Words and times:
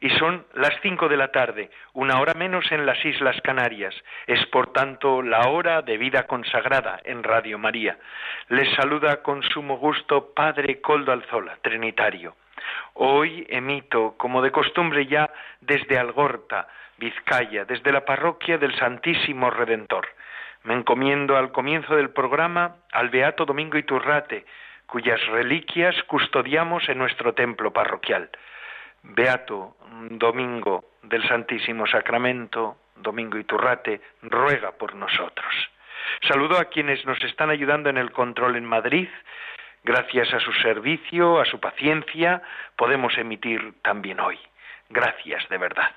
y 0.00 0.08
son 0.10 0.46
las 0.54 0.72
cinco 0.80 1.08
de 1.08 1.18
la 1.18 1.28
tarde, 1.28 1.70
una 1.92 2.20
hora 2.20 2.32
menos 2.34 2.72
en 2.72 2.86
las 2.86 3.04
Islas 3.04 3.38
Canarias. 3.42 3.94
Es 4.26 4.44
por 4.46 4.72
tanto 4.72 5.20
la 5.20 5.48
hora 5.48 5.82
de 5.82 5.98
vida 5.98 6.26
consagrada 6.26 7.00
en 7.04 7.22
Radio 7.22 7.58
María. 7.58 7.98
Les 8.48 8.74
saluda 8.74 9.22
con 9.22 9.42
sumo 9.42 9.76
gusto 9.76 10.32
Padre 10.34 10.80
Coldo 10.80 11.12
Alzola, 11.12 11.58
Trinitario. 11.60 12.34
Hoy 12.94 13.46
emito, 13.50 14.14
como 14.16 14.40
de 14.42 14.50
costumbre 14.50 15.06
ya, 15.06 15.30
desde 15.60 15.98
Algorta, 15.98 16.68
Vizcaya, 16.96 17.64
desde 17.64 17.92
la 17.92 18.04
parroquia 18.04 18.58
del 18.58 18.74
Santísimo 18.76 19.50
Redentor. 19.50 20.08
Me 20.64 20.74
encomiendo 20.74 21.36
al 21.36 21.52
comienzo 21.52 21.96
del 21.96 22.10
programa 22.10 22.76
al 22.92 23.08
Beato 23.08 23.44
Domingo 23.44 23.78
Iturrate, 23.78 24.44
cuyas 24.86 25.24
reliquias 25.28 25.94
custodiamos 26.04 26.88
en 26.88 26.98
nuestro 26.98 27.32
templo 27.32 27.72
parroquial. 27.72 28.30
Beato 29.02 29.76
Domingo 30.10 30.84
del 31.02 31.26
Santísimo 31.26 31.86
Sacramento, 31.86 32.76
Domingo 32.96 33.38
Iturrate, 33.38 34.00
ruega 34.22 34.72
por 34.72 34.94
nosotros. 34.94 35.54
Saludo 36.26 36.58
a 36.58 36.66
quienes 36.66 37.04
nos 37.06 37.22
están 37.24 37.50
ayudando 37.50 37.88
en 37.90 37.98
el 37.98 38.12
control 38.12 38.56
en 38.56 38.64
Madrid. 38.64 39.08
Gracias 39.82 40.32
a 40.34 40.40
su 40.40 40.52
servicio, 40.54 41.40
a 41.40 41.44
su 41.44 41.58
paciencia, 41.58 42.42
podemos 42.76 43.16
emitir 43.16 43.74
también 43.82 44.20
hoy. 44.20 44.38
Gracias 44.90 45.48
de 45.48 45.58
verdad. 45.58 45.90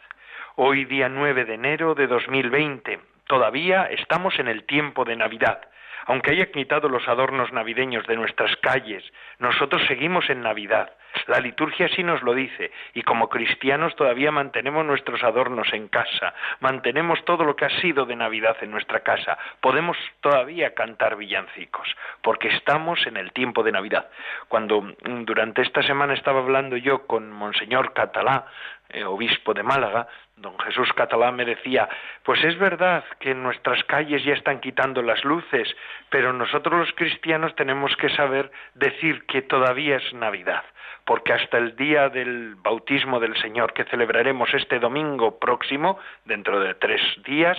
Hoy 0.55 0.85
día 0.85 1.09
9 1.09 1.45
de 1.45 1.53
enero 1.55 1.95
de 1.95 2.07
2020. 2.07 2.99
Todavía 3.27 3.85
estamos 3.85 4.37
en 4.39 4.47
el 4.47 4.65
tiempo 4.65 5.03
de 5.03 5.15
Navidad. 5.15 5.61
Aunque 6.05 6.31
haya 6.31 6.51
quitado 6.51 6.89
los 6.89 7.07
adornos 7.07 7.51
navideños 7.51 8.05
de 8.07 8.15
nuestras 8.15 8.55
calles, 8.57 9.03
nosotros 9.39 9.81
seguimos 9.87 10.29
en 10.29 10.41
Navidad. 10.41 10.91
La 11.27 11.39
liturgia 11.39 11.87
sí 11.89 12.03
nos 12.03 12.21
lo 12.23 12.33
dice, 12.33 12.71
y 12.93 13.01
como 13.03 13.29
cristianos 13.29 13.95
todavía 13.95 14.31
mantenemos 14.31 14.85
nuestros 14.85 15.23
adornos 15.23 15.71
en 15.73 15.87
casa, 15.87 16.33
mantenemos 16.59 17.23
todo 17.25 17.43
lo 17.43 17.55
que 17.55 17.65
ha 17.65 17.81
sido 17.81 18.05
de 18.05 18.15
Navidad 18.15 18.57
en 18.61 18.71
nuestra 18.71 19.01
casa, 19.01 19.37
podemos 19.61 19.97
todavía 20.21 20.73
cantar 20.73 21.15
villancicos, 21.15 21.87
porque 22.21 22.49
estamos 22.49 23.05
en 23.07 23.17
el 23.17 23.31
tiempo 23.31 23.63
de 23.63 23.71
Navidad. 23.71 24.09
Cuando 24.47 24.81
mm, 24.81 25.25
durante 25.25 25.61
esta 25.61 25.81
semana 25.83 26.13
estaba 26.13 26.39
hablando 26.39 26.77
yo 26.77 27.07
con 27.07 27.31
Monseñor 27.31 27.93
Catalá, 27.93 28.45
eh, 28.93 29.03
obispo 29.03 29.53
de 29.53 29.63
Málaga, 29.63 30.07
don 30.37 30.57
Jesús 30.59 30.91
Catalá 30.93 31.31
me 31.31 31.45
decía, 31.45 31.89
pues 32.23 32.43
es 32.43 32.57
verdad 32.57 33.03
que 33.19 33.31
en 33.31 33.43
nuestras 33.43 33.83
calles 33.85 34.23
ya 34.23 34.33
están 34.33 34.59
quitando 34.59 35.01
las 35.01 35.23
luces, 35.23 35.67
pero 36.09 36.31
nosotros 36.33 36.79
los 36.79 36.91
cristianos 36.93 37.55
tenemos 37.55 37.95
que 37.97 38.09
saber 38.09 38.51
decir 38.75 39.25
que 39.25 39.41
todavía 39.41 39.97
es 39.97 40.13
Navidad, 40.13 40.63
porque 41.05 41.33
hasta 41.33 41.57
el 41.57 41.75
día 41.75 42.09
del 42.09 42.55
bautismo 42.55 43.19
del 43.19 43.35
Señor 43.37 43.73
que 43.73 43.85
celebraremos 43.85 44.53
este 44.53 44.79
domingo 44.79 45.39
próximo, 45.39 45.99
dentro 46.25 46.59
de 46.59 46.75
tres 46.75 47.01
días, 47.23 47.57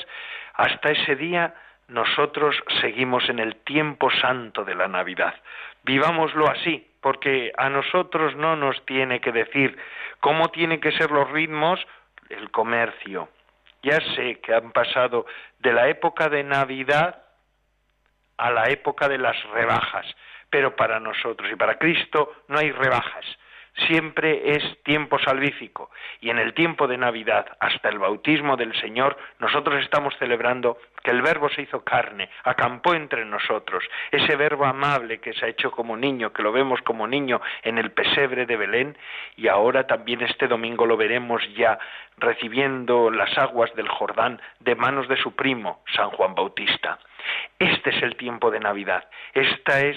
hasta 0.54 0.90
ese 0.90 1.16
día 1.16 1.54
nosotros 1.88 2.56
seguimos 2.80 3.28
en 3.28 3.38
el 3.38 3.56
tiempo 3.56 4.10
santo 4.10 4.64
de 4.64 4.74
la 4.74 4.88
Navidad. 4.88 5.34
Vivámoslo 5.82 6.48
así, 6.48 6.86
porque 7.04 7.52
a 7.58 7.68
nosotros 7.68 8.34
no 8.34 8.56
nos 8.56 8.82
tiene 8.86 9.20
que 9.20 9.30
decir 9.30 9.76
cómo 10.20 10.48
tienen 10.48 10.80
que 10.80 10.90
ser 10.92 11.10
los 11.10 11.30
ritmos, 11.30 11.78
el 12.30 12.50
comercio. 12.50 13.28
Ya 13.82 14.00
sé 14.16 14.40
que 14.40 14.54
han 14.54 14.72
pasado 14.72 15.26
de 15.58 15.74
la 15.74 15.86
época 15.88 16.30
de 16.30 16.42
Navidad 16.42 17.22
a 18.38 18.50
la 18.50 18.70
época 18.70 19.06
de 19.06 19.18
las 19.18 19.36
rebajas, 19.50 20.06
pero 20.48 20.76
para 20.76 20.98
nosotros 20.98 21.52
y 21.52 21.56
para 21.56 21.76
Cristo 21.76 22.32
no 22.48 22.58
hay 22.58 22.72
rebajas 22.72 23.26
siempre 23.86 24.54
es 24.56 24.82
tiempo 24.82 25.18
salvífico. 25.18 25.90
Y 26.20 26.30
en 26.30 26.38
el 26.38 26.54
tiempo 26.54 26.86
de 26.86 26.98
Navidad 26.98 27.46
hasta 27.60 27.88
el 27.88 27.98
bautismo 27.98 28.56
del 28.56 28.74
Señor 28.80 29.16
nosotros 29.38 29.82
estamos 29.82 30.14
celebrando 30.18 30.78
que 31.02 31.10
el 31.10 31.22
verbo 31.22 31.48
se 31.50 31.62
hizo 31.62 31.84
carne, 31.84 32.30
acampó 32.44 32.94
entre 32.94 33.24
nosotros, 33.24 33.84
ese 34.10 34.36
verbo 34.36 34.64
amable 34.64 35.18
que 35.18 35.34
se 35.34 35.44
ha 35.44 35.48
hecho 35.48 35.70
como 35.70 35.96
niño, 35.96 36.32
que 36.32 36.42
lo 36.42 36.52
vemos 36.52 36.80
como 36.82 37.06
niño 37.06 37.40
en 37.62 37.78
el 37.78 37.90
pesebre 37.90 38.46
de 38.46 38.56
Belén. 38.56 38.96
Y 39.36 39.48
ahora 39.48 39.86
también 39.86 40.22
este 40.22 40.48
domingo 40.48 40.86
lo 40.86 40.96
veremos 40.96 41.42
ya 41.54 41.78
recibiendo 42.16 43.10
las 43.10 43.36
aguas 43.36 43.74
del 43.74 43.88
Jordán 43.88 44.40
de 44.60 44.74
manos 44.76 45.08
de 45.08 45.16
su 45.16 45.34
primo, 45.34 45.82
San 45.94 46.10
Juan 46.10 46.34
Bautista. 46.34 46.98
Este 47.58 47.90
es 47.90 48.02
el 48.02 48.16
tiempo 48.16 48.50
de 48.50 48.60
Navidad, 48.60 49.08
este 49.32 49.90
es 49.90 49.96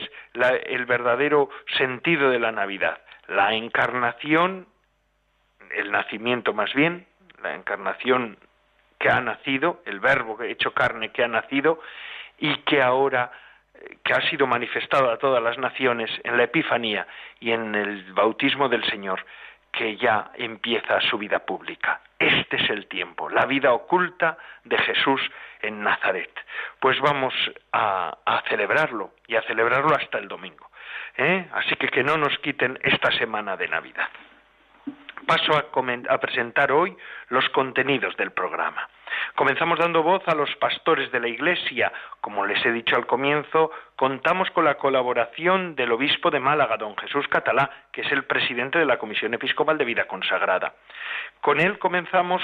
el 0.66 0.86
verdadero 0.86 1.50
sentido 1.78 2.30
de 2.30 2.40
la 2.40 2.52
Navidad 2.52 3.00
la 3.28 3.54
encarnación, 3.54 4.68
el 5.72 5.92
nacimiento 5.92 6.54
más 6.54 6.74
bien, 6.74 7.06
la 7.42 7.56
encarnación 7.56 8.38
que 9.00 9.10
ha 9.10 9.22
nacido, 9.22 9.82
el 9.86 10.00
verbo 10.00 10.42
hecho 10.44 10.74
carne 10.74 11.12
que 11.12 11.24
ha 11.24 11.28
nacido 11.28 11.80
y 12.40 12.56
que 12.60 12.82
ahora 12.82 13.32
que 14.04 14.14
ha 14.14 14.22
sido 14.30 14.48
manifestado 14.48 15.12
a 15.12 15.18
todas 15.18 15.42
las 15.44 15.58
naciones 15.58 16.10
en 16.24 16.38
la 16.38 16.44
Epifanía 16.44 17.08
y 17.40 17.52
en 17.52 17.76
el 17.76 18.12
bautismo 18.14 18.70
del 18.70 18.84
Señor, 18.90 19.24
que 19.72 19.98
ya 19.98 20.32
empieza 20.36 21.00
su 21.02 21.18
vida 21.18 21.40
pública. 21.40 22.02
Este 22.18 22.56
es 22.56 22.70
el 22.72 22.88
tiempo, 22.88 23.30
la 23.30 23.46
vida 23.46 23.74
oculta 23.74 24.38
de 24.64 24.78
Jesús 24.80 25.22
en 25.62 25.84
Nazaret. 25.84 26.32
Pues 26.80 27.00
vamos 27.00 27.34
a 27.72 28.44
celebrarlo 28.50 29.12
y 29.28 29.36
a 29.36 29.44
celebrarlo 29.44 29.96
hasta 29.96 30.18
el 30.18 30.28
domingo. 30.28 30.68
¿Eh? 31.18 31.48
Así 31.54 31.76
que 31.76 31.90
que 31.90 32.04
no 32.04 32.18
nos 32.18 32.38
quiten 32.40 32.80
esta 32.84 33.12
semana 33.12 33.58
de 33.58 33.68
Navidad. 33.68 34.08
Paso 35.26 35.52
a, 35.58 36.18
presentar 36.20 36.72
hoy 36.72 36.96
los 37.30 37.50
contenidos 37.50 38.16
del 38.16 38.32
programa. 38.32 38.88
Comenzamos 39.36 39.78
dando 39.78 40.02
voz 40.02 40.26
a 40.28 40.36
los 40.36 40.56
pastores 40.56 41.12
de 41.12 41.20
la 41.20 41.28
Iglesia. 41.28 41.92
Como 42.22 42.46
les 42.46 42.66
he 42.66 42.72
dicho 42.72 42.96
al 42.96 43.08
comienzo, 43.08 43.72
contamos 43.98 44.50
con 44.52 44.64
la 44.64 44.76
colaboración 44.76 45.76
del 45.76 45.92
obispo 45.92 46.32
de 46.32 46.40
Málaga, 46.40 46.78
don 46.78 46.96
Jesús 46.96 47.28
Catalá, 47.28 47.70
que 47.92 48.02
es 48.02 48.12
el 48.14 48.24
presidente 48.24 48.80
de 48.80 48.86
la 48.86 48.98
Comisión 48.98 49.34
Episcopal 49.34 49.78
de 49.78 49.84
Vida 49.84 50.08
Consagrada. 50.08 50.76
Con 51.42 51.60
él 51.60 51.78
comenzamos 51.78 52.42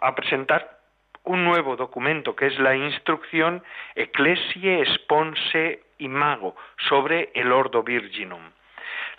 a 0.00 0.14
presentar 0.14 0.78
un 1.24 1.44
nuevo 1.44 1.74
documento 1.74 2.36
que 2.36 2.46
es 2.46 2.58
la 2.60 2.76
instrucción 2.76 3.64
Ecclesiae 3.96 4.86
Sponse 4.94 5.85
Imago 5.98 6.56
sobre 6.88 7.30
el 7.34 7.52
Ordo 7.52 7.82
Virginum. 7.82 8.42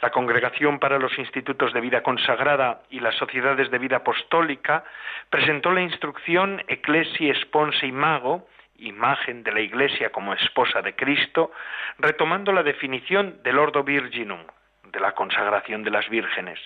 La 0.02 0.12
Congregación 0.12 0.78
para 0.80 1.00
los 1.00 1.18
Institutos 1.18 1.74
de 1.74 1.82
Vida 1.82 2.04
Consagrada 2.04 2.84
y 2.90 3.00
las 3.00 3.16
Sociedades 3.16 3.72
de 3.72 3.80
Vida 3.80 3.98
Apostólica 3.98 4.84
presentó 5.30 5.72
la 5.72 5.82
instrucción 5.82 6.64
Ecclesiae 6.68 7.34
Sponse 7.42 7.88
Imago, 7.88 8.48
imagen 8.78 9.42
de 9.44 9.52
la 9.52 9.62
Iglesia 9.62 10.12
como 10.12 10.34
esposa 10.34 10.84
de 10.84 10.96
Cristo, 10.96 11.52
retomando 11.98 12.52
la 12.52 12.62
definición 12.62 13.42
del 13.44 13.58
Ordo 13.58 13.84
Virginum, 13.84 14.42
de 14.84 15.00
la 15.00 15.14
consagración 15.14 15.84
de 15.84 15.92
las 15.92 16.08
vírgenes. 16.10 16.60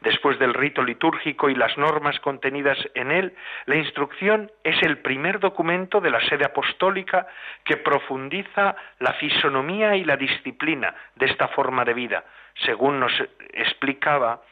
Después 0.00 0.38
del 0.38 0.54
rito 0.54 0.82
litúrgico 0.82 1.48
y 1.48 1.54
las 1.54 1.76
normas 1.78 2.18
contenidas 2.20 2.78
en 2.94 3.10
él, 3.10 3.34
la 3.66 3.76
instrucción 3.76 4.50
es 4.64 4.80
el 4.82 4.98
primer 4.98 5.40
documento 5.40 6.00
de 6.00 6.10
la 6.10 6.20
sede 6.28 6.44
apostólica 6.44 7.26
que 7.64 7.76
profundiza 7.76 8.76
la 8.98 9.12
fisonomía 9.14 9.96
y 9.96 10.04
la 10.04 10.16
disciplina 10.16 10.94
de 11.14 11.26
esta 11.26 11.48
forma 11.48 11.84
de 11.84 11.94
vida, 11.94 12.24
según 12.64 13.00
nos 13.00 13.12
explicaba 13.52 14.42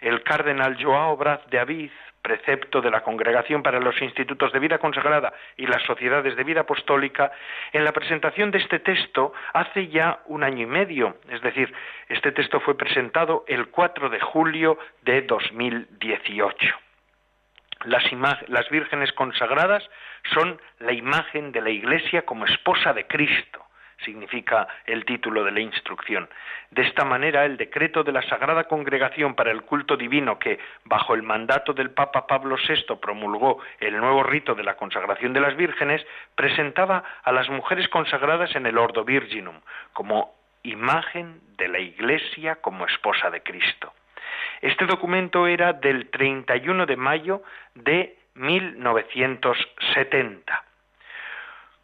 el 0.00 0.22
cardenal 0.22 0.76
Joao 0.82 1.16
Braz 1.16 1.44
de 1.50 1.58
Aviz, 1.58 1.92
precepto 2.28 2.82
de 2.82 2.90
la 2.90 3.00
Congregación 3.00 3.62
para 3.62 3.80
los 3.80 4.00
Institutos 4.02 4.52
de 4.52 4.58
Vida 4.58 4.76
Consagrada 4.76 5.32
y 5.56 5.66
las 5.66 5.82
Sociedades 5.84 6.36
de 6.36 6.44
Vida 6.44 6.60
Apostólica, 6.60 7.32
en 7.72 7.84
la 7.84 7.92
presentación 7.92 8.50
de 8.50 8.58
este 8.58 8.80
texto 8.80 9.32
hace 9.54 9.88
ya 9.88 10.20
un 10.26 10.44
año 10.44 10.64
y 10.64 10.66
medio, 10.66 11.16
es 11.30 11.40
decir, 11.40 11.72
este 12.10 12.32
texto 12.32 12.60
fue 12.60 12.76
presentado 12.76 13.44
el 13.48 13.68
4 13.68 14.10
de 14.10 14.20
julio 14.20 14.78
de 15.00 15.22
2018. 15.22 16.76
Las, 17.86 18.04
las 18.48 18.68
vírgenes 18.68 19.10
consagradas 19.12 19.88
son 20.34 20.60
la 20.80 20.92
imagen 20.92 21.50
de 21.52 21.62
la 21.62 21.70
Iglesia 21.70 22.26
como 22.26 22.44
esposa 22.44 22.92
de 22.92 23.06
Cristo, 23.06 23.64
significa 24.04 24.68
el 24.86 25.04
título 25.04 25.44
de 25.44 25.52
la 25.52 25.60
instrucción. 25.60 26.28
De 26.70 26.82
esta 26.82 27.04
manera, 27.04 27.44
el 27.44 27.56
decreto 27.56 28.04
de 28.04 28.12
la 28.12 28.22
Sagrada 28.22 28.64
Congregación 28.64 29.34
para 29.34 29.50
el 29.50 29.62
Culto 29.62 29.96
Divino 29.96 30.38
que, 30.38 30.58
bajo 30.84 31.14
el 31.14 31.22
mandato 31.22 31.72
del 31.72 31.90
Papa 31.90 32.26
Pablo 32.26 32.56
VI, 32.56 32.96
promulgó 33.00 33.60
el 33.80 33.96
nuevo 33.96 34.22
rito 34.22 34.54
de 34.54 34.64
la 34.64 34.76
consagración 34.76 35.32
de 35.32 35.40
las 35.40 35.56
vírgenes, 35.56 36.06
presentaba 36.34 37.02
a 37.22 37.32
las 37.32 37.48
mujeres 37.48 37.88
consagradas 37.88 38.54
en 38.54 38.66
el 38.66 38.78
Ordo 38.78 39.04
Virginum 39.04 39.60
como 39.92 40.34
imagen 40.62 41.40
de 41.56 41.68
la 41.68 41.78
Iglesia 41.78 42.56
como 42.56 42.86
esposa 42.86 43.30
de 43.30 43.42
Cristo. 43.42 43.92
Este 44.60 44.86
documento 44.86 45.46
era 45.46 45.72
del 45.72 46.10
31 46.10 46.86
de 46.86 46.96
mayo 46.96 47.42
de 47.74 48.16
1970. 48.34 50.67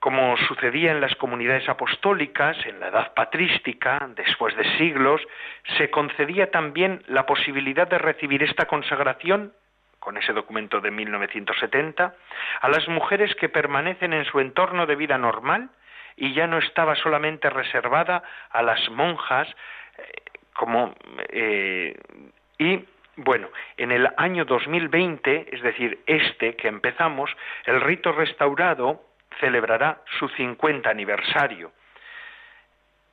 Como 0.05 0.37
sucedía 0.37 0.91
en 0.91 1.01
las 1.01 1.15
comunidades 1.15 1.67
apostólicas, 1.67 2.59
en 2.67 2.79
la 2.79 2.89
edad 2.89 3.15
patrística, 3.15 4.07
después 4.15 4.55
de 4.55 4.77
siglos, 4.77 5.23
se 5.79 5.89
concedía 5.89 6.51
también 6.51 7.03
la 7.07 7.25
posibilidad 7.25 7.89
de 7.89 7.97
recibir 7.97 8.43
esta 8.43 8.67
consagración 8.67 9.55
con 10.01 10.19
ese 10.19 10.35
documento 10.35 10.83
de 10.83 10.91
1970, 10.91 12.15
a 12.61 12.69
las 12.69 12.87
mujeres 12.87 13.35
que 13.37 13.49
permanecen 13.49 14.13
en 14.13 14.27
su 14.27 14.41
entorno 14.41 14.85
de 14.85 14.95
vida 14.95 15.17
normal 15.17 15.71
y 16.17 16.35
ya 16.35 16.47
no 16.47 16.59
estaba 16.59 16.97
solamente 16.97 17.49
reservada 17.49 18.23
a 18.51 18.61
las 18.61 18.87
monjas 18.91 19.49
eh, 19.97 20.23
como 20.53 20.95
eh, 21.31 21.97
y 22.59 22.85
bueno, 23.17 23.49
en 23.79 23.91
el 23.91 24.11
año 24.19 24.45
2020, 24.45 25.49
es 25.51 25.63
decir, 25.63 26.01
este 26.07 26.57
que 26.57 26.69
empezamos, 26.69 27.35
el 27.65 27.81
rito 27.81 28.13
restaurado 28.13 29.14
celebrará 29.41 29.99
su 30.19 30.29
50 30.29 30.89
aniversario. 30.89 31.73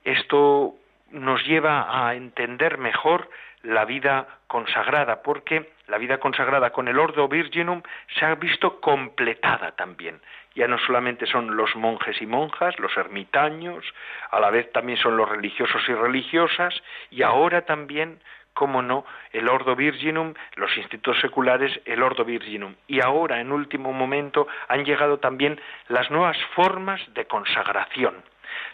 Esto 0.03 0.75
nos 1.11 1.45
lleva 1.45 2.07
a 2.07 2.15
entender 2.15 2.77
mejor 2.77 3.29
la 3.63 3.85
vida 3.85 4.27
consagrada, 4.47 5.21
porque 5.21 5.73
la 5.87 5.97
vida 5.97 6.19
consagrada 6.19 6.71
con 6.71 6.87
el 6.87 6.97
Ordo 6.97 7.27
Virginum 7.27 7.83
se 8.17 8.25
ha 8.25 8.35
visto 8.35 8.81
completada 8.81 9.73
también. 9.73 10.19
Ya 10.55 10.67
no 10.67 10.77
solamente 10.79 11.27
son 11.27 11.55
los 11.55 11.75
monjes 11.75 12.21
y 12.21 12.25
monjas, 12.25 12.77
los 12.79 12.95
ermitaños, 12.97 13.85
a 14.31 14.39
la 14.39 14.49
vez 14.49 14.71
también 14.71 14.97
son 14.97 15.15
los 15.15 15.29
religiosos 15.29 15.81
y 15.87 15.93
religiosas, 15.93 16.73
y 17.09 17.21
ahora 17.21 17.61
también 17.65 18.19
cómo 18.53 18.81
no, 18.81 19.05
el 19.31 19.49
Ordo 19.49 19.75
Virginum, 19.75 20.33
los 20.55 20.75
institutos 20.77 21.19
seculares, 21.19 21.79
el 21.85 22.03
Ordo 22.03 22.25
Virginum. 22.25 22.75
Y 22.87 23.01
ahora, 23.01 23.39
en 23.39 23.51
último 23.51 23.93
momento, 23.93 24.47
han 24.67 24.85
llegado 24.85 25.19
también 25.19 25.59
las 25.87 26.09
nuevas 26.11 26.37
formas 26.55 27.01
de 27.13 27.25
consagración. 27.25 28.23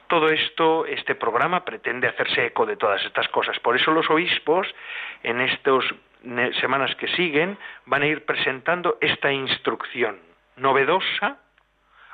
Todo 0.08 0.30
esto, 0.30 0.86
este 0.86 1.16
programa 1.16 1.64
pretende 1.66 2.08
hacerse 2.08 2.46
eco 2.46 2.66
de 2.66 2.78
todas 2.78 3.04
estas 3.06 3.28
cosas. 3.30 3.60
Por 3.60 3.76
eso 3.76 3.92
los 3.92 4.10
obispos, 4.10 4.68
en 5.24 5.42
estas 5.42 5.84
semanas 6.60 6.96
que 6.96 7.08
siguen, 7.10 7.58
van 7.86 8.02
a 8.02 8.08
ir 8.08 8.26
presentando 8.26 8.98
esta 9.02 9.32
instrucción 9.32 10.20
novedosa, 10.56 11.38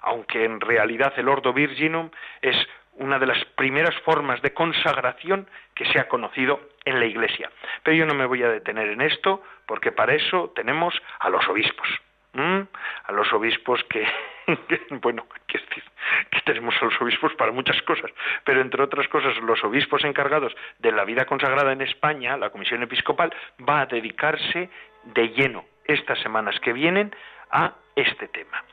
aunque 0.01 0.44
en 0.44 0.60
realidad 0.60 1.13
el 1.18 1.30
Ordo 1.30 1.54
Virginum 1.54 2.10
es 2.42 2.57
una 2.97 3.19
de 3.19 3.27
las 3.27 3.43
primeras 3.55 3.95
formas 4.01 4.41
de 4.41 4.53
consagración 4.53 5.47
que 5.75 5.85
se 5.85 5.99
ha 5.99 6.07
conocido 6.07 6.59
en 6.85 6.99
la 6.99 7.05
Iglesia. 7.05 7.51
Pero 7.83 7.97
yo 7.97 8.05
no 8.05 8.13
me 8.13 8.25
voy 8.25 8.43
a 8.43 8.49
detener 8.49 8.89
en 8.89 9.01
esto, 9.01 9.41
porque 9.65 9.91
para 9.91 10.13
eso 10.13 10.51
tenemos 10.55 10.93
a 11.19 11.29
los 11.29 11.47
obispos. 11.47 11.87
A 12.35 13.11
los 13.11 13.31
obispos 13.31 13.83
que, 13.83 14.07
bueno, 15.01 15.27
que, 15.45 15.59
que 15.59 16.41
tenemos 16.41 16.73
a 16.81 16.85
los 16.85 16.99
obispos 16.99 17.33
para 17.35 17.51
muchas 17.51 17.79
cosas, 17.83 18.09
pero 18.43 18.61
entre 18.61 18.81
otras 18.81 19.07
cosas, 19.07 19.37
los 19.37 19.63
obispos 19.63 20.03
encargados 20.03 20.55
de 20.79 20.91
la 20.91 21.05
vida 21.05 21.25
consagrada 21.25 21.71
en 21.73 21.81
España, 21.81 22.35
la 22.37 22.49
Comisión 22.49 22.81
Episcopal, 22.81 23.31
va 23.69 23.81
a 23.81 23.85
dedicarse 23.85 24.69
de 25.03 25.29
lleno 25.29 25.65
estas 25.85 26.19
semanas 26.19 26.59
que 26.59 26.73
vienen 26.73 27.15
a 27.51 27.73
este 27.95 28.27
tema. 28.29 28.63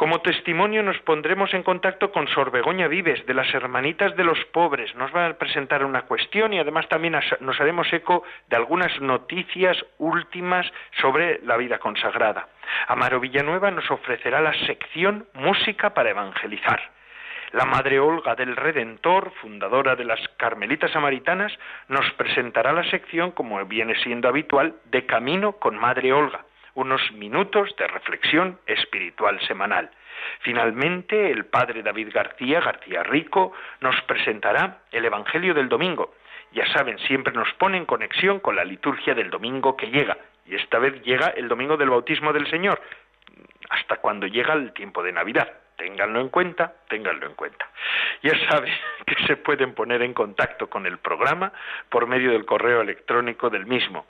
Como 0.00 0.22
testimonio 0.22 0.82
nos 0.82 0.98
pondremos 1.00 1.52
en 1.52 1.62
contacto 1.62 2.10
con 2.10 2.26
Sor 2.28 2.50
Begoña 2.50 2.88
Vives, 2.88 3.26
de 3.26 3.34
las 3.34 3.52
Hermanitas 3.52 4.16
de 4.16 4.24
los 4.24 4.42
Pobres. 4.46 4.94
Nos 4.94 5.14
va 5.14 5.26
a 5.26 5.34
presentar 5.34 5.84
una 5.84 6.06
cuestión 6.06 6.54
y 6.54 6.58
además 6.58 6.88
también 6.88 7.20
nos 7.40 7.60
haremos 7.60 7.92
eco 7.92 8.22
de 8.48 8.56
algunas 8.56 8.98
noticias 9.02 9.76
últimas 9.98 10.64
sobre 11.02 11.40
la 11.44 11.58
vida 11.58 11.78
consagrada. 11.78 12.48
Amaro 12.88 13.20
Villanueva 13.20 13.70
nos 13.70 13.90
ofrecerá 13.90 14.40
la 14.40 14.54
sección 14.64 15.26
Música 15.34 15.92
para 15.92 16.08
Evangelizar. 16.08 16.80
La 17.52 17.66
Madre 17.66 18.00
Olga 18.00 18.34
del 18.34 18.56
Redentor, 18.56 19.34
fundadora 19.42 19.96
de 19.96 20.06
las 20.06 20.20
Carmelitas 20.38 20.92
Samaritanas, 20.92 21.52
nos 21.88 22.10
presentará 22.12 22.72
la 22.72 22.84
sección, 22.84 23.32
como 23.32 23.62
viene 23.66 23.94
siendo 23.96 24.28
habitual, 24.28 24.76
de 24.86 25.04
Camino 25.04 25.52
con 25.52 25.76
Madre 25.76 26.14
Olga 26.14 26.46
unos 26.80 27.12
minutos 27.12 27.74
de 27.76 27.86
reflexión 27.86 28.58
espiritual 28.66 29.40
semanal. 29.46 29.90
Finalmente, 30.40 31.30
el 31.30 31.46
padre 31.46 31.82
David 31.82 32.08
García, 32.12 32.60
García 32.60 33.02
Rico, 33.02 33.52
nos 33.80 34.00
presentará 34.02 34.78
el 34.90 35.04
Evangelio 35.04 35.54
del 35.54 35.68
Domingo. 35.68 36.14
Ya 36.52 36.66
saben, 36.72 36.98
siempre 37.00 37.32
nos 37.32 37.52
pone 37.54 37.76
en 37.76 37.86
conexión 37.86 38.40
con 38.40 38.56
la 38.56 38.64
liturgia 38.64 39.14
del 39.14 39.30
domingo 39.30 39.76
que 39.76 39.90
llega, 39.90 40.16
y 40.46 40.56
esta 40.56 40.78
vez 40.78 41.00
llega 41.02 41.28
el 41.28 41.48
domingo 41.48 41.76
del 41.76 41.90
bautismo 41.90 42.32
del 42.32 42.48
Señor, 42.50 42.80
hasta 43.68 43.96
cuando 43.98 44.26
llega 44.26 44.54
el 44.54 44.72
tiempo 44.72 45.02
de 45.02 45.12
Navidad. 45.12 45.48
Ténganlo 45.76 46.20
en 46.20 46.28
cuenta, 46.28 46.74
ténganlo 46.88 47.26
en 47.26 47.34
cuenta. 47.34 47.66
Ya 48.22 48.32
saben 48.50 48.72
que 49.06 49.14
se 49.26 49.36
pueden 49.36 49.74
poner 49.74 50.02
en 50.02 50.12
contacto 50.12 50.68
con 50.68 50.86
el 50.86 50.98
programa 50.98 51.52
por 51.88 52.06
medio 52.06 52.32
del 52.32 52.44
correo 52.44 52.82
electrónico 52.82 53.48
del 53.48 53.66
mismo, 53.66 54.06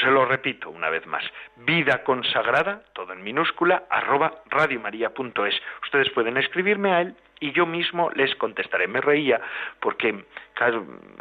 se 0.00 0.10
lo 0.10 0.24
repito 0.24 0.70
una 0.70 0.90
vez 0.90 1.06
más, 1.06 1.24
vida 1.56 2.02
consagrada, 2.04 2.82
todo 2.92 3.12
en 3.12 3.22
minúscula, 3.22 3.84
arroba 3.90 4.42
radiomaria.es. 4.50 5.54
Ustedes 5.82 6.10
pueden 6.10 6.36
escribirme 6.36 6.92
a 6.92 7.00
él 7.00 7.16
y 7.42 7.50
yo 7.52 7.66
mismo 7.66 8.10
les 8.14 8.34
contestaré. 8.36 8.86
Me 8.86 9.00
reía 9.00 9.40
porque, 9.80 10.24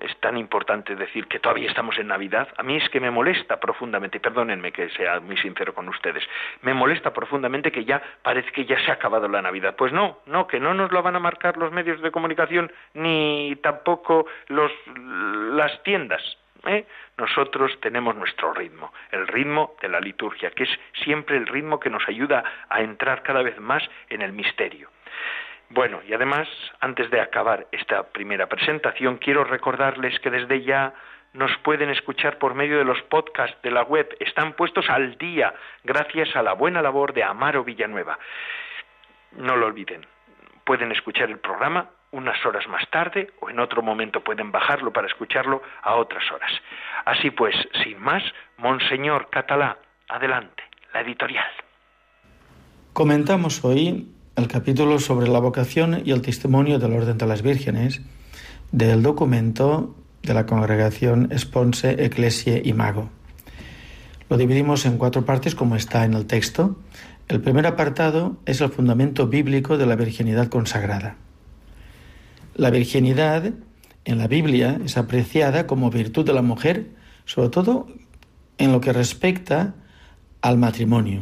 es 0.01 0.19
tan 0.19 0.37
importante 0.37 0.95
decir 0.95 1.27
que 1.27 1.39
todavía 1.39 1.67
estamos 1.67 1.97
en 1.97 2.07
Navidad. 2.07 2.47
A 2.57 2.63
mí 2.63 2.77
es 2.77 2.87
que 2.89 2.99
me 2.99 3.09
molesta 3.09 3.59
profundamente, 3.59 4.19
perdónenme 4.19 4.71
que 4.71 4.89
sea 4.91 5.19
muy 5.19 5.37
sincero 5.37 5.73
con 5.73 5.89
ustedes, 5.89 6.23
me 6.61 6.75
molesta 6.75 7.11
profundamente 7.11 7.71
que 7.71 7.85
ya 7.85 8.01
parece 8.21 8.51
que 8.51 8.65
ya 8.65 8.79
se 8.85 8.91
ha 8.91 8.95
acabado 8.95 9.27
la 9.27 9.41
Navidad. 9.41 9.75
Pues 9.75 9.91
no, 9.91 10.19
no, 10.27 10.45
que 10.45 10.59
no 10.59 10.75
nos 10.75 10.91
lo 10.91 11.01
van 11.01 11.15
a 11.15 11.19
marcar 11.19 11.57
los 11.57 11.71
medios 11.71 12.01
de 12.01 12.11
comunicación 12.11 12.71
ni 12.93 13.55
tampoco 13.63 14.27
los, 14.47 14.71
las 14.95 15.81
tiendas. 15.81 16.37
¿Eh? 16.65 16.85
nosotros 17.17 17.79
tenemos 17.81 18.15
nuestro 18.15 18.53
ritmo, 18.53 18.93
el 19.11 19.27
ritmo 19.27 19.75
de 19.81 19.89
la 19.89 19.99
liturgia, 19.99 20.51
que 20.51 20.63
es 20.63 20.79
siempre 21.03 21.37
el 21.37 21.47
ritmo 21.47 21.79
que 21.79 21.89
nos 21.89 22.07
ayuda 22.07 22.43
a 22.69 22.81
entrar 22.81 23.23
cada 23.23 23.41
vez 23.41 23.59
más 23.59 23.83
en 24.09 24.21
el 24.21 24.33
misterio. 24.33 24.89
Bueno, 25.69 26.01
y 26.05 26.13
además, 26.13 26.49
antes 26.81 27.09
de 27.09 27.21
acabar 27.21 27.67
esta 27.71 28.03
primera 28.03 28.47
presentación, 28.47 29.17
quiero 29.17 29.45
recordarles 29.45 30.19
que 30.19 30.29
desde 30.29 30.63
ya 30.63 30.93
nos 31.33 31.55
pueden 31.59 31.89
escuchar 31.89 32.37
por 32.39 32.55
medio 32.55 32.77
de 32.77 32.83
los 32.83 33.01
podcasts 33.03 33.61
de 33.61 33.71
la 33.71 33.83
web. 33.83 34.15
Están 34.19 34.53
puestos 34.53 34.89
al 34.89 35.17
día 35.17 35.53
gracias 35.83 36.35
a 36.35 36.43
la 36.43 36.53
buena 36.53 36.81
labor 36.81 37.13
de 37.13 37.23
Amaro 37.23 37.63
Villanueva. 37.63 38.19
No 39.37 39.55
lo 39.55 39.67
olviden. 39.67 40.05
Pueden 40.65 40.91
escuchar 40.91 41.29
el 41.29 41.39
programa 41.39 41.89
unas 42.11 42.45
horas 42.45 42.67
más 42.67 42.83
tarde 42.89 43.31
o 43.39 43.49
en 43.49 43.59
otro 43.59 43.81
momento 43.81 44.23
pueden 44.23 44.51
bajarlo 44.51 44.91
para 44.91 45.07
escucharlo 45.07 45.61
a 45.81 45.95
otras 45.95 46.23
horas. 46.31 46.51
Así 47.05 47.31
pues, 47.31 47.55
sin 47.83 47.99
más, 47.99 48.23
Monseñor 48.57 49.29
Catalá, 49.29 49.77
adelante, 50.09 50.63
la 50.93 51.01
editorial. 51.01 51.45
Comentamos 52.93 53.63
hoy 53.63 54.11
el 54.35 54.47
capítulo 54.47 54.99
sobre 54.99 55.27
la 55.27 55.39
vocación 55.39 56.01
y 56.05 56.11
el 56.11 56.21
testimonio 56.21 56.79
del 56.79 56.93
Orden 56.93 57.17
de 57.17 57.27
las 57.27 57.41
Vírgenes 57.41 58.01
del 58.71 59.03
documento 59.03 59.95
de 60.23 60.33
la 60.33 60.45
congregación 60.45 61.29
Esponse, 61.31 62.03
Ecclesie 62.05 62.61
y 62.63 62.73
Mago. 62.73 63.09
Lo 64.29 64.37
dividimos 64.37 64.85
en 64.85 64.97
cuatro 64.97 65.25
partes 65.25 65.55
como 65.55 65.75
está 65.75 66.05
en 66.05 66.13
el 66.13 66.25
texto. 66.25 66.77
El 67.27 67.41
primer 67.41 67.67
apartado 67.67 68.37
es 68.45 68.61
el 68.61 68.69
fundamento 68.69 69.27
bíblico 69.27 69.77
de 69.77 69.85
la 69.85 69.95
virginidad 69.95 70.47
consagrada. 70.47 71.17
La 72.61 72.69
virginidad 72.69 73.55
en 74.05 74.17
la 74.19 74.27
Biblia 74.27 74.79
es 74.85 74.95
apreciada 74.95 75.65
como 75.65 75.89
virtud 75.89 76.23
de 76.23 76.33
la 76.33 76.43
mujer, 76.43 76.91
sobre 77.25 77.49
todo 77.49 77.87
en 78.59 78.71
lo 78.71 78.79
que 78.79 78.93
respecta 78.93 79.73
al 80.41 80.59
matrimonio, 80.59 81.21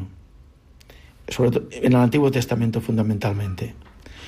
sobre 1.30 1.52
todo 1.52 1.70
en 1.72 1.94
el 1.94 2.00
Antiguo 2.00 2.30
Testamento 2.30 2.82
fundamentalmente. 2.82 3.74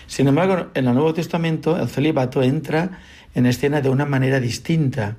Sin 0.08 0.30
embargo, 0.30 0.68
en 0.74 0.88
el 0.88 0.94
Nuevo 0.94 1.14
Testamento 1.14 1.78
el 1.78 1.90
celibato 1.90 2.42
entra 2.42 3.00
en 3.36 3.46
escena 3.46 3.82
de 3.82 3.90
una 3.90 4.06
manera 4.06 4.40
distinta. 4.40 5.18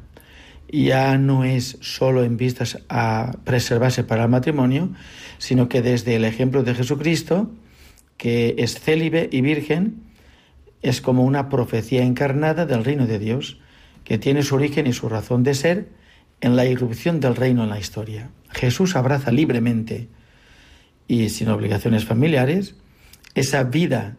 Ya 0.70 1.18
no 1.18 1.44
es 1.44 1.76
solo 1.82 2.24
en 2.24 2.38
vistas 2.38 2.78
a 2.88 3.32
preservarse 3.44 4.02
para 4.02 4.22
el 4.22 4.30
matrimonio, 4.30 4.94
sino 5.36 5.68
que 5.68 5.82
desde 5.82 6.16
el 6.16 6.24
ejemplo 6.24 6.62
de 6.62 6.74
Jesucristo, 6.74 7.50
que 8.16 8.54
es 8.56 8.80
célibe 8.80 9.28
y 9.30 9.42
virgen, 9.42 10.10
es 10.82 11.00
como 11.00 11.24
una 11.24 11.48
profecía 11.48 12.02
encarnada 12.02 12.66
del 12.66 12.84
reino 12.84 13.06
de 13.06 13.18
Dios, 13.18 13.58
que 14.04 14.18
tiene 14.18 14.42
su 14.42 14.56
origen 14.56 14.86
y 14.86 14.92
su 14.92 15.08
razón 15.08 15.44
de 15.44 15.54
ser 15.54 15.88
en 16.40 16.56
la 16.56 16.66
irrupción 16.66 17.20
del 17.20 17.36
reino 17.36 17.62
en 17.62 17.70
la 17.70 17.78
historia. 17.78 18.30
Jesús 18.50 18.96
abraza 18.96 19.30
libremente 19.30 20.08
y 21.06 21.28
sin 21.28 21.48
obligaciones 21.48 22.04
familiares 22.04 22.74
esa 23.34 23.62
vida 23.62 24.16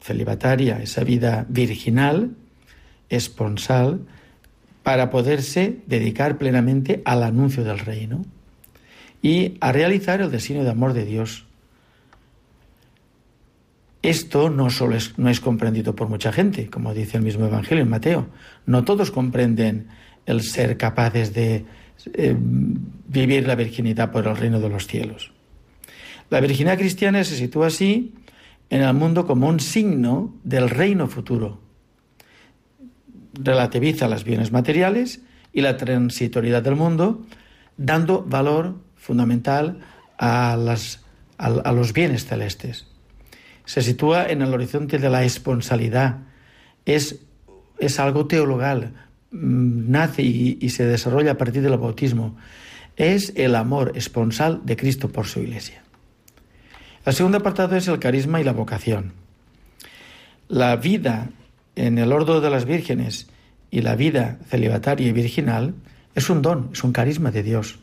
celibataria, 0.00 0.82
esa 0.82 1.02
vida 1.02 1.46
virginal, 1.48 2.36
esponsal, 3.08 4.06
para 4.82 5.10
poderse 5.10 5.78
dedicar 5.86 6.38
plenamente 6.38 7.02
al 7.04 7.22
anuncio 7.22 7.64
del 7.64 7.78
reino 7.78 8.24
y 9.22 9.56
a 9.60 9.72
realizar 9.72 10.20
el 10.20 10.30
designio 10.30 10.64
de 10.64 10.70
amor 10.70 10.92
de 10.94 11.04
Dios. 11.04 11.46
Esto 14.02 14.48
no 14.48 14.70
solo 14.70 14.96
es, 14.96 15.40
comprendido 15.40 15.94
por 15.94 16.08
mucha 16.08 16.32
gente, 16.32 16.70
como 16.70 16.94
dice 16.94 17.18
el 17.18 17.22
mismo 17.22 17.46
Evangelio 17.46 17.82
en 17.82 17.90
Mateo. 17.90 18.28
No 18.64 18.84
todos 18.84 19.10
comprenden 19.10 19.88
el 20.24 20.42
ser 20.42 20.76
capaces 20.78 21.34
de 21.34 21.66
eh, 22.14 22.36
vivir 22.38 23.46
la 23.46 23.56
virginidad 23.56 24.10
por 24.10 24.26
el 24.26 24.36
reino 24.36 24.58
de 24.58 24.70
los 24.70 24.86
cielos. 24.86 25.32
La 26.30 26.40
virginidad 26.40 26.78
cristiana 26.78 27.24
se 27.24 27.36
sitúa 27.36 27.66
así 27.66 28.14
en 28.70 28.82
el 28.82 28.94
mundo 28.94 29.26
como 29.26 29.48
un 29.48 29.60
signo 29.60 30.34
del 30.44 30.70
reino 30.70 31.06
futuro. 31.08 31.60
Relativiza 33.34 34.08
los 34.08 34.24
bienes 34.24 34.52
materiales 34.52 35.20
y 35.52 35.60
la 35.60 35.76
transitoriedad 35.76 36.62
del 36.62 36.76
mundo, 36.76 37.26
dando 37.76 38.22
valor 38.22 38.76
fundamental 38.96 39.80
a, 40.18 40.56
los 40.56 41.92
bienes 41.92 42.26
celestes. 42.26 42.86
Se 43.70 43.82
sitúa 43.82 44.26
en 44.26 44.42
el 44.42 44.52
horizonte 44.52 44.98
de 44.98 45.08
la 45.08 45.22
esponsalidad. 45.22 46.16
Es, 46.84 47.20
es 47.78 48.00
algo 48.00 48.26
teologal, 48.26 48.94
mm, 49.30 49.88
nace 49.92 50.24
y, 50.24 50.58
y 50.60 50.70
se 50.70 50.84
desarrolla 50.86 51.30
a 51.30 51.38
partir 51.38 51.62
del 51.62 51.78
bautismo. 51.78 52.36
Es 52.96 53.32
el 53.36 53.54
amor 53.54 53.92
esponsal 53.94 54.62
de 54.64 54.74
Cristo 54.74 55.08
por 55.10 55.28
su 55.28 55.38
iglesia. 55.38 55.84
El 57.06 57.12
segundo 57.14 57.38
apartado 57.38 57.76
es 57.76 57.86
el 57.86 58.00
carisma 58.00 58.40
y 58.40 58.44
la 58.44 58.54
vocación. 58.54 59.12
La 60.48 60.74
vida 60.74 61.30
en 61.76 61.98
el 61.98 62.10
ordo 62.10 62.40
de 62.40 62.50
las 62.50 62.64
vírgenes 62.64 63.28
y 63.70 63.82
la 63.82 63.94
vida 63.94 64.40
celibataria 64.48 65.06
y 65.06 65.12
virginal 65.12 65.74
es 66.16 66.28
un 66.28 66.42
don, 66.42 66.70
es 66.72 66.82
un 66.82 66.90
carisma 66.90 67.30
de 67.30 67.44
Dios. 67.44 67.78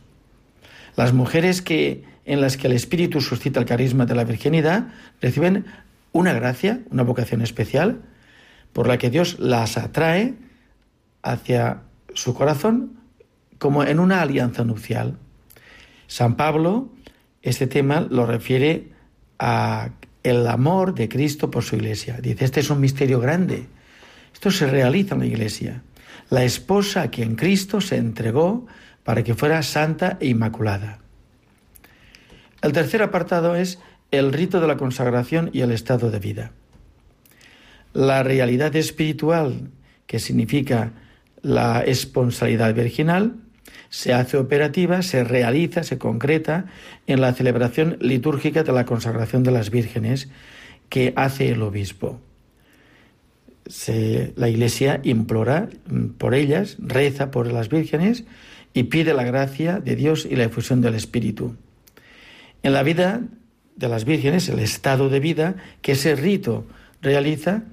Las 0.98 1.14
mujeres 1.14 1.62
que, 1.62 2.04
en 2.28 2.42
las 2.42 2.58
que 2.58 2.68
el 2.68 2.74
Espíritu 2.74 3.22
suscita 3.22 3.60
el 3.60 3.66
carisma 3.66 4.06
de 4.06 4.14
la 4.14 4.26
virginidad 4.26 4.90
reciben 5.22 5.66
una 6.12 6.34
gracia, 6.34 6.82
una 6.92 7.04
vocación 7.04 7.42
especial, 7.42 8.02
por 8.74 8.88
la 8.88 8.98
que 8.98 9.10
Dios 9.10 9.40
las 9.40 9.78
atrae 9.78 10.36
hacia 11.24 11.82
su 12.14 12.34
corazón 12.34 13.00
como 13.58 13.84
en 13.84 14.00
una 14.00 14.22
alianza 14.22 14.64
nupcial. 14.64 15.18
San 16.08 16.36
Pablo 16.36 16.92
este 17.42 17.66
tema 17.66 18.02
lo 18.02 18.26
refiere 18.26 18.90
a 19.40 19.92
el 20.22 20.46
amor 20.48 20.94
de 20.94 21.08
Cristo 21.08 21.50
por 21.50 21.64
su 21.64 21.78
iglesia. 21.78 22.20
Dice, 22.22 22.44
este 22.44 22.60
es 22.60 22.70
un 22.70 22.82
misterio 22.82 23.22
grande. 23.22 23.68
Esto 24.34 24.52
se 24.52 24.68
realiza 24.68 25.16
en 25.16 25.22
la 25.22 25.28
iglesia. 25.28 25.82
La 26.30 26.44
esposa 26.44 27.04
a 27.04 27.10
quien 27.10 27.38
Cristo 27.38 27.80
se 27.80 27.96
entregó 27.96 28.66
para 29.06 29.24
que 29.24 29.34
fuera 29.34 29.64
santa 29.64 30.18
e 30.20 30.28
inmaculada. 30.28 31.00
El 32.62 32.72
tercer 32.72 33.04
apartado 33.04 33.56
es 33.56 33.80
el 34.12 34.34
rito 34.34 34.60
de 34.60 34.68
la 34.68 34.78
consagración 34.78 35.50
y 35.54 35.62
el 35.62 35.72
estado 35.72 36.10
de 36.10 36.20
vida. 36.20 36.52
La 37.94 38.24
realidad 38.24 38.76
espiritual, 38.76 39.70
que 40.06 40.20
significa 40.20 40.94
la 41.42 41.82
esponsalidad 41.82 42.74
virginal, 42.74 43.36
se 43.90 44.14
hace 44.14 44.38
operativa, 44.38 45.02
se 45.02 45.24
realiza, 45.24 45.84
se 45.84 45.98
concreta 45.98 46.66
en 47.06 47.22
la 47.22 47.34
celebración 47.34 47.98
litúrgica 48.02 48.64
de 48.64 48.74
la 48.74 48.86
consagración 48.86 49.44
de 49.44 49.52
las 49.52 49.70
vírgenes 49.70 50.30
que 50.90 51.14
hace 51.16 51.50
el 51.50 51.62
obispo. 51.62 52.20
la 54.36 54.50
Iglesia 54.50 55.00
implora 55.04 55.70
por 56.18 56.34
ellas, 56.34 56.78
reza 56.80 57.32
por 57.32 57.52
las 57.52 57.70
vírgenes 57.70 58.26
y 58.74 58.84
pide 58.84 59.14
la 59.14 59.24
gracia 59.24 59.80
de 59.80 59.96
Dios 59.96 60.26
y 60.30 60.36
la 60.36 60.46
efusión 60.46 60.82
del 60.82 60.96
Espíritu. 60.96 61.56
En 62.68 62.74
la 62.74 62.84
vida 62.84 63.22
de 63.78 63.88
las 63.88 64.04
vírgenes, 64.04 64.50
el 64.50 64.60
estado 64.60 65.08
de 65.08 65.22
vida 65.22 65.56
que 65.82 65.94
ese 65.94 66.18
rito 66.18 66.66
realiza, 67.02 67.64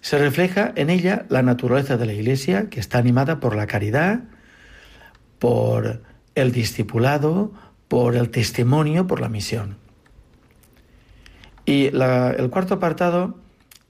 se 0.00 0.16
refleja 0.16 0.72
en 0.76 0.88
ella 0.88 1.26
la 1.28 1.42
naturaleza 1.42 1.98
de 1.98 2.06
la 2.06 2.14
Iglesia, 2.14 2.70
que 2.70 2.80
está 2.80 2.96
animada 2.96 3.38
por 3.38 3.54
la 3.54 3.66
caridad, 3.66 4.20
por 5.38 6.00
el 6.34 6.52
discipulado, 6.52 7.52
por 7.86 8.16
el 8.16 8.30
testimonio, 8.30 9.06
por 9.06 9.20
la 9.20 9.28
misión. 9.28 9.76
Y 11.66 11.88
el 11.88 12.48
cuarto 12.50 12.72
apartado 12.72 13.38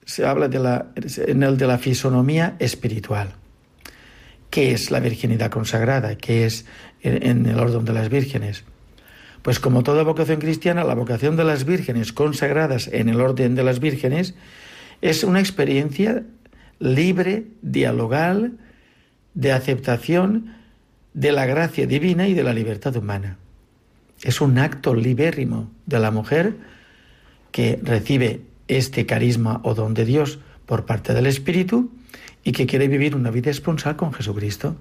se 0.04 0.26
habla 0.26 0.48
de 0.48 0.58
la, 0.58 0.88
en 1.28 1.44
el 1.44 1.58
de 1.58 1.66
la 1.68 1.78
fisonomía 1.78 2.56
espiritual. 2.58 3.34
¿Qué 4.50 4.72
es 4.72 4.90
la 4.90 4.98
virginidad 4.98 5.48
consagrada? 5.48 6.16
¿Qué 6.16 6.44
es 6.44 6.66
en 7.02 7.46
el 7.46 7.60
orden 7.60 7.84
de 7.84 7.92
las 7.92 8.08
vírgenes? 8.08 8.64
Pues 9.42 9.58
como 9.58 9.82
toda 9.82 10.02
vocación 10.02 10.38
cristiana, 10.38 10.84
la 10.84 10.94
vocación 10.94 11.36
de 11.36 11.44
las 11.44 11.64
vírgenes 11.64 12.12
consagradas 12.12 12.88
en 12.88 13.08
el 13.08 13.20
orden 13.20 13.54
de 13.54 13.64
las 13.64 13.80
vírgenes 13.80 14.34
es 15.00 15.24
una 15.24 15.40
experiencia 15.40 16.24
libre, 16.78 17.46
dialogal, 17.62 18.58
de 19.34 19.52
aceptación 19.52 20.54
de 21.14 21.32
la 21.32 21.46
gracia 21.46 21.86
divina 21.86 22.28
y 22.28 22.34
de 22.34 22.44
la 22.44 22.52
libertad 22.52 22.96
humana. 22.96 23.38
Es 24.22 24.40
un 24.40 24.58
acto 24.58 24.94
libérrimo 24.94 25.70
de 25.86 25.98
la 25.98 26.10
mujer 26.10 26.56
que 27.52 27.80
recibe 27.82 28.42
este 28.68 29.06
carisma 29.06 29.60
o 29.64 29.74
don 29.74 29.94
de 29.94 30.04
Dios 30.04 30.38
por 30.66 30.84
parte 30.84 31.14
del 31.14 31.26
Espíritu 31.26 31.90
y 32.44 32.52
que 32.52 32.66
quiere 32.66 32.88
vivir 32.88 33.16
una 33.16 33.30
vida 33.30 33.50
esponsal 33.50 33.96
con 33.96 34.12
Jesucristo. 34.12 34.76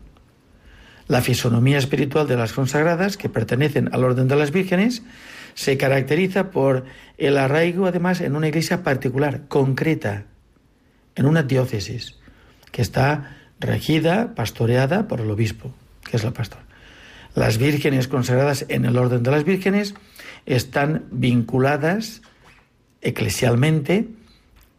La 1.09 1.21
fisonomía 1.21 1.77
espiritual 1.77 2.25
de 2.27 2.37
las 2.37 2.53
consagradas, 2.53 3.17
que 3.17 3.27
pertenecen 3.27 3.89
al 3.91 4.05
orden 4.05 4.29
de 4.29 4.37
las 4.37 4.51
vírgenes, 4.51 5.03
se 5.55 5.77
caracteriza 5.77 6.51
por 6.51 6.85
el 7.17 7.37
arraigo, 7.37 7.87
además, 7.87 8.21
en 8.21 8.37
una 8.37 8.47
iglesia 8.47 8.83
particular, 8.83 9.41
concreta, 9.49 10.23
en 11.15 11.25
una 11.25 11.43
diócesis, 11.43 12.15
que 12.71 12.81
está 12.81 13.35
regida, 13.59 14.35
pastoreada 14.35 15.09
por 15.09 15.19
el 15.19 15.29
obispo 15.29 15.73
que 16.09 16.17
es 16.17 16.23
la 16.23 16.31
pastora. 16.31 16.63
Las 17.35 17.57
vírgenes 17.57 18.07
consagradas 18.07 18.65
en 18.69 18.85
el 18.85 18.97
orden 18.97 19.23
de 19.23 19.31
las 19.31 19.43
vírgenes 19.43 19.93
están 20.45 21.05
vinculadas 21.11 22.21
eclesialmente 23.01 24.07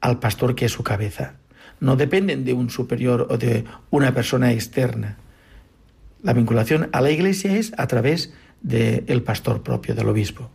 al 0.01 0.19
pastor 0.19 0.55
que 0.55 0.67
es 0.67 0.73
su 0.73 0.83
cabeza. 0.83 1.35
No 1.79 1.97
dependen 1.97 2.45
de 2.45 2.53
un 2.53 2.71
superior 2.71 3.29
o 3.31 3.39
de 3.39 3.65
una 3.91 4.13
persona 4.13 4.53
externa. 4.53 5.17
La 6.23 6.33
vinculación 6.33 6.89
a 6.93 7.01
la 7.01 7.11
iglesia 7.11 7.57
es 7.57 7.73
a 7.77 7.87
través 7.87 8.33
del 8.63 9.23
pastor 9.23 9.63
propio, 9.63 9.95
del 9.95 10.09
obispo. 10.09 10.51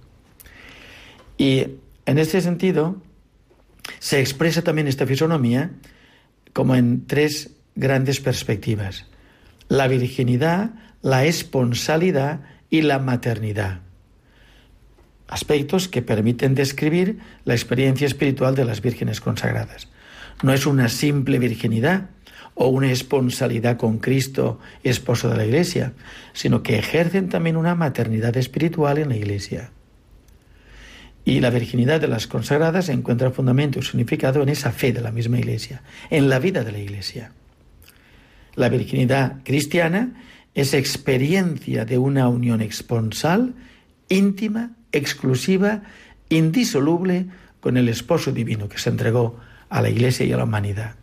Y 1.37 1.65
en 2.05 2.17
este 2.17 2.41
sentido, 2.41 3.01
se 3.99 4.19
expresa 4.19 4.63
también 4.63 4.87
esta 4.87 5.05
fisonomía 5.05 5.71
como 6.53 6.75
en 6.75 7.05
tres 7.07 7.51
grandes 7.75 8.19
perspectivas 8.19 9.05
la 9.67 9.87
virginidad, 9.87 10.71
la 11.01 11.25
esponsalidad 11.25 12.41
y 12.69 12.81
la 12.81 12.99
maternidad. 12.99 13.81
Aspectos 15.27 15.87
que 15.87 16.01
permiten 16.01 16.53
describir 16.53 17.19
la 17.45 17.55
experiencia 17.55 18.05
espiritual 18.05 18.55
de 18.55 18.65
las 18.65 18.81
vírgenes 18.81 19.21
consagradas. 19.21 19.87
No 20.43 20.53
es 20.53 20.65
una 20.65 20.87
simple 20.89 21.39
virginidad 21.39 22.09
o 22.55 22.69
una 22.69 22.91
esponsalidad 22.91 23.77
con 23.77 23.99
Cristo, 23.99 24.59
esposo 24.83 25.29
de 25.29 25.37
la 25.37 25.45
Iglesia, 25.45 25.93
sino 26.33 26.63
que 26.63 26.79
ejercen 26.79 27.29
también 27.29 27.57
una 27.57 27.75
maternidad 27.75 28.35
espiritual 28.37 28.97
en 28.97 29.09
la 29.09 29.17
Iglesia. 29.17 29.71
Y 31.25 31.41
la 31.41 31.49
virginidad 31.49 31.99
de 31.99 32.07
las 32.07 32.27
consagradas 32.27 32.87
encuentra 32.89 33.31
fundamento 33.31 33.79
y 33.79 33.83
significado 33.83 34.41
en 34.41 34.49
esa 34.49 34.71
fe 34.71 34.93
de 34.93 35.01
la 35.01 35.11
misma 35.11 35.37
Iglesia, 35.37 35.81
en 36.09 36.29
la 36.29 36.39
vida 36.39 36.63
de 36.63 36.71
la 36.71 36.79
Iglesia. 36.79 37.31
La 38.55 38.69
virginidad 38.69 39.43
cristiana 39.43 40.13
es 40.53 40.73
experiencia 40.73 41.83
de 41.83 41.97
una 41.97 42.29
unión 42.29 42.61
esponsal, 42.61 43.53
íntima, 44.07 44.71
exclusiva, 44.93 45.83
indisoluble 46.29 47.25
con 47.59 47.75
el 47.75 47.89
esposo 47.89 48.31
divino 48.31 48.69
que 48.69 48.77
se 48.77 48.89
entregó 48.89 49.37
a 49.67 49.81
la 49.81 49.89
Iglesia 49.89 50.25
y 50.25 50.31
a 50.31 50.37
la 50.37 50.45
humanidad. 50.45 50.95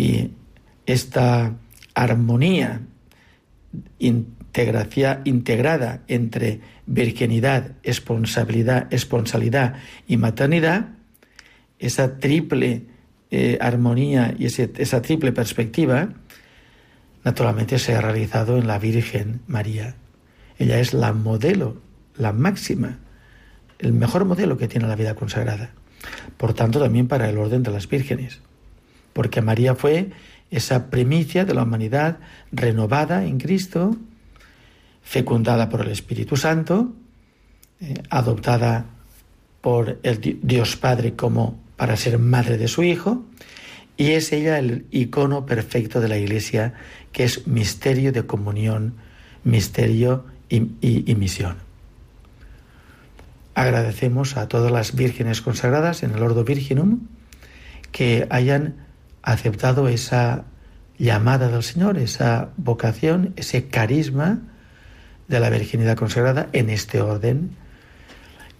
Y 0.00 0.30
esta 0.86 1.58
armonía 1.92 2.80
integrada 3.98 6.00
entre 6.08 6.60
virginidad, 6.86 7.72
esponsalidad 7.82 9.74
y 10.08 10.16
maternidad 10.16 10.88
esa 11.78 12.18
triple 12.18 12.86
eh, 13.30 13.58
armonía 13.60 14.34
y 14.38 14.46
esa 14.46 15.02
triple 15.02 15.32
perspectiva, 15.32 16.14
naturalmente 17.22 17.78
se 17.78 17.94
ha 17.94 18.00
realizado 18.00 18.56
en 18.56 18.66
la 18.66 18.78
Virgen 18.78 19.42
María. 19.46 19.96
Ella 20.58 20.80
es 20.80 20.94
la 20.94 21.12
modelo, 21.12 21.82
la 22.16 22.32
máxima, 22.32 23.00
el 23.78 23.92
mejor 23.92 24.24
modelo 24.24 24.56
que 24.56 24.66
tiene 24.66 24.88
la 24.88 24.96
vida 24.96 25.14
consagrada. 25.14 25.72
Por 26.38 26.54
tanto, 26.54 26.80
también 26.80 27.06
para 27.06 27.28
el 27.28 27.36
orden 27.36 27.62
de 27.62 27.70
las 27.70 27.86
vírgenes. 27.86 28.40
Porque 29.12 29.42
María 29.42 29.74
fue 29.74 30.10
esa 30.50 30.90
primicia 30.90 31.44
de 31.44 31.54
la 31.54 31.62
humanidad 31.62 32.18
renovada 32.52 33.24
en 33.24 33.38
Cristo, 33.38 33.96
fecundada 35.02 35.68
por 35.68 35.82
el 35.82 35.88
Espíritu 35.88 36.36
Santo, 36.36 36.92
eh, 37.80 37.94
adoptada 38.10 38.86
por 39.60 39.98
el 40.02 40.38
Dios 40.42 40.76
Padre 40.76 41.14
como 41.14 41.58
para 41.76 41.96
ser 41.96 42.18
madre 42.18 42.58
de 42.58 42.68
su 42.68 42.82
Hijo, 42.82 43.24
y 43.96 44.12
es 44.12 44.32
ella 44.32 44.58
el 44.58 44.86
icono 44.90 45.46
perfecto 45.46 46.00
de 46.00 46.08
la 46.08 46.16
Iglesia, 46.16 46.74
que 47.12 47.24
es 47.24 47.46
misterio 47.46 48.12
de 48.12 48.24
comunión, 48.24 48.94
misterio 49.44 50.24
y, 50.48 50.60
misión. 51.14 51.56
Agradecemos 53.54 54.36
a 54.36 54.48
todas 54.48 54.72
las 54.72 54.94
vírgenes 54.94 55.42
consagradas 55.42 56.02
en 56.02 56.12
el 56.12 56.22
Ordo 56.22 56.44
Virginum 56.44 57.00
que 57.92 58.26
hayan 58.30 58.86
aceptado 59.22 59.88
esa 59.88 60.44
llamada 60.98 61.48
del 61.48 61.62
Señor, 61.62 61.98
esa 61.98 62.50
vocación, 62.56 63.32
ese 63.36 63.68
carisma 63.68 64.40
de 65.28 65.40
la 65.40 65.50
virginidad 65.50 65.96
consagrada 65.96 66.48
en 66.52 66.70
este 66.70 67.00
orden 67.00 67.56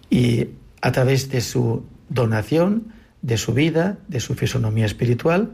y 0.08 0.48
a 0.80 0.92
través 0.92 1.30
de 1.30 1.40
su 1.40 1.84
donación, 2.08 2.92
de 3.22 3.36
su 3.36 3.52
vida, 3.52 3.98
de 4.08 4.20
su 4.20 4.34
fisonomía 4.34 4.86
espiritual, 4.86 5.50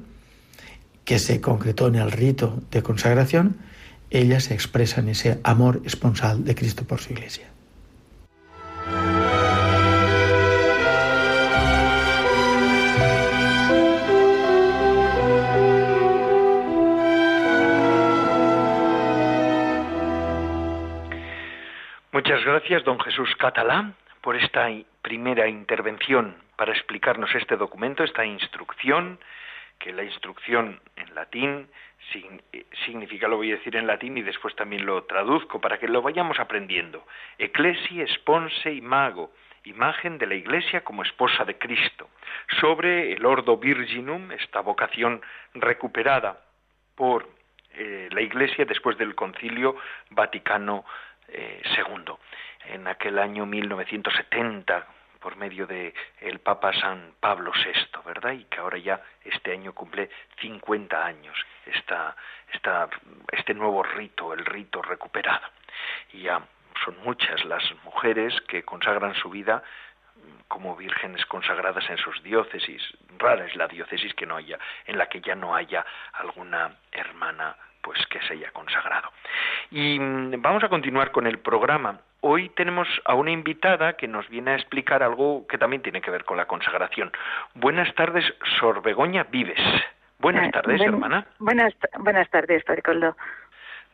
que 1.05 1.19
se 1.19 1.41
concretó 1.41 1.89
en 1.89 1.97
el 1.97 2.13
rito 2.13 2.63
de 2.71 2.83
consagración, 2.83 3.57
ellas 4.11 4.51
expresan 4.51 5.09
ese 5.09 5.41
amor 5.43 5.83
esponsal 5.85 6.45
de 6.45 6.55
Cristo 6.55 6.85
por 6.85 7.01
su 7.01 7.13
iglesia. 7.13 7.47
Muchas 22.27 22.45
gracias, 22.45 22.83
don 22.83 22.99
Jesús 22.99 23.37
Catalán, 23.37 23.95
por 24.21 24.35
esta 24.35 24.69
primera 25.01 25.47
intervención 25.47 26.35
para 26.57 26.73
explicarnos 26.73 27.33
este 27.37 27.57
documento, 27.57 28.03
esta 28.03 28.25
instrucción, 28.25 29.21
que 29.79 29.93
la 29.93 30.03
instrucción 30.03 30.81
en 30.97 31.15
latín 31.15 31.69
eh, 32.53 32.67
significa, 32.85 33.29
lo 33.29 33.37
voy 33.37 33.53
a 33.53 33.59
decir 33.59 33.77
en 33.77 33.87
latín 33.87 34.19
y 34.19 34.23
después 34.23 34.57
también 34.57 34.85
lo 34.85 35.05
traduzco 35.05 35.61
para 35.61 35.79
que 35.79 35.87
lo 35.87 36.03
vayamos 36.03 36.41
aprendiendo. 36.41 37.07
Ecclesia, 37.39 38.05
sponse 38.09 38.73
y 38.73 38.81
mago, 38.81 39.31
imagen 39.63 40.19
de 40.19 40.27
la 40.27 40.35
Iglesia 40.35 40.83
como 40.83 41.05
esposa 41.05 41.45
de 41.45 41.57
Cristo. 41.57 42.09
Sobre 42.61 43.13
el 43.13 43.25
Ordo 43.25 43.57
Virginum, 43.57 44.33
esta 44.33 44.63
vocación 44.63 45.23
recuperada 45.55 46.41
por 46.97 47.29
eh, 47.75 48.09
la 48.11 48.21
Iglesia 48.21 48.65
después 48.65 48.99
del 48.99 49.15
Concilio 49.15 49.77
Vaticano 50.11 50.85
II. 51.29 52.15
En 52.67 52.87
aquel 52.89 53.19
año 53.19 53.47
1970, 53.47 54.87
por 55.21 55.37
medio 55.37 55.67
de 55.67 55.95
el 56.21 56.39
Papa 56.39 56.73
San 56.73 57.15
Pablo 57.19 57.53
VI, 57.53 58.01
¿verdad? 58.05 58.33
Y 58.33 58.45
que 58.45 58.59
ahora 58.59 58.79
ya 58.79 59.03
este 59.25 59.53
año 59.53 59.73
cumple 59.73 60.11
50 60.41 61.05
años 61.05 61.37
esta, 61.67 62.17
esta, 62.53 62.89
este 63.33 63.55
nuevo 63.55 63.83
rito, 63.83 64.33
el 64.33 64.45
rito 64.45 64.83
recuperado. 64.83 65.47
Y 66.13 66.23
ya 66.23 66.41
son 66.85 66.97
muchas 67.03 67.45
las 67.45 67.65
mujeres 67.85 68.41
que 68.43 68.63
consagran 68.63 69.15
su 69.15 69.31
vida 69.31 69.63
como 70.49 70.77
vírgenes 70.77 71.27
consagradas 71.27 71.89
en 71.91 71.99
sus 71.99 72.23
diócesis. 72.23 72.83
Rara 73.19 73.47
es 73.47 73.57
la 73.57 73.67
diócesis 73.67 74.15
que 74.15 74.27
no 74.27 74.37
haya, 74.37 74.59
en 74.87 74.99
la 74.99 75.09
que 75.09 75.21
ya 75.21 75.35
no 75.35 75.55
haya 75.55 75.85
alguna 76.13 76.77
hermana 76.93 77.57
pues 77.87 78.05
que 78.09 78.21
se 78.23 78.33
haya 78.33 78.51
consagrado. 78.51 79.13
Y 79.71 79.97
mm, 80.01 80.43
vamos 80.43 80.65
a 80.65 80.69
continuar 80.69 81.13
con 81.13 81.25
el 81.29 81.39
programa. 81.39 82.01
Hoy 82.21 82.49
tenemos 82.49 82.89
a 83.05 83.15
una 83.15 83.31
invitada 83.31 83.93
que 83.93 84.09
nos 84.09 84.29
viene 84.29 84.51
a 84.51 84.55
explicar 84.57 85.05
algo 85.05 85.47
que 85.47 85.57
también 85.57 85.83
tiene 85.83 86.01
que 86.01 86.11
ver 86.11 86.25
con 86.25 86.37
la 86.37 86.47
consagración. 86.47 87.13
Buenas 87.55 87.95
tardes, 87.95 88.25
Sor 88.59 88.83
Begoña 88.83 89.29
Vives. 89.31 89.61
Buenas 90.19 90.49
ah, 90.49 90.51
tardes, 90.51 90.81
hermana. 90.81 91.29
Buenas, 91.39 91.75
buenas 92.01 92.29
tardes, 92.29 92.65
Padre 92.65 92.83
Coldo. 92.83 93.17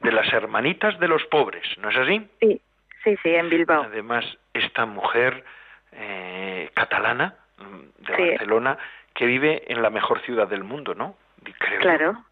De 0.01 0.11
las 0.11 0.33
hermanitas 0.33 0.99
de 0.99 1.09
los 1.09 1.25
pobres, 1.27 1.67
¿no 1.77 1.91
es 1.91 1.97
así? 1.99 2.27
Sí, 2.41 2.63
sí, 3.05 3.17
sí, 3.23 3.35
en 3.35 3.51
Bilbao. 3.51 3.83
Además, 3.83 4.25
esta 4.55 4.87
mujer 4.87 5.45
eh, 5.93 6.71
catalana 6.73 7.35
mm, 7.59 8.07
de 8.07 8.31
Barcelona 8.31 8.79
que 9.13 9.27
vive 9.27 9.65
en 9.71 9.83
la 9.83 9.91
mejor 9.91 10.23
ciudad 10.23 10.49
del 10.49 10.65
mundo, 10.65 10.95
¿no? 10.95 11.15
Creo. 11.59 11.81
Claro. 11.81 12.25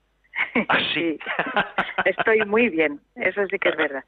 Así. 0.68 1.18
¿Ah, 1.54 1.66
Estoy 2.04 2.40
muy 2.46 2.68
bien, 2.68 3.00
eso 3.16 3.46
sí 3.46 3.58
que 3.58 3.70
es 3.70 3.76
verdad. 3.76 4.04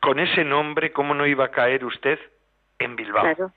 Con 0.00 0.18
ese 0.18 0.44
nombre, 0.44 0.92
¿cómo 0.92 1.14
no 1.14 1.26
iba 1.26 1.46
a 1.46 1.50
caer 1.50 1.84
usted 1.84 2.18
en 2.78 2.96
Bilbao? 2.96 3.22
Claro. 3.22 3.52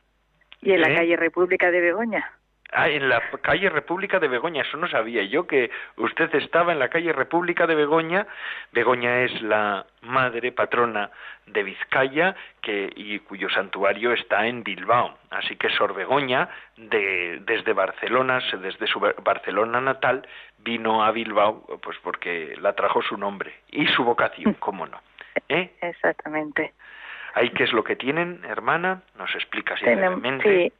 Y 0.62 0.71
en 0.71 0.81
la 0.81 0.89
¿Eh? 0.89 0.95
calle 0.95 1.15
República 1.15 1.71
de 1.71 1.79
Begoña. 1.79 2.31
Ah, 2.71 2.88
en 2.88 3.09
la 3.09 3.19
calle 3.41 3.67
República 3.69 4.19
de 4.19 4.27
Begoña, 4.27 4.62
eso 4.62 4.77
no 4.77 4.88
sabía 4.88 5.23
yo 5.23 5.47
que 5.47 5.71
usted 5.97 6.33
estaba 6.35 6.71
en 6.71 6.77
la 6.77 6.89
calle 6.89 7.12
República 7.12 7.65
de 7.65 7.73
Begoña. 7.73 8.27
Begoña 8.71 9.21
es 9.21 9.41
la 9.41 9.88
madre 10.01 10.51
patrona 10.51 11.09
de 11.47 11.63
Vizcaya 11.63 12.35
que, 12.62 12.91
y 12.95 13.17
cuyo 13.19 13.49
santuario 13.49 14.13
está 14.13 14.45
en 14.45 14.63
Bilbao. 14.63 15.17
Así 15.31 15.55
que 15.55 15.71
Sor 15.71 15.95
Begoña, 15.95 16.47
de, 16.77 17.39
desde 17.41 17.73
Barcelona, 17.73 18.39
desde 18.62 18.85
su 18.85 18.99
Barcelona 18.99 19.81
natal, 19.81 20.27
vino 20.63 21.04
a 21.04 21.12
Bilbao 21.12 21.65
pues 21.82 21.98
porque 22.04 22.56
la 22.60 22.74
trajo 22.74 23.02
su 23.02 23.17
nombre 23.17 23.54
y 23.72 23.88
su 23.88 24.04
vocación, 24.04 24.54
cómo 24.60 24.86
no. 24.86 25.00
¿Eh? 25.48 25.72
Exactamente. 25.82 26.74
¿Ahí 27.34 27.50
qué 27.52 27.63
es 27.63 27.74
lo 27.74 27.84
que 27.84 27.95
tienen, 27.95 28.43
hermana? 28.45 29.04
¿Nos 29.17 29.34
explica 29.36 29.78
si 29.78 29.86
brevemente? 29.86 30.74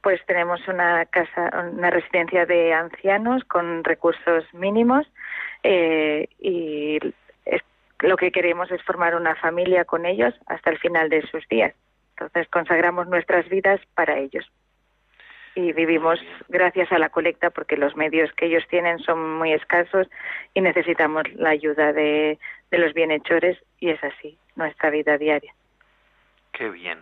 pues 0.00 0.24
tenemos 0.26 0.66
una 0.68 1.04
casa, 1.06 1.50
una 1.72 1.90
residencia 1.90 2.46
de 2.46 2.72
ancianos 2.72 3.42
con 3.44 3.82
recursos 3.82 4.44
mínimos 4.54 5.06
eh, 5.64 6.28
y 6.38 7.00
lo 8.00 8.16
que 8.16 8.30
queremos 8.30 8.70
es 8.70 8.80
formar 8.84 9.16
una 9.16 9.34
familia 9.34 9.84
con 9.84 10.06
ellos 10.06 10.34
hasta 10.46 10.70
el 10.70 10.78
final 10.78 11.08
de 11.08 11.22
sus 11.22 11.46
días. 11.48 11.74
Entonces 12.10 12.48
consagramos 12.48 13.08
nuestras 13.08 13.48
vidas 13.48 13.80
para 13.94 14.18
ellos 14.18 14.48
y 15.58 15.72
vivimos 15.72 16.20
gracias 16.48 16.92
a 16.92 16.98
la 16.98 17.08
colecta 17.08 17.50
porque 17.50 17.76
los 17.76 17.96
medios 17.96 18.32
que 18.34 18.46
ellos 18.46 18.62
tienen 18.68 19.00
son 19.00 19.38
muy 19.38 19.52
escasos 19.52 20.06
y 20.54 20.60
necesitamos 20.60 21.24
la 21.34 21.50
ayuda 21.50 21.92
de 21.92 22.38
los 22.70 22.94
bienhechores 22.94 23.58
y 23.80 23.90
es 23.90 24.02
así 24.04 24.38
nuestra 24.54 24.90
vida 24.90 25.18
diaria. 25.18 25.52
Qué 26.52 26.70
bien, 26.70 27.00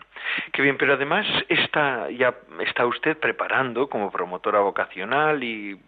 qué 0.53 0.63
bien, 0.63 0.79
pero 0.79 0.95
además 0.95 1.27
está 1.51 2.11
ya 2.11 2.35
está 2.61 2.87
usted 2.87 3.19
preparando 3.19 3.89
como 3.89 4.11
promotora 4.11 4.61
vocacional 4.61 5.45
y, 5.45 5.79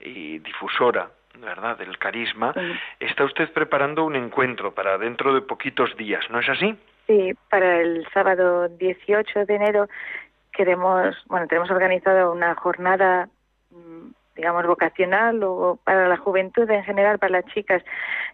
difusora, 0.00 1.10
¿verdad?, 1.38 1.78
del 1.78 1.96
carisma. 1.98 2.52
Está 2.98 3.24
usted 3.24 3.52
preparando 3.52 4.04
un 4.04 4.16
encuentro 4.16 4.74
para 4.74 4.98
dentro 4.98 5.32
de 5.32 5.42
poquitos 5.42 5.96
días, 5.96 6.28
¿no 6.30 6.40
es 6.40 6.48
así? 6.48 6.76
Sí, 7.06 7.32
para 7.48 7.80
el 7.80 8.06
sábado 8.12 8.68
18 8.68 9.44
de 9.46 9.54
enero 9.54 9.88
queremos, 10.60 11.16
bueno, 11.24 11.46
tenemos 11.46 11.70
organizado 11.70 12.30
una 12.32 12.54
jornada 12.54 13.30
mm, 13.70 14.10
digamos, 14.36 14.66
vocacional 14.66 15.42
o 15.42 15.78
para 15.84 16.06
la 16.06 16.18
juventud 16.18 16.70
en 16.70 16.84
general, 16.84 17.18
para 17.18 17.40
las 17.40 17.46
chicas, 17.46 17.82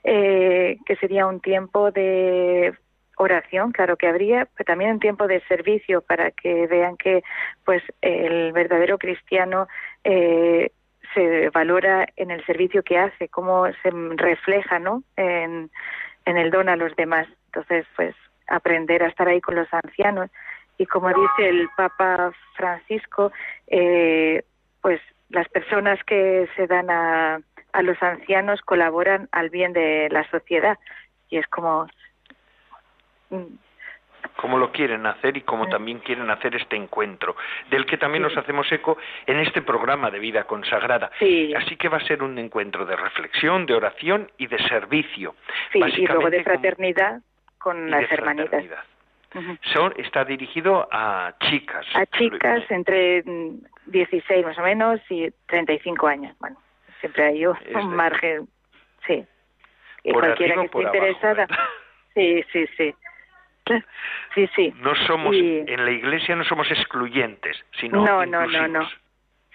eh, 0.02 0.76
que 0.84 0.96
sería 0.96 1.24
un 1.24 1.38
tiempo 1.38 1.92
de 1.92 2.74
oración, 3.16 3.70
claro 3.70 3.96
que 3.96 4.08
habría, 4.08 4.48
pero 4.56 4.66
también 4.66 4.90
un 4.90 4.98
tiempo 4.98 5.28
de 5.28 5.40
servicio 5.42 6.00
para 6.00 6.32
que 6.32 6.66
vean 6.66 6.96
que 6.96 7.22
pues 7.64 7.80
el 8.02 8.52
verdadero 8.52 8.98
cristiano 8.98 9.68
eh, 10.02 10.72
se 11.14 11.50
valora 11.50 12.08
en 12.16 12.32
el 12.32 12.44
servicio 12.44 12.82
que 12.82 12.98
hace, 12.98 13.28
cómo 13.28 13.66
se 13.84 13.90
refleja 14.16 14.80
¿no? 14.80 15.04
en, 15.16 15.70
en 16.24 16.36
el 16.36 16.50
don 16.50 16.68
a 16.68 16.74
los 16.74 16.94
demás. 16.96 17.28
Entonces, 17.46 17.86
pues 17.94 18.16
aprender 18.48 19.04
a 19.04 19.08
estar 19.08 19.28
ahí 19.28 19.40
con 19.40 19.54
los 19.54 19.72
ancianos 19.72 20.28
y 20.78 20.86
como 20.86 21.08
dice 21.08 21.48
el 21.48 21.68
Papa 21.76 22.32
Francisco, 22.54 23.32
eh, 23.66 24.44
pues 24.80 25.00
las 25.30 25.48
personas 25.48 26.02
que 26.04 26.48
se 26.56 26.66
dan 26.66 26.90
a, 26.90 27.40
a 27.72 27.82
los 27.82 28.00
ancianos 28.02 28.60
colaboran 28.62 29.28
al 29.32 29.50
bien 29.50 29.72
de 29.72 30.08
la 30.10 30.28
sociedad 30.30 30.78
y 31.28 31.38
es 31.38 31.46
como 31.48 31.86
cómo 34.36 34.58
lo 34.58 34.70
quieren 34.72 35.06
hacer 35.06 35.36
y 35.36 35.42
cómo 35.42 35.68
también 35.68 35.98
quieren 36.00 36.30
hacer 36.30 36.54
este 36.54 36.76
encuentro, 36.76 37.36
del 37.70 37.86
que 37.86 37.96
también 37.96 38.22
nos 38.22 38.36
hacemos 38.36 38.70
eco 38.70 38.98
en 39.26 39.38
este 39.40 39.62
programa 39.62 40.10
de 40.10 40.18
vida 40.18 40.44
consagrada. 40.44 41.10
Así 41.56 41.76
que 41.76 41.88
va 41.88 41.98
a 41.98 42.06
ser 42.06 42.22
un 42.22 42.38
encuentro 42.38 42.84
de 42.84 42.96
reflexión, 42.96 43.66
de 43.66 43.74
oración 43.74 44.30
y 44.38 44.46
de 44.46 44.58
servicio. 44.68 45.34
Sí, 45.72 45.78
y 45.78 46.06
luego 46.06 46.30
de 46.30 46.42
fraternidad 46.42 47.20
con 47.58 47.90
las 47.90 48.10
hermanitas. 48.10 48.64
Son, 49.72 49.92
está 49.98 50.24
dirigido 50.24 50.88
a 50.90 51.34
chicas. 51.40 51.86
A 51.94 52.06
chicas 52.06 52.62
entre 52.70 53.22
16 53.86 54.46
más 54.46 54.58
o 54.58 54.62
menos 54.62 55.00
y 55.10 55.30
35 55.46 56.06
años. 56.06 56.36
Bueno, 56.38 56.56
siempre 57.00 57.24
hay 57.24 57.46
un 57.46 57.94
margen, 57.94 58.48
sí. 59.06 59.24
Y 60.04 60.12
cualquiera 60.12 60.54
que 60.54 60.66
esté 60.66 60.82
interesada. 60.82 61.46
sí, 62.14 62.44
sí, 62.52 62.66
sí. 62.76 62.94
Sí, 64.34 64.46
sí. 64.54 64.74
No 64.76 64.94
somos, 65.06 65.34
en 65.34 65.84
la 65.84 65.90
iglesia 65.90 66.36
no 66.36 66.44
somos 66.44 66.70
excluyentes, 66.70 67.56
sino 67.80 68.04
no, 68.04 68.26
no, 68.26 68.46
no, 68.46 68.68
no. 68.68 68.88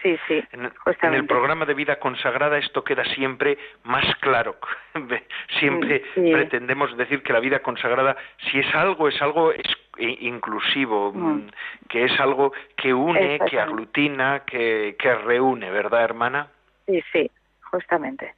Sí, 0.02 0.18
sí. 0.28 0.44
En, 0.52 1.14
el 1.14 1.26
programa 1.28 1.66
de 1.66 1.76
vida 1.76 1.98
consagrada 1.98 2.58
esto 2.58 2.84
queda 2.84 3.04
siempre 3.14 3.58
más 3.84 4.04
claro. 4.16 4.58
siempre 5.60 6.04
pretendemos 6.16 6.96
decir 6.98 7.22
que 7.22 7.34
la 7.34 7.40
vida 7.40 7.60
consagrada, 7.60 8.18
si 8.50 8.60
es 8.60 8.76
algo, 8.76 9.08
es 9.08 9.22
algo 9.22 9.54
inclusivo, 9.98 11.14
mm. 11.14 11.34
Mm, 11.34 11.50
que 11.88 12.06
es 12.06 12.20
algo 12.20 12.52
que 12.76 12.94
une, 12.94 13.40
que 13.48 13.60
aglutina, 13.60 14.44
que, 14.46 14.96
que 14.98 15.14
reúne, 15.16 15.70
¿verdad, 15.70 16.04
hermana? 16.04 16.48
Sí, 16.88 17.04
sí, 17.12 17.30
justamente. 17.62 18.34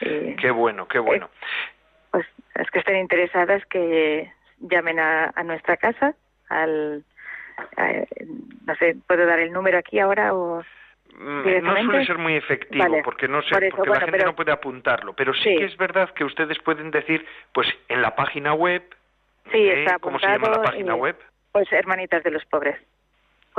Qué 0.00 0.50
bueno, 0.50 0.86
qué 0.86 0.98
bueno. 0.98 1.28
pues 2.12 2.26
es 2.54 2.70
que 2.70 2.78
estén 2.78 2.96
interesadas 2.96 3.64
que 3.66 4.30
llamen 4.60 5.00
a, 5.00 5.32
nuestra 5.44 5.76
casa, 5.76 6.14
al, 6.48 7.04
no 8.64 8.74
sé, 8.76 8.96
¿puedo 9.06 9.26
dar 9.26 9.40
el 9.40 9.52
número 9.52 9.78
aquí 9.78 9.98
ahora 9.98 10.34
o...? 10.34 10.62
Mm, 11.20 11.64
no 11.64 11.76
suele 11.82 12.06
ser 12.06 12.18
muy 12.18 12.34
efectivo 12.34 13.02
porque 13.02 13.26
no 13.26 13.42
sé 13.42 13.70
porque 13.70 13.90
la 13.90 14.00
gente 14.00 14.24
no 14.24 14.36
puede 14.36 14.52
apuntarlo. 14.52 15.14
Pero 15.14 15.34
sí, 15.34 15.56
que 15.56 15.64
es 15.64 15.76
verdad 15.76 16.10
que 16.10 16.24
ustedes 16.24 16.58
pueden 16.60 16.92
decir 16.92 17.26
pues 17.52 17.66
en 17.88 18.02
la 18.02 18.14
página 18.14 18.54
web 18.54 18.82
sí, 19.50 19.68
está 19.68 19.98
¿cómo 19.98 20.20
se 20.20 20.26
llama 20.26 20.48
la 20.48 20.62
página 20.62 20.94
web? 20.94 21.16
pues 21.50 21.72
hermanitas 21.72 22.22
de 22.22 22.30
los 22.30 22.44
pobres 22.44 22.76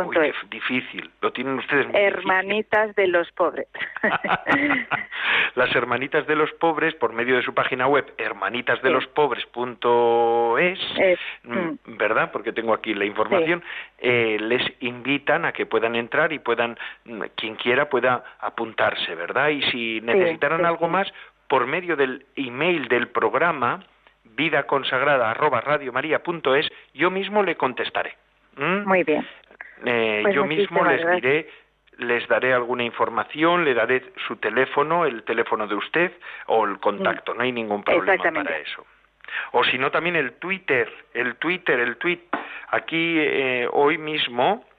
Uy, 0.07 0.33
difícil, 0.49 1.09
lo 1.21 1.31
tienen 1.31 1.59
ustedes 1.59 1.87
muy 1.87 1.99
Hermanitas 1.99 2.95
de 2.95 3.07
los 3.07 3.31
pobres. 3.31 3.67
Las 5.55 5.75
hermanitas 5.75 6.27
de 6.27 6.35
los 6.35 6.51
pobres, 6.53 6.93
por 6.95 7.13
medio 7.13 7.35
de 7.35 7.41
su 7.41 7.53
página 7.53 7.87
web, 7.87 8.13
hermanitasdelospobres.es, 8.17 10.79
mm, 11.43 11.53
mm. 11.53 11.97
¿verdad? 11.97 12.31
Porque 12.31 12.53
tengo 12.53 12.73
aquí 12.73 12.93
la 12.93 13.05
información, 13.05 13.63
eh, 13.97 14.37
les 14.39 14.61
invitan 14.81 15.45
a 15.45 15.51
que 15.51 15.65
puedan 15.65 15.95
entrar 15.95 16.31
y 16.33 16.39
puedan, 16.39 16.77
mm, 17.05 17.21
quien 17.35 17.55
quiera 17.55 17.89
pueda 17.89 18.23
apuntarse, 18.39 19.15
¿verdad? 19.15 19.49
Y 19.49 19.63
si 19.71 20.01
necesitaran 20.01 20.65
algo 20.65 20.87
más, 20.87 21.11
por 21.47 21.65
medio 21.65 21.95
del 21.95 22.25
email 22.35 22.87
del 22.87 23.07
programa, 23.07 23.83
vida 24.23 24.63
consagrada 24.63 25.33
yo 26.93 27.11
mismo 27.11 27.43
le 27.43 27.55
contestaré. 27.55 28.15
Muy 28.55 29.03
bien. 29.03 29.25
Eh, 29.85 30.19
pues 30.23 30.35
yo 30.35 30.45
mismo 30.45 30.83
les 30.85 31.09
diré, 31.11 31.49
les 31.97 32.27
daré 32.27 32.53
alguna 32.53 32.83
información, 32.83 33.65
le 33.65 33.73
daré 33.73 34.03
su 34.27 34.37
teléfono, 34.37 35.05
el 35.05 35.23
teléfono 35.23 35.67
de 35.67 35.75
usted 35.75 36.11
o 36.47 36.65
el 36.65 36.79
contacto, 36.79 37.33
no 37.33 37.43
hay 37.43 37.51
ningún 37.51 37.83
problema 37.83 38.23
para 38.23 38.57
eso. 38.57 38.85
O 39.51 39.63
si 39.63 39.77
no, 39.77 39.91
también 39.91 40.15
el 40.15 40.33
Twitter, 40.33 40.91
el 41.13 41.35
Twitter, 41.35 41.79
el 41.79 41.97
tweet. 41.97 42.19
Aquí 42.71 43.15
eh, 43.19 43.67
hoy 43.71 43.97
mismo 43.97 44.65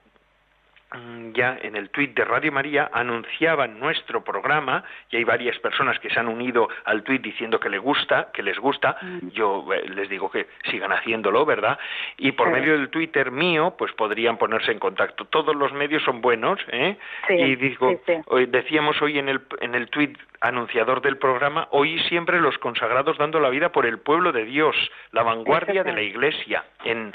ya 1.33 1.57
en 1.61 1.75
el 1.75 1.89
tuit 1.89 2.13
de 2.15 2.25
Radio 2.25 2.51
María 2.51 2.89
anunciaban 2.91 3.79
nuestro 3.79 4.23
programa 4.23 4.83
y 5.09 5.17
hay 5.17 5.23
varias 5.23 5.57
personas 5.59 5.97
que 5.99 6.09
se 6.09 6.19
han 6.19 6.27
unido 6.27 6.67
al 6.85 7.03
tuit 7.03 7.21
diciendo 7.21 7.59
que 7.59 7.69
les 7.69 7.79
gusta, 7.79 8.29
que 8.33 8.43
les 8.43 8.57
gusta. 8.57 8.97
Mm. 9.01 9.29
Yo 9.29 9.65
eh, 9.73 9.87
les 9.87 10.09
digo 10.09 10.29
que 10.29 10.47
sigan 10.69 10.91
haciéndolo, 10.91 11.45
¿verdad? 11.45 11.79
Y 12.17 12.33
por 12.33 12.49
medio 12.49 12.73
del 12.73 12.89
Twitter 12.89 13.31
mío, 13.31 13.75
pues 13.77 13.93
podrían 13.93 14.37
ponerse 14.37 14.71
en 14.71 14.79
contacto. 14.79 15.25
Todos 15.25 15.55
los 15.55 15.71
medios 15.73 16.03
son 16.03 16.21
buenos, 16.21 16.59
¿eh? 16.67 16.97
y 17.29 17.55
digo, 17.55 17.99
Hoy, 18.27 18.47
decíamos 18.47 19.01
hoy 19.01 19.19
en 19.19 19.29
el 19.29 19.41
en 19.61 19.75
el 19.75 19.89
tuit 19.89 20.17
anunciador 20.41 21.01
del 21.01 21.17
programa, 21.17 21.67
hoy 21.69 21.99
siempre 22.09 22.41
los 22.41 22.57
consagrados 22.57 23.17
dando 23.17 23.39
la 23.39 23.49
vida 23.49 23.71
por 23.71 23.85
el 23.85 23.99
pueblo 23.99 24.31
de 24.31 24.43
Dios, 24.43 24.75
la 25.11 25.21
vanguardia 25.23 25.83
de 25.83 25.93
la 25.93 26.01
Iglesia, 26.01 26.65
en, 26.83 27.13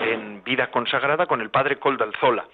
en 0.00 0.42
vida 0.42 0.70
consagrada 0.70 1.26
con 1.26 1.42
el 1.42 1.50
Padre 1.50 1.76
Coldalzola. 1.76 2.46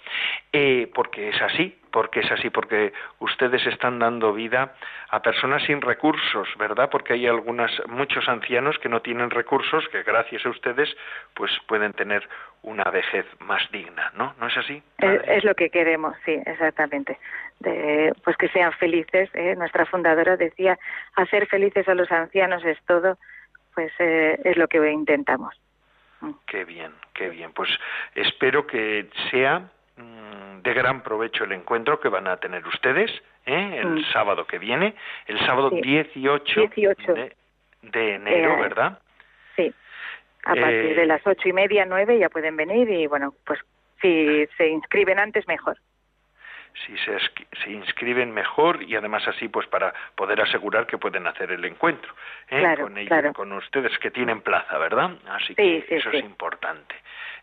Eh, 0.54 0.90
porque 0.94 1.30
es 1.30 1.40
así, 1.40 1.78
porque 1.90 2.20
es 2.20 2.30
así, 2.30 2.50
porque 2.50 2.92
ustedes 3.20 3.66
están 3.66 3.98
dando 3.98 4.34
vida 4.34 4.74
a 5.08 5.22
personas 5.22 5.62
sin 5.62 5.80
recursos, 5.80 6.46
¿verdad? 6.58 6.90
Porque 6.90 7.14
hay 7.14 7.26
algunas, 7.26 7.70
muchos 7.88 8.28
ancianos 8.28 8.78
que 8.78 8.90
no 8.90 9.00
tienen 9.00 9.30
recursos, 9.30 9.88
que 9.88 10.02
gracias 10.02 10.44
a 10.44 10.50
ustedes, 10.50 10.94
pues 11.32 11.50
pueden 11.66 11.94
tener 11.94 12.28
una 12.62 12.84
vejez 12.84 13.24
más 13.40 13.62
digna, 13.72 14.12
¿no? 14.14 14.34
¿No 14.38 14.46
es 14.46 14.56
así? 14.58 14.82
Es, 14.98 15.42
lo 15.42 15.54
que 15.54 15.70
queremos, 15.70 16.14
sí, 16.26 16.38
exactamente. 16.44 17.18
De, 17.60 18.12
pues 18.22 18.36
que 18.36 18.48
sean 18.48 18.72
felices. 18.72 19.30
¿eh? 19.32 19.54
Nuestra 19.56 19.86
fundadora 19.86 20.36
decía, 20.36 20.78
hacer 21.14 21.46
felices 21.46 21.88
a 21.88 21.94
los 21.94 22.12
ancianos 22.12 22.62
es 22.64 22.78
todo, 22.86 23.16
pues 23.74 23.90
eh, 23.98 24.38
es 24.44 24.58
lo 24.58 24.68
que 24.68 24.78
intentamos. 24.90 25.54
Qué 26.46 26.64
bien, 26.64 26.92
qué 27.14 27.30
bien. 27.30 27.52
Pues 27.52 27.70
espero 28.14 28.66
que 28.66 29.08
sea 29.30 29.70
de 30.62 30.74
gran 30.74 31.02
provecho 31.02 31.44
el 31.44 31.52
encuentro 31.52 32.00
que 32.00 32.08
van 32.08 32.28
a 32.28 32.36
tener 32.36 32.66
ustedes 32.66 33.10
¿eh? 33.46 33.80
el 33.80 33.88
mm. 33.88 34.04
sábado 34.12 34.46
que 34.46 34.58
viene, 34.58 34.94
el 35.26 35.38
sábado 35.40 35.70
18, 35.70 36.68
De, 37.82 38.14
enero, 38.14 38.54
eh, 38.54 38.60
¿verdad? 38.60 38.98
Sí, 39.56 39.74
a 40.44 40.54
partir 40.54 40.94
de 40.94 41.02
eh, 41.02 41.06
las 41.06 41.26
ocho 41.26 41.48
y 41.48 41.52
media, 41.52 41.84
nueve 41.84 42.18
ya 42.18 42.28
pueden 42.28 42.56
venir 42.56 42.88
y 42.88 43.06
bueno, 43.06 43.34
pues 43.44 43.58
si 44.00 44.46
se 44.56 44.68
inscriben 44.68 45.18
antes 45.18 45.46
mejor 45.48 45.78
si 46.86 46.96
se, 46.98 47.18
se, 47.62 47.70
inscriben 47.70 48.32
mejor 48.32 48.82
y 48.82 48.96
además 48.96 49.26
así 49.28 49.48
pues 49.48 49.66
para 49.66 49.92
poder 50.14 50.40
asegurar 50.40 50.86
que 50.86 50.98
pueden 50.98 51.26
hacer 51.26 51.52
el 51.52 51.64
encuentro 51.64 52.14
¿eh? 52.48 52.74
con 52.80 52.96
ellos, 52.98 53.34
con 53.34 53.52
ustedes 53.52 53.98
que 53.98 54.10
tienen 54.10 54.40
plaza, 54.40 54.78
¿verdad? 54.78 55.12
Así 55.28 55.54
que 55.54 55.84
eso 55.88 56.10
es 56.10 56.24
importante. 56.24 56.94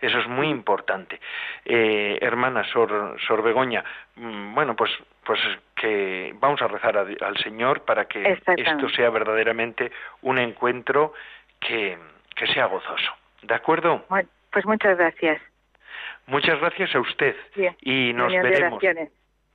Eso 0.01 0.19
es 0.19 0.27
muy 0.27 0.47
importante. 0.47 1.19
Eh, 1.65 2.17
hermana 2.21 2.63
Sor, 2.63 3.17
Sor 3.27 3.43
Begoña, 3.43 3.83
mm, 4.15 4.55
bueno, 4.55 4.75
pues, 4.75 4.91
pues 5.25 5.39
que 5.75 6.33
vamos 6.39 6.61
a 6.61 6.67
rezar 6.67 6.97
al 6.97 7.37
Señor 7.37 7.83
para 7.83 8.05
que 8.05 8.39
esto 8.57 8.89
sea 8.89 9.09
verdaderamente 9.09 9.91
un 10.21 10.37
encuentro 10.37 11.13
que, 11.59 11.97
que 12.35 12.47
sea 12.47 12.65
gozoso. 12.67 13.11
¿De 13.41 13.53
acuerdo? 13.53 14.05
pues 14.51 14.65
muchas 14.65 14.97
gracias. 14.97 15.41
Muchas 16.27 16.59
gracias 16.59 16.95
a 16.95 16.99
usted. 16.99 17.35
Y 17.81 18.13
nos 18.13 18.31
veremos. 18.31 18.81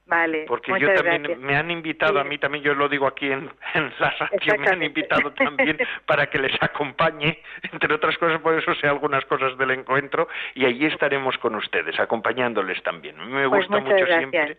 Vale. 0.07 0.45
Porque 0.47 0.79
yo 0.79 0.93
también 0.93 1.41
me 1.41 1.57
han 1.57 1.71
invitado, 1.71 2.21
a 2.21 2.25
mí 2.25 2.37
también, 2.37 2.63
yo 2.63 2.75
lo 2.75 2.89
digo 2.89 3.07
aquí 3.07 3.33
en, 3.33 3.51
en 3.75 3.93
la 3.99 4.11
radio, 4.11 4.59
me 4.59 4.69
han 4.69 4.83
invitado 4.83 5.33
también 5.33 5.79
para 6.07 6.27
que 6.27 6.39
les 6.39 6.53
acompañe, 6.63 7.39
entre 7.73 7.95
otras 7.95 8.19
cosas, 8.19 8.41
por 8.41 8.59
eso 8.59 8.75
sé 8.75 8.87
algunas 8.87 9.25
cosas 9.25 9.57
del 9.57 9.71
encuentro, 9.71 10.29
y 10.55 10.67
allí 10.67 10.85
estaremos 10.87 11.39
con 11.39 11.55
ustedes, 11.55 11.99
acompañándoles 11.99 12.83
también. 12.83 13.19
A 13.19 13.25
mí 13.25 13.33
me 13.33 13.49
pues 13.49 13.67
gusta 13.67 13.81
mucho 13.81 14.07
siempre 14.07 14.59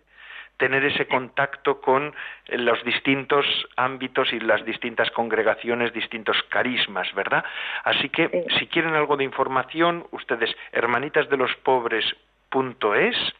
tener 0.57 0.83
ese 0.85 1.07
contacto 1.07 1.81
con 1.81 2.15
los 2.47 2.83
distintos 2.83 3.45
ámbitos 3.75 4.33
y 4.33 4.39
las 4.39 4.65
distintas 4.65 5.11
congregaciones, 5.11 5.93
distintos 5.93 6.41
carismas, 6.49 7.13
¿verdad? 7.13 7.45
Así 7.83 8.09
que 8.09 8.47
si 8.57 8.65
quieren 8.67 8.95
algo 8.95 9.17
de 9.17 9.25
información, 9.25 10.07
ustedes 10.11 10.55
hermanitasdelospobres.es 10.71 13.35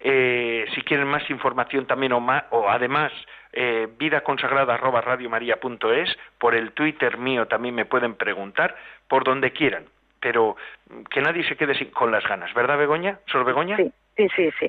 eh, 0.00 0.66
si 0.74 0.82
quieren 0.82 1.08
más 1.08 1.28
información 1.30 1.86
también 1.86 2.12
o, 2.12 2.18
o 2.50 2.68
además 2.68 3.12
eh, 3.52 3.88
vida 3.98 4.20
consagrada 4.20 4.74
arroba 4.74 5.00
radiomaria.es, 5.00 6.16
por 6.38 6.54
el 6.54 6.72
Twitter 6.72 7.18
mío 7.18 7.46
también 7.46 7.74
me 7.74 7.86
pueden 7.86 8.14
preguntar, 8.14 8.76
por 9.08 9.24
donde 9.24 9.52
quieran, 9.52 9.84
pero 10.20 10.56
que 11.10 11.20
nadie 11.20 11.46
se 11.48 11.56
quede 11.56 11.90
con 11.90 12.10
las 12.10 12.26
ganas, 12.28 12.52
¿verdad 12.54 12.78
Begoña? 12.78 13.20
¿Sor 13.26 13.44
Begoña? 13.44 13.76
Sí, 13.76 13.92
sí, 14.16 14.28
sí. 14.36 14.50
sí. 14.60 14.66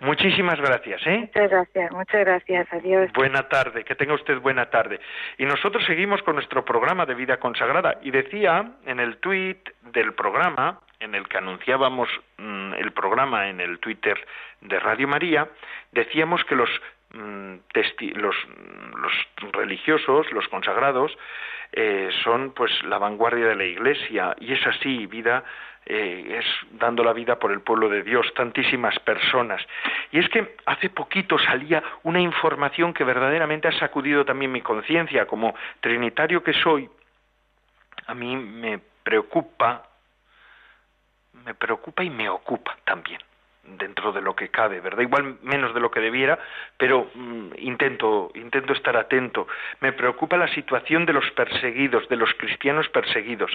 Muchísimas 0.00 0.60
gracias, 0.60 1.06
¿eh? 1.06 1.18
Muchas 1.18 1.50
gracias, 1.50 1.92
muchas 1.92 2.20
gracias, 2.20 2.72
adiós. 2.72 3.10
Buena 3.12 3.48
tarde, 3.48 3.84
que 3.84 3.94
tenga 3.94 4.14
usted 4.14 4.38
buena 4.38 4.66
tarde. 4.70 5.00
Y 5.38 5.44
nosotros 5.44 5.84
seguimos 5.84 6.22
con 6.22 6.34
nuestro 6.36 6.64
programa 6.64 7.06
de 7.06 7.14
vida 7.14 7.38
consagrada. 7.38 7.98
Y 8.02 8.10
decía 8.10 8.72
en 8.86 9.00
el 9.00 9.18
tweet 9.18 9.58
del 9.92 10.14
programa, 10.14 10.80
en 11.00 11.14
el 11.14 11.28
que 11.28 11.38
anunciábamos 11.38 12.08
mm, 12.38 12.74
el 12.74 12.92
programa 12.92 13.48
en 13.48 13.60
el 13.60 13.78
Twitter 13.78 14.16
de 14.60 14.80
Radio 14.80 15.08
María, 15.08 15.48
decíamos 15.92 16.44
que 16.44 16.54
los 16.54 16.70
los, 17.16 18.36
los, 19.02 19.52
religiosos, 19.52 20.30
los 20.32 20.48
consagrados, 20.48 21.16
eh, 21.72 22.10
son 22.22 22.52
pues 22.52 22.70
la 22.84 22.98
vanguardia 22.98 23.46
de 23.48 23.56
la 23.56 23.64
Iglesia. 23.64 24.36
Y 24.38 24.52
es 24.52 24.66
así 24.66 25.06
vida 25.06 25.44
eh, 25.84 26.40
es 26.40 26.78
dando 26.78 27.04
la 27.04 27.12
vida 27.12 27.38
por 27.38 27.52
el 27.52 27.60
pueblo 27.60 27.88
de 27.88 28.02
Dios, 28.02 28.26
tantísimas 28.34 28.98
personas. 29.00 29.64
Y 30.10 30.18
es 30.18 30.28
que 30.30 30.56
hace 30.66 30.90
poquito 30.90 31.38
salía 31.38 31.82
una 32.02 32.20
información 32.20 32.92
que 32.92 33.04
verdaderamente 33.04 33.68
ha 33.68 33.78
sacudido 33.78 34.24
también 34.24 34.50
mi 34.50 34.62
conciencia, 34.62 35.26
como 35.26 35.54
trinitario 35.80 36.42
que 36.42 36.52
soy, 36.54 36.90
a 38.06 38.14
mí 38.14 38.36
me 38.36 38.80
preocupa, 39.02 39.84
me 41.44 41.54
preocupa 41.54 42.02
y 42.02 42.10
me 42.10 42.28
ocupa 42.28 42.76
también 42.84 43.20
dentro 43.78 44.12
de 44.12 44.20
lo 44.20 44.34
que 44.34 44.48
cabe, 44.48 44.80
¿verdad? 44.80 45.02
Igual 45.02 45.36
menos 45.42 45.74
de 45.74 45.80
lo 45.80 45.90
que 45.90 46.00
debiera, 46.00 46.38
pero 46.76 47.10
mm, 47.14 47.52
intento, 47.58 48.30
intento 48.34 48.72
estar 48.72 48.96
atento. 48.96 49.46
Me 49.80 49.92
preocupa 49.92 50.36
la 50.36 50.48
situación 50.48 51.06
de 51.06 51.12
los 51.12 51.30
perseguidos, 51.32 52.08
de 52.08 52.16
los 52.16 52.32
cristianos 52.34 52.88
perseguidos. 52.88 53.50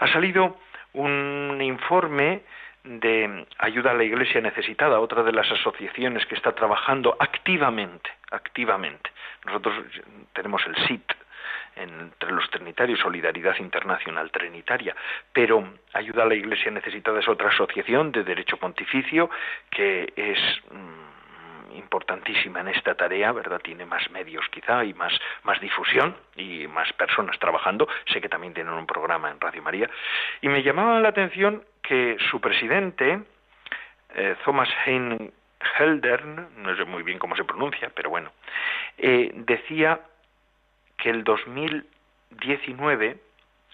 Ha 0.00 0.08
salido 0.08 0.58
un 0.92 1.60
informe 1.60 2.42
de 2.84 3.46
ayuda 3.58 3.92
a 3.92 3.94
la 3.94 4.04
Iglesia 4.04 4.40
necesitada, 4.40 5.00
otra 5.00 5.22
de 5.22 5.32
las 5.32 5.50
asociaciones 5.50 6.26
que 6.26 6.34
está 6.34 6.52
trabajando 6.52 7.16
activamente, 7.18 8.10
activamente. 8.30 9.10
Nosotros 9.46 9.74
tenemos 10.34 10.62
el 10.66 10.76
SIT, 10.86 11.12
entre 11.76 12.32
los 12.32 12.48
trinitarios, 12.50 13.00
Solidaridad 13.00 13.56
Internacional 13.58 14.30
Trinitaria, 14.30 14.94
pero 15.32 15.74
Ayuda 15.92 16.24
a 16.24 16.26
la 16.26 16.34
Iglesia 16.34 16.70
Necesitada 16.70 17.20
es 17.20 17.28
otra 17.28 17.48
asociación 17.48 18.10
de 18.10 18.24
derecho 18.24 18.56
pontificio 18.56 19.30
que 19.70 20.12
es 20.16 20.38
mm, 20.70 21.76
importantísima 21.76 22.60
en 22.60 22.68
esta 22.68 22.94
tarea, 22.94 23.32
¿verdad? 23.32 23.60
Tiene 23.62 23.84
más 23.86 24.10
medios 24.10 24.44
quizá 24.50 24.84
y 24.84 24.94
más, 24.94 25.12
más 25.44 25.60
difusión 25.60 26.16
y 26.36 26.66
más 26.66 26.92
personas 26.94 27.38
trabajando. 27.38 27.88
Sé 28.12 28.20
que 28.20 28.28
también 28.28 28.54
tienen 28.54 28.72
un 28.72 28.86
programa 28.86 29.30
en 29.30 29.40
Radio 29.40 29.62
María. 29.62 29.88
Y 30.40 30.48
me 30.48 30.62
llamaba 30.62 31.00
la 31.00 31.10
atención 31.10 31.64
que 31.82 32.16
su 32.30 32.40
presidente, 32.40 33.20
eh, 34.14 34.36
Thomas 34.44 34.68
Hein 34.86 35.32
Heldern, 35.78 36.48
no 36.58 36.76
sé 36.76 36.84
muy 36.84 37.02
bien 37.02 37.18
cómo 37.18 37.36
se 37.36 37.44
pronuncia, 37.44 37.90
pero 37.94 38.10
bueno, 38.10 38.32
eh, 38.98 39.30
decía 39.34 40.00
que 41.04 41.10
el 41.10 41.22
2019 41.22 43.18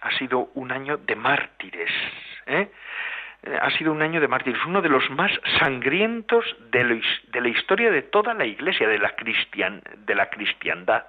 ha 0.01 0.11
sido 0.19 0.51
un 0.55 0.73
año 0.73 0.97
de 0.97 1.14
mártires. 1.14 1.93
¿eh? 2.47 2.73
Ha 3.62 3.71
sido 3.71 3.93
un 3.93 4.03
año 4.03 4.21
de 4.21 4.27
mártires, 4.27 4.61
uno 4.66 4.83
de 4.83 4.88
los 4.88 5.09
más 5.11 5.31
sangrientos 5.61 6.45
de, 6.73 7.01
la 7.40 7.49
historia 7.49 7.93
de 7.93 8.03
toda 8.03 8.35
la 8.35 8.45
Iglesia, 8.47 8.88
de 8.88 8.99
la, 8.99 9.14
cristian, 9.14 9.81
de 9.99 10.14
la 10.16 10.29
cristiandad. 10.29 11.05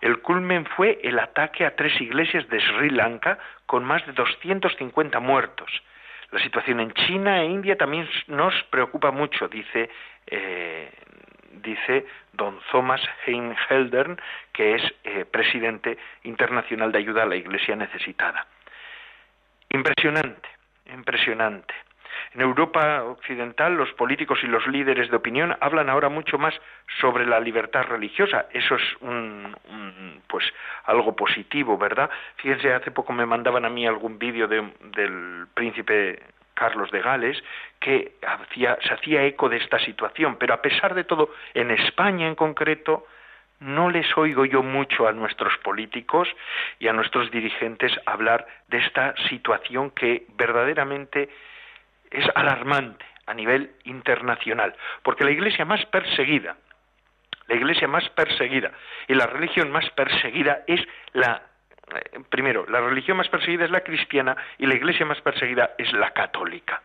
El 0.00 0.20
culmen 0.20 0.64
fue 0.64 1.00
el 1.02 1.18
ataque 1.18 1.66
a 1.66 1.74
tres 1.74 2.00
iglesias 2.00 2.48
de 2.48 2.60
Sri 2.60 2.90
Lanka 2.90 3.40
con 3.66 3.84
más 3.84 4.06
de 4.06 4.12
250 4.12 5.18
muertos. 5.18 5.72
La 6.30 6.38
situación 6.38 6.78
en 6.78 6.92
China 6.92 7.42
e 7.42 7.46
India 7.46 7.76
también 7.76 8.08
nos 8.28 8.54
preocupa 8.70 9.10
mucho, 9.10 9.48
dice 9.48 9.90
eh, 10.28 10.88
dice 11.52 12.06
don 12.32 12.58
Thomas 12.70 13.00
Heldern, 13.26 14.20
que 14.52 14.74
es 14.74 14.82
eh, 15.04 15.24
presidente 15.24 15.98
internacional 16.24 16.92
de 16.92 16.98
ayuda 16.98 17.22
a 17.22 17.26
la 17.26 17.36
Iglesia 17.36 17.76
necesitada. 17.76 18.46
Impresionante, 19.70 20.48
impresionante. 20.92 21.74
En 22.34 22.40
Europa 22.40 23.04
occidental 23.04 23.74
los 23.74 23.92
políticos 23.92 24.38
y 24.42 24.46
los 24.46 24.66
líderes 24.66 25.10
de 25.10 25.16
opinión 25.16 25.56
hablan 25.60 25.90
ahora 25.90 26.08
mucho 26.08 26.38
más 26.38 26.54
sobre 27.00 27.26
la 27.26 27.40
libertad 27.40 27.84
religiosa. 27.84 28.46
Eso 28.52 28.76
es 28.76 28.82
un, 29.00 29.54
pues 30.28 30.44
algo 30.84 31.14
positivo, 31.14 31.76
¿verdad? 31.76 32.10
Fíjense, 32.36 32.72
hace 32.72 32.90
poco 32.90 33.12
me 33.12 33.26
mandaban 33.26 33.64
a 33.64 33.70
mí 33.70 33.86
algún 33.86 34.18
vídeo 34.18 34.48
del 34.48 35.46
príncipe 35.54 36.22
Carlos 36.62 36.92
de 36.92 37.02
Gales, 37.02 37.42
que 37.80 38.12
se 38.20 38.94
hacía 38.94 39.24
eco 39.24 39.48
de 39.48 39.56
esta 39.56 39.80
situación, 39.80 40.36
pero 40.38 40.54
a 40.54 40.62
pesar 40.62 40.94
de 40.94 41.02
todo, 41.02 41.30
en 41.54 41.72
España 41.72 42.28
en 42.28 42.36
concreto, 42.36 43.04
no 43.58 43.90
les 43.90 44.06
oigo 44.16 44.44
yo 44.44 44.62
mucho 44.62 45.08
a 45.08 45.12
nuestros 45.12 45.58
políticos 45.58 46.28
y 46.78 46.86
a 46.86 46.92
nuestros 46.92 47.32
dirigentes 47.32 47.90
hablar 48.06 48.46
de 48.68 48.78
esta 48.78 49.12
situación 49.28 49.90
que 49.90 50.24
verdaderamente 50.36 51.30
es 52.12 52.26
alarmante 52.36 53.04
a 53.26 53.34
nivel 53.34 53.72
internacional, 53.82 54.76
porque 55.02 55.24
la 55.24 55.32
iglesia 55.32 55.64
más 55.64 55.84
perseguida, 55.86 56.58
la 57.48 57.56
iglesia 57.56 57.88
más 57.88 58.08
perseguida 58.10 58.70
y 59.08 59.14
la 59.14 59.26
religión 59.26 59.72
más 59.72 59.90
perseguida 59.90 60.62
es 60.68 60.80
la 61.12 61.42
primero, 62.28 62.64
la 62.68 62.80
religión 62.80 63.16
más 63.16 63.28
perseguida 63.28 63.64
es 63.64 63.70
la 63.70 63.82
cristiana 63.82 64.36
y 64.58 64.66
la 64.66 64.74
iglesia 64.74 65.06
más 65.06 65.20
perseguida 65.20 65.72
es 65.78 65.92
la 65.92 66.10
católica. 66.12 66.82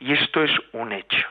Y 0.00 0.12
esto 0.12 0.42
es 0.42 0.50
un 0.72 0.92
hecho. 0.92 1.28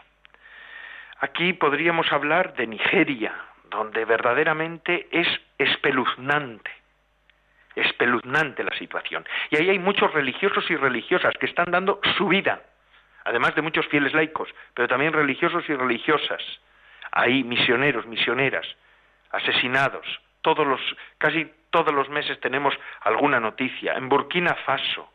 Aquí 1.20 1.54
podríamos 1.54 2.12
hablar 2.12 2.56
de 2.56 2.68
Nigeria, 2.68 3.34
donde 3.70 4.06
verdaderamente 4.06 5.08
es 5.12 5.28
espeluznante, 5.58 6.72
espeluznante 7.76 8.64
la 8.64 8.76
situación. 8.78 9.26
Y 9.50 9.58
ahí 9.58 9.70
hay 9.70 9.80
muchos 9.80 10.12
religiosos 10.14 10.70
y 10.70 10.76
religiosas 10.76 11.34
que 11.40 11.46
están 11.46 11.70
dando 11.72 12.00
su 12.18 12.28
vida, 12.28 12.62
además 13.24 13.56
de 13.56 13.62
muchos 13.62 13.88
fieles 13.88 14.14
laicos, 14.14 14.50
pero 14.74 14.88
también 14.88 15.14
religiosos 15.14 15.64
y 15.70 15.76
religiosas. 15.76 16.42
Hay 17.12 17.44
misioneros, 17.44 18.06
misioneras, 18.08 18.68
asesinados, 19.32 20.08
todos 20.42 20.66
los, 20.66 20.82
casi 21.18 21.50
todos 21.70 21.94
los 21.94 22.10
meses 22.10 22.40
tenemos 22.40 22.74
alguna 23.02 23.40
noticia. 23.40 23.94
En 23.94 24.10
Burkina 24.10 24.56
Faso, 24.66 25.10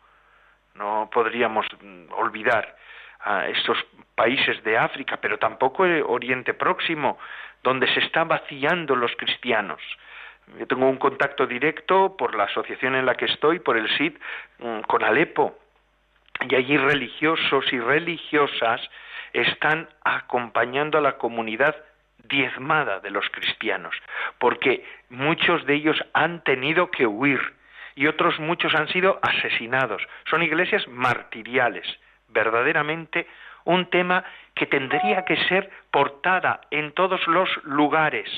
no 0.75 1.09
podríamos 1.13 1.67
mm, 1.81 2.13
olvidar 2.13 2.77
a 3.21 3.49
estos 3.49 3.79
países 4.15 4.63
de 4.63 4.79
África, 4.79 5.19
pero 5.21 5.39
tampoco 5.39 5.85
el 5.85 6.03
Oriente 6.07 6.55
Próximo, 6.55 7.19
donde 7.63 7.93
se 7.93 8.01
están 8.01 8.29
vaciando 8.29 8.95
los 8.95 9.15
cristianos. 9.17 9.81
Yo 10.59 10.67
tengo 10.67 10.89
un 10.89 10.99
contacto 10.99 11.47
directo 11.47 12.17
por 12.17 12.37
la 12.37 12.45
asociación 12.45 12.95
en 12.95 13.05
la 13.05 13.17
que 13.17 13.25
estoy, 13.25 13.59
por 13.59 13.77
el 13.77 13.89
SID, 13.97 14.17
mm, 14.59 14.81
con 14.83 15.03
Alepo, 15.03 15.59
y 16.49 16.55
allí 16.55 16.77
religiosos 16.77 17.73
y 17.73 17.81
religiosas 17.81 18.81
están 19.33 19.89
acompañando 20.05 20.99
a 20.99 21.01
la 21.01 21.19
comunidad 21.19 21.75
diezmada 22.29 23.01
de 23.01 23.11
los 23.11 23.29
cristianos, 23.31 23.95
porque 24.39 24.85
muchos 25.11 25.65
de 25.67 25.75
ellos 25.75 25.97
han 26.13 26.43
tenido 26.45 26.91
que 26.91 27.07
huir 27.07 27.41
y 27.95 28.07
otros 28.07 28.39
muchos 28.39 28.75
han 28.75 28.89
sido 28.89 29.19
asesinados. 29.23 30.03
Son 30.29 30.43
iglesias 30.43 30.87
martiriales, 30.89 31.87
verdaderamente 32.29 33.27
un 33.65 33.91
tema 33.91 34.25
que 34.55 34.67
tendría 34.67 35.25
que 35.25 35.37
ser 35.49 35.71
portada 35.91 36.61
en 36.71 36.93
todos 36.93 37.27
los 37.27 37.49
lugares, 37.65 38.31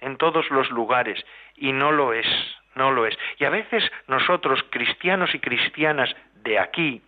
en 0.00 0.16
todos 0.16 0.48
los 0.50 0.70
lugares, 0.70 1.24
y 1.56 1.72
no 1.72 1.92
lo 1.92 2.12
es, 2.12 2.26
no 2.74 2.92
lo 2.92 3.06
es. 3.06 3.18
Y 3.38 3.44
a 3.44 3.50
veces 3.50 3.90
nosotros, 4.06 4.64
cristianos 4.70 5.34
y 5.34 5.40
cristianas 5.40 6.14
de 6.42 6.58
aquí, 6.58 7.02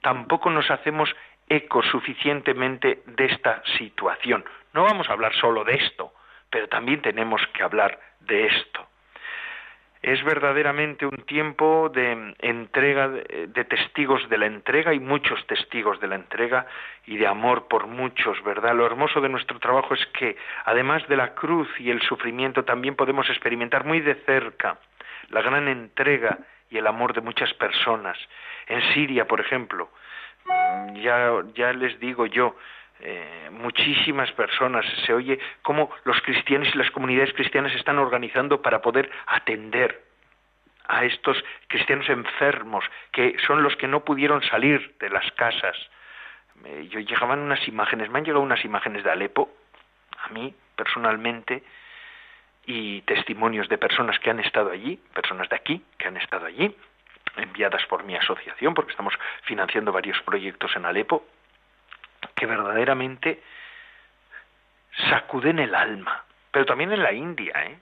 tampoco 0.00 0.50
nos 0.50 0.70
hacemos 0.70 1.14
eco 1.56 1.82
suficientemente 1.82 3.02
de 3.06 3.26
esta 3.26 3.62
situación. 3.78 4.44
No 4.72 4.84
vamos 4.84 5.08
a 5.08 5.12
hablar 5.12 5.34
solo 5.34 5.64
de 5.64 5.74
esto, 5.74 6.12
pero 6.50 6.68
también 6.68 7.02
tenemos 7.02 7.40
que 7.52 7.62
hablar 7.62 7.98
de 8.20 8.46
esto. 8.46 8.86
Es 10.00 10.24
verdaderamente 10.24 11.06
un 11.06 11.24
tiempo 11.26 11.88
de 11.88 12.34
entrega, 12.40 13.08
de 13.08 13.64
testigos 13.64 14.28
de 14.28 14.38
la 14.38 14.46
entrega 14.46 14.92
y 14.92 14.98
muchos 14.98 15.46
testigos 15.46 16.00
de 16.00 16.08
la 16.08 16.16
entrega 16.16 16.66
y 17.06 17.18
de 17.18 17.28
amor 17.28 17.68
por 17.68 17.86
muchos, 17.86 18.42
¿verdad? 18.42 18.74
Lo 18.74 18.84
hermoso 18.84 19.20
de 19.20 19.28
nuestro 19.28 19.60
trabajo 19.60 19.94
es 19.94 20.04
que, 20.06 20.36
además 20.64 21.06
de 21.06 21.16
la 21.16 21.34
cruz 21.34 21.68
y 21.78 21.90
el 21.90 22.02
sufrimiento, 22.02 22.64
también 22.64 22.96
podemos 22.96 23.28
experimentar 23.28 23.84
muy 23.84 24.00
de 24.00 24.16
cerca 24.26 24.78
la 25.28 25.40
gran 25.40 25.68
entrega 25.68 26.38
y 26.68 26.78
el 26.78 26.86
amor 26.88 27.12
de 27.12 27.20
muchas 27.20 27.52
personas. 27.54 28.18
En 28.66 28.82
Siria, 28.94 29.26
por 29.26 29.40
ejemplo, 29.40 29.90
ya, 30.94 31.42
ya 31.54 31.72
les 31.72 31.98
digo 32.00 32.26
yo, 32.26 32.56
eh, 33.00 33.48
muchísimas 33.50 34.30
personas, 34.32 34.84
se 35.04 35.12
oye 35.12 35.38
cómo 35.62 35.90
los 36.04 36.20
cristianos 36.22 36.68
y 36.72 36.78
las 36.78 36.90
comunidades 36.90 37.32
cristianas 37.34 37.74
están 37.74 37.98
organizando 37.98 38.62
para 38.62 38.80
poder 38.80 39.10
atender 39.26 40.02
a 40.86 41.04
estos 41.04 41.42
cristianos 41.68 42.08
enfermos, 42.08 42.84
que 43.10 43.36
son 43.46 43.62
los 43.62 43.74
que 43.76 43.88
no 43.88 44.04
pudieron 44.04 44.42
salir 44.42 44.94
de 45.00 45.10
las 45.10 45.30
casas. 45.32 45.76
yo 46.90 47.00
llegaban 47.00 47.40
unas 47.40 47.66
imágenes, 47.66 48.08
me 48.10 48.18
han 48.18 48.24
llegado 48.24 48.42
unas 48.42 48.64
imágenes 48.64 49.02
de 49.02 49.10
Alepo, 49.10 49.50
a 50.18 50.28
mí 50.28 50.54
personalmente, 50.76 51.62
y 52.66 53.00
testimonios 53.02 53.68
de 53.68 53.78
personas 53.78 54.18
que 54.20 54.30
han 54.30 54.38
estado 54.40 54.70
allí, 54.70 55.00
personas 55.12 55.48
de 55.48 55.56
aquí 55.56 55.84
que 55.98 56.08
han 56.08 56.16
estado 56.16 56.46
allí, 56.46 56.76
enviadas 57.36 57.84
por 57.86 58.04
mi 58.04 58.16
asociación, 58.16 58.74
porque 58.74 58.92
estamos 58.92 59.14
financiando 59.44 59.92
varios 59.92 60.20
proyectos 60.22 60.74
en 60.76 60.84
Alepo, 60.84 61.26
que 62.34 62.46
verdaderamente 62.46 63.42
sacuden 65.10 65.58
el 65.58 65.74
alma, 65.74 66.24
pero 66.50 66.66
también 66.66 66.92
en 66.92 67.02
la 67.02 67.12
India, 67.12 67.52
¿eh? 67.64 67.78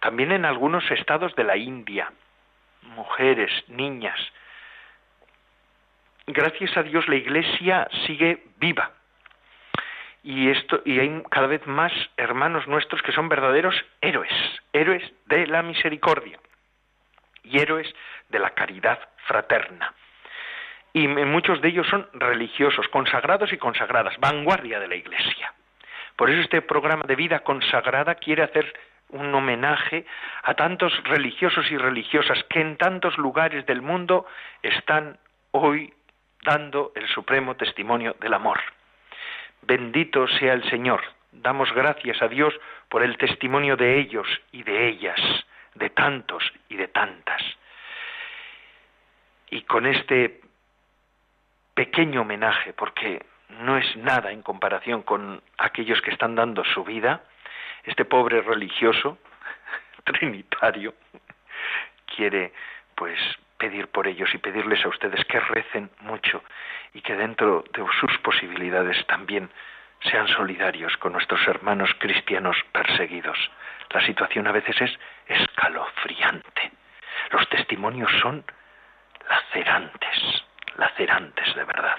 también 0.00 0.32
en 0.32 0.44
algunos 0.44 0.88
estados 0.90 1.34
de 1.36 1.44
la 1.44 1.56
India, 1.56 2.12
mujeres, 2.82 3.50
niñas. 3.68 4.18
Gracias 6.26 6.76
a 6.76 6.82
Dios 6.82 7.08
la 7.08 7.16
Iglesia 7.16 7.88
sigue 8.06 8.44
viva. 8.58 8.92
Y 10.24 10.50
esto 10.50 10.82
y 10.84 11.00
hay 11.00 11.22
cada 11.30 11.48
vez 11.48 11.66
más 11.66 11.92
hermanos 12.16 12.68
nuestros 12.68 13.02
que 13.02 13.10
son 13.10 13.28
verdaderos 13.28 13.74
héroes, 14.00 14.32
héroes 14.72 15.02
de 15.26 15.48
la 15.48 15.64
misericordia 15.64 16.38
y 17.42 17.60
héroes 17.60 17.92
de 18.28 18.38
la 18.38 18.50
caridad 18.50 18.98
fraterna. 19.26 19.92
Y 20.92 21.08
muchos 21.08 21.60
de 21.62 21.68
ellos 21.68 21.86
son 21.88 22.06
religiosos, 22.12 22.86
consagrados 22.88 23.52
y 23.52 23.58
consagradas, 23.58 24.18
vanguardia 24.18 24.78
de 24.78 24.88
la 24.88 24.96
Iglesia. 24.96 25.54
Por 26.16 26.30
eso 26.30 26.42
este 26.42 26.60
programa 26.60 27.04
de 27.06 27.16
vida 27.16 27.40
consagrada 27.40 28.16
quiere 28.16 28.42
hacer 28.42 28.72
un 29.08 29.34
homenaje 29.34 30.04
a 30.42 30.54
tantos 30.54 30.92
religiosos 31.04 31.70
y 31.70 31.76
religiosas 31.76 32.42
que 32.48 32.60
en 32.60 32.76
tantos 32.76 33.16
lugares 33.18 33.64
del 33.66 33.82
mundo 33.82 34.26
están 34.62 35.18
hoy 35.52 35.92
dando 36.42 36.92
el 36.94 37.06
supremo 37.08 37.54
testimonio 37.56 38.16
del 38.20 38.34
amor. 38.34 38.60
Bendito 39.62 40.26
sea 40.28 40.54
el 40.54 40.68
Señor. 40.68 41.02
Damos 41.30 41.72
gracias 41.72 42.20
a 42.20 42.28
Dios 42.28 42.54
por 42.88 43.02
el 43.02 43.16
testimonio 43.16 43.76
de 43.76 43.98
ellos 43.98 44.26
y 44.50 44.62
de 44.64 44.88
ellas, 44.88 45.20
de 45.74 45.90
tantos 45.90 46.42
y 46.68 46.76
de 46.76 46.88
tantas. 46.88 47.42
Y 49.50 49.62
con 49.62 49.86
este 49.86 50.40
pequeño 51.74 52.22
homenaje, 52.22 52.72
porque 52.72 53.24
no 53.60 53.76
es 53.76 53.96
nada 53.96 54.32
en 54.32 54.42
comparación 54.42 55.02
con 55.02 55.42
aquellos 55.58 56.00
que 56.00 56.10
están 56.10 56.34
dando 56.34 56.64
su 56.64 56.84
vida, 56.84 57.22
este 57.84 58.04
pobre 58.04 58.40
religioso 58.40 59.18
trinitario 60.04 60.94
quiere 62.06 62.52
pues 62.94 63.18
pedir 63.58 63.88
por 63.88 64.06
ellos 64.06 64.32
y 64.34 64.38
pedirles 64.38 64.84
a 64.84 64.88
ustedes 64.88 65.24
que 65.26 65.40
recen 65.40 65.90
mucho 66.00 66.42
y 66.94 67.00
que 67.00 67.16
dentro 67.16 67.64
de 67.72 67.84
sus 68.00 68.18
posibilidades 68.18 69.06
también 69.06 69.50
sean 70.10 70.28
solidarios 70.28 70.96
con 70.96 71.12
nuestros 71.12 71.46
hermanos 71.46 71.90
cristianos 71.98 72.56
perseguidos. 72.72 73.38
La 73.90 74.04
situación 74.04 74.46
a 74.46 74.52
veces 74.52 74.80
es 74.80 74.98
escalofriante. 75.26 76.72
Los 77.30 77.48
testimonios 77.48 78.10
son 78.20 78.44
lacerantes, 79.28 80.44
lacerantes 80.76 81.54
de 81.54 81.64
verdad. 81.64 81.98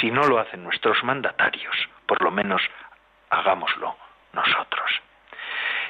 Si 0.00 0.10
no 0.10 0.24
lo 0.24 0.38
hacen 0.38 0.64
nuestros 0.64 1.02
mandatarios, 1.04 1.76
por 2.06 2.22
lo 2.22 2.30
menos 2.30 2.62
hagámoslo 3.30 3.96
nosotros. 4.32 4.90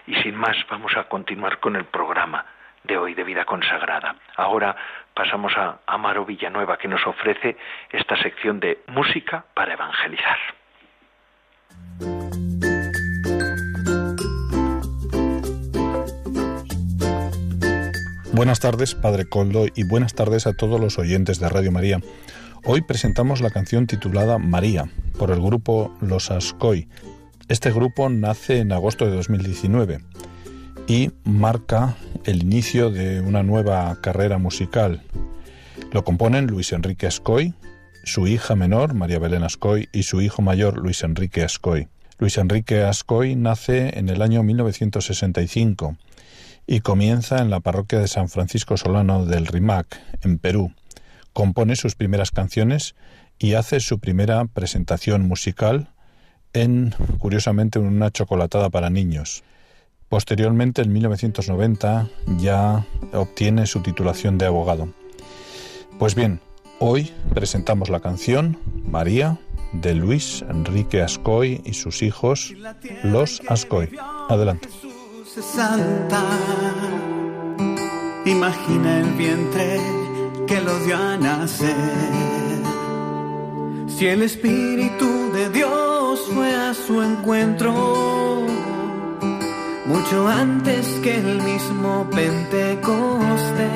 Y 0.07 0.16
sin 0.16 0.37
más, 0.37 0.57
vamos 0.68 0.97
a 0.97 1.05
continuar 1.05 1.61
con 1.61 1.77
el 1.77 1.85
programa 1.85 2.45
de 2.83 2.99
hoy 2.99 3.14
de 3.14 3.23
vida 3.23 3.45
consagrada. 3.45 4.16
Ahora 4.37 4.75
pasamos 5.14 5.57
a 5.57 5.79
Amaro 5.87 6.25
Villanueva, 6.25 6.77
que 6.79 6.88
nos 6.88 7.07
ofrece 7.07 7.57
esta 7.90 8.16
sección 8.16 8.59
de 8.59 8.83
música 8.88 9.45
para 9.55 9.75
evangelizar. 9.75 10.38
Buenas 18.33 18.61
tardes, 18.61 18.95
Padre 18.95 19.27
Coldo, 19.27 19.66
y 19.75 19.85
buenas 19.85 20.14
tardes 20.14 20.47
a 20.47 20.53
todos 20.53 20.81
los 20.81 20.99
oyentes 20.99 21.38
de 21.38 21.49
Radio 21.49 21.71
María. 21.71 22.01
Hoy 22.64 22.81
presentamos 22.81 23.40
la 23.40 23.51
canción 23.51 23.87
titulada 23.87 24.38
María, 24.38 24.90
por 25.18 25.31
el 25.31 25.40
grupo 25.40 25.95
Los 26.01 26.31
Ascoy, 26.31 26.88
este 27.53 27.71
grupo 27.71 28.09
nace 28.09 28.61
en 28.61 28.73
agosto 28.73 29.05
de 29.05 29.14
2019 29.14 29.99
y 30.87 31.11
marca 31.25 31.97
el 32.25 32.42
inicio 32.42 32.90
de 32.90 33.21
una 33.21 33.42
nueva 33.42 34.01
carrera 34.01 34.38
musical. 34.38 35.03
Lo 35.92 36.03
componen 36.03 36.47
Luis 36.47 36.73
Enrique 36.73 37.07
Ascoy, 37.07 37.53
su 38.05 38.27
hija 38.27 38.57
menor, 38.57 38.95
María 38.95 39.18
Belén 39.18 39.42
Ascoy, 39.42 39.90
y 39.92 40.05
su 40.05 40.23
hijo 40.23 40.40
mayor, 40.40 40.79
Luis 40.79 41.03
Enrique 41.03 41.42
Ascoy. 41.42 41.88
Luis 42.18 42.38
Enrique 42.38 42.85
Ascoy 42.85 43.37
nace 43.37 43.99
en 43.99 44.09
el 44.09 44.23
año 44.23 44.42
1965 44.42 45.99
y 46.72 46.80
comienza 46.80 47.42
en 47.42 47.50
la 47.50 47.61
parroquia 47.61 47.98
de 47.98 48.08
San 48.08 48.30
Francisco 48.30 48.78
Solano 48.78 49.26
del 49.26 49.46
Rimac, 49.46 50.00
en 50.22 50.38
Perú. 50.38 50.72
Compone 51.35 51.76
sus 51.76 51.96
primeras 51.96 52.30
canciones 52.30 52.94
y 53.38 53.52
hace 53.52 53.78
su 53.78 53.98
primera 53.98 54.46
presentación 54.46 55.28
musical 55.28 55.90
en, 56.54 56.94
curiosamente, 57.18 57.78
una 57.78 58.11
chocolatada 58.11 58.70
para 58.70 58.88
niños. 58.88 59.44
Posteriormente, 60.08 60.80
en 60.80 60.94
1990, 60.94 62.08
ya 62.38 62.87
obtiene 63.12 63.66
su 63.66 63.82
titulación 63.82 64.38
de 64.38 64.46
abogado. 64.46 64.88
Pues 65.98 66.14
bien, 66.14 66.40
hoy 66.78 67.12
presentamos 67.35 67.90
la 67.90 68.00
canción 68.00 68.56
María 68.82 69.38
de 69.74 69.94
Luis 69.94 70.42
Enrique 70.48 71.02
Ascoy 71.02 71.61
y 71.66 71.74
sus 71.74 72.00
hijos, 72.00 72.54
los 73.02 73.42
Ascoy. 73.46 73.90
Adelante. 74.30 74.70
Imagina 78.27 78.99
el 78.99 79.12
vientre 79.14 79.81
que 80.47 80.61
lo 80.61 80.79
dio 80.81 80.97
a 80.97 81.16
nacer. 81.16 81.75
Si 83.88 84.07
el 84.07 84.23
Espíritu 84.23 85.33
de 85.33 85.49
Dios 85.49 86.21
fue 86.35 86.55
a 86.55 86.75
su 86.75 87.01
encuentro 87.01 87.73
mucho 89.87 90.29
antes 90.29 90.87
que 91.03 91.16
el 91.16 91.40
mismo 91.40 92.07
Pentecostés. 92.11 93.71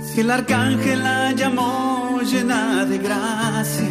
Si 0.00 0.20
el 0.20 0.32
arcángel 0.32 1.00
la 1.00 1.30
llamó 1.30 2.20
llena 2.22 2.84
de 2.86 2.98
gracia, 2.98 3.88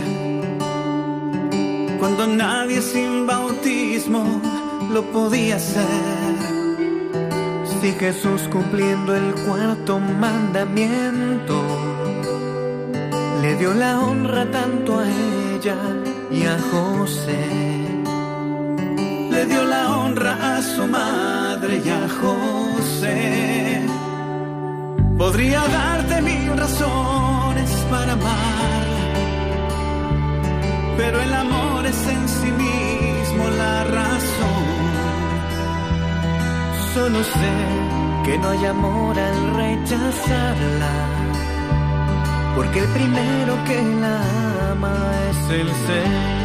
cuando 2.00 2.28
nadie 2.28 2.82
sin 2.82 3.26
bautismo 3.26 4.42
lo 4.90 5.04
podía 5.12 5.56
hacer. 5.56 5.86
Si 7.82 7.92
Jesús 7.94 8.42
cumpliendo 8.52 9.16
el 9.16 9.34
cuarto 9.46 10.00
mandamiento 10.00 11.64
le 13.42 13.56
dio 13.56 13.74
la 13.74 14.00
honra 14.02 14.46
tanto 14.52 15.00
a 15.00 15.06
ella 15.08 15.78
y 16.30 16.44
a 16.46 16.58
José. 16.72 17.46
Le 19.32 19.46
dio 19.46 19.64
la 19.64 19.98
honra 19.98 20.58
a 20.58 20.62
su 20.62 20.86
madre 20.86 21.82
y 21.86 21.90
a 21.90 22.04
José. 22.22 23.82
Podría 25.18 25.62
darte 25.68 26.22
mil 26.22 26.58
razones 26.58 27.70
para 27.90 28.14
amar, 28.14 28.88
pero 30.98 31.22
el 31.22 31.34
amor 31.34 31.86
es 31.86 32.08
en 32.08 32.28
sí 32.28 32.52
mismo 32.52 33.50
la 33.58 33.84
razón. 33.86 34.69
Solo 36.94 37.24
sé 37.24 37.52
que 38.26 38.38
no 38.40 38.50
hay 38.50 38.66
amor 38.66 39.20
al 39.20 39.56
rechazarla 39.56 41.20
porque 42.56 42.80
el 42.80 42.88
primero 42.88 43.64
que 43.66 43.82
la 44.02 44.72
ama 44.72 44.96
es 45.30 45.52
el 45.52 45.68
Señor. 45.68 46.39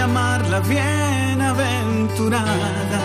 Llamarla 0.00 0.60
bienaventurada. 0.60 3.02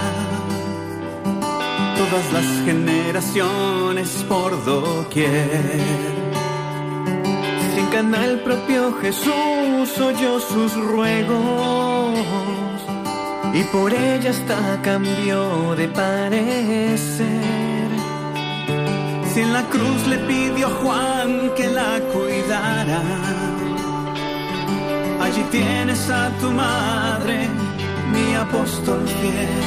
Todas 1.99 2.25
las 2.31 2.47
generaciones 2.63 4.23
por 4.29 4.63
doquier. 4.63 5.81
Sin 7.75 7.87
canal 7.87 8.39
propio 8.45 8.93
Jesús 9.01 9.99
oyó 10.09 10.39
sus 10.39 10.73
ruegos 10.93 12.17
y 13.53 13.61
por 13.73 13.93
ella 13.93 14.29
hasta 14.29 14.81
cambió 14.81 15.75
de 15.75 15.89
parecer. 15.89 17.89
Si 19.33 19.41
en 19.41 19.51
la 19.51 19.63
cruz 19.63 20.07
le 20.07 20.19
pidió 20.29 20.69
Juan 20.69 21.51
que 21.57 21.67
la 21.67 21.99
cuidara 22.13 23.01
Allí 25.35 25.43
tienes 25.51 26.09
a 26.09 26.29
tu 26.39 26.49
madre, 26.49 27.49
mi 28.13 28.35
apóstol 28.35 29.05
fiel. 29.05 29.65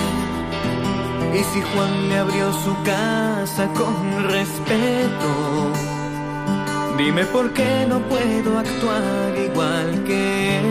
Y 1.39 1.45
si 1.45 1.61
Juan 1.61 2.09
le 2.09 2.17
abrió 2.17 2.51
su 2.55 2.75
casa 2.85 3.69
con 3.75 4.31
respeto, 4.31 5.31
dime 6.97 7.23
por 7.27 7.53
qué 7.53 7.85
no 7.87 8.01
puedo 8.01 8.59
actuar 8.59 9.37
igual 9.45 10.05
que 10.07 10.59
él. 10.59 10.65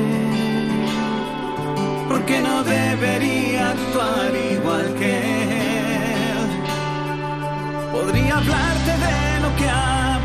¿Por 2.10 2.26
qué 2.26 2.42
no 2.42 2.64
debería 2.64 3.70
actuar 3.70 4.32
igual 4.52 4.96
que 4.96 5.12
él? 5.44 6.50
Podría 7.92 8.38
hablarte 8.38 8.94
de 9.06 9.42
lo 9.44 9.56
que 9.58 9.70
aprendí 9.70 10.17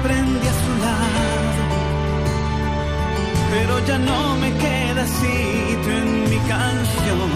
ya 3.87 3.99
no 3.99 4.37
me 4.37 4.51
queda 4.65 5.07
sitio 5.07 5.93
en 6.03 6.31
mi 6.31 6.39
canción. 6.49 7.31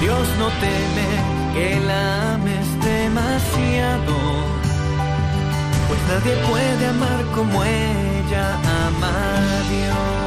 Dios 0.00 0.26
no 0.38 0.48
teme 0.64 1.08
que 1.54 1.80
la 1.80 2.34
ames 2.34 2.68
demasiado, 2.84 4.14
pues 5.88 6.00
nadie 6.10 6.34
puede 6.48 6.86
amar 6.86 7.24
como 7.34 7.64
ella 7.64 8.46
ama 8.86 9.12
a 9.12 9.70
Dios. 9.70 10.25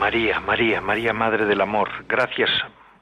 María, 0.00 0.40
María, 0.40 0.80
María, 0.80 1.12
Madre 1.12 1.44
del 1.44 1.60
Amor, 1.60 1.90
gracias, 2.08 2.50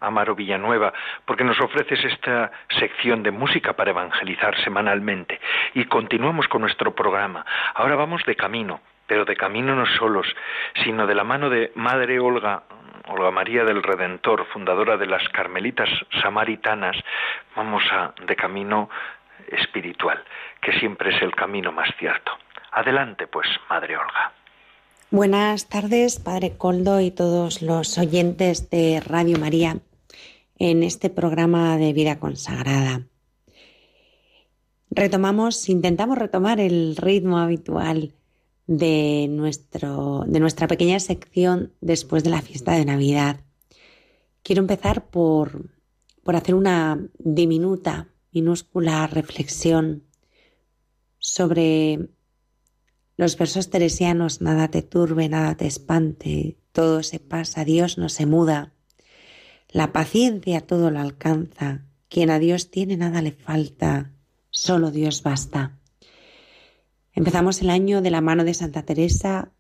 Amaro 0.01 0.34
Villanueva, 0.34 0.92
porque 1.24 1.44
nos 1.44 1.61
ofreces 1.61 2.05
esta 2.05 2.51
sección 2.76 3.22
de 3.22 3.30
música 3.30 3.74
para 3.74 3.92
evangelizar 3.92 4.61
semanalmente. 4.64 5.40
Y 5.74 5.84
continuamos 5.84 6.49
con 6.49 6.62
nuestro 6.62 6.96
programa. 6.96 7.46
Ahora 7.74 7.94
vamos 7.94 8.24
de 8.26 8.34
camino, 8.34 8.80
pero 9.07 9.24
de 9.24 9.36
camino 9.36 9.76
no 9.76 9.86
solos, 9.86 10.26
sino 10.82 11.07
de 11.07 11.14
la 11.14 11.22
mano 11.22 11.49
de 11.49 11.70
Madre 11.76 12.18
Olga, 12.18 12.64
Olga 13.07 13.30
María 13.30 13.62
del 13.62 13.84
Redentor, 13.84 14.46
fundadora 14.46 14.96
de 14.96 15.07
las 15.07 15.26
Carmelitas 15.28 15.88
Samaritanas, 16.20 16.96
vamos 17.55 17.84
a 17.92 18.12
de 18.26 18.34
camino 18.34 18.90
espiritual, 19.53 20.24
que 20.61 20.72
siempre 20.80 21.14
es 21.14 21.22
el 21.22 21.32
camino 21.36 21.70
más 21.70 21.94
cierto. 21.96 22.36
Adelante, 22.72 23.28
pues, 23.28 23.49
Madre 23.70 23.96
Olga. 23.96 24.32
Buenas 25.11 25.71
tardes, 25.71 26.19
Padre 26.19 26.59
Coldo 26.59 27.01
y 27.01 27.11
todos 27.11 27.63
los 27.63 27.97
oyentes 27.97 28.69
de 28.69 29.01
Radio 29.01 29.39
María 29.39 29.81
en 30.59 30.83
este 30.83 31.09
programa 31.09 31.79
de 31.79 31.95
vida 31.95 32.21
consagrada. 32.21 33.07
Retomamos, 34.91 35.67
intentamos 35.71 36.19
retomar 36.19 36.61
el 36.61 36.95
ritmo 36.95 37.39
habitual 37.39 38.13
de, 38.67 39.29
nuestro, 39.31 40.25
de 40.27 40.41
nuestra 40.41 40.69
pequeña 40.69 41.01
sección 41.01 41.73
después 41.81 42.23
de 42.23 42.29
la 42.29 42.43
fiesta 42.43 42.73
de 42.73 42.85
Navidad. 42.85 43.41
Quiero 44.43 44.61
empezar 44.61 45.09
por, 45.09 45.71
por 46.23 46.37
hacer 46.37 46.55
una 46.55 47.03
diminuta, 47.19 48.09
minúscula 48.31 49.07
reflexión 49.07 50.03
sobre 51.19 52.11
los 53.19 53.37
versos 53.37 53.69
teresianos, 53.69 54.41
nada 54.41 54.69
te 54.69 54.81
turbe, 54.81 55.29
nada 55.29 55.57
te 55.57 55.66
espante, 55.66 56.57
todo 56.71 57.03
se 57.03 57.19
pasa, 57.19 57.64
Dios 57.64 57.99
no 57.99 58.09
se 58.09 58.27
muda. 58.27 58.73
La 59.71 59.93
paciencia 59.93 60.61
todo 60.61 60.93
lo 60.93 61.01
alcanza, 61.01 61.85
quien 62.09 62.31
a 62.31 62.39
Dios 62.39 62.71
tiene 62.71 62.97
nada 62.97 63.21
le 63.21 63.33
falta, 63.33 64.12
solo 64.51 64.93
Dios 64.93 65.25
basta. 65.25 65.81
Empezamos 67.12 67.61
el 67.61 67.71
año 67.71 68.03
de 68.03 68.12
la 68.12 68.21
mano 68.21 68.45
de 68.45 68.55
Santa 68.55 68.85
Teresa 68.85 69.51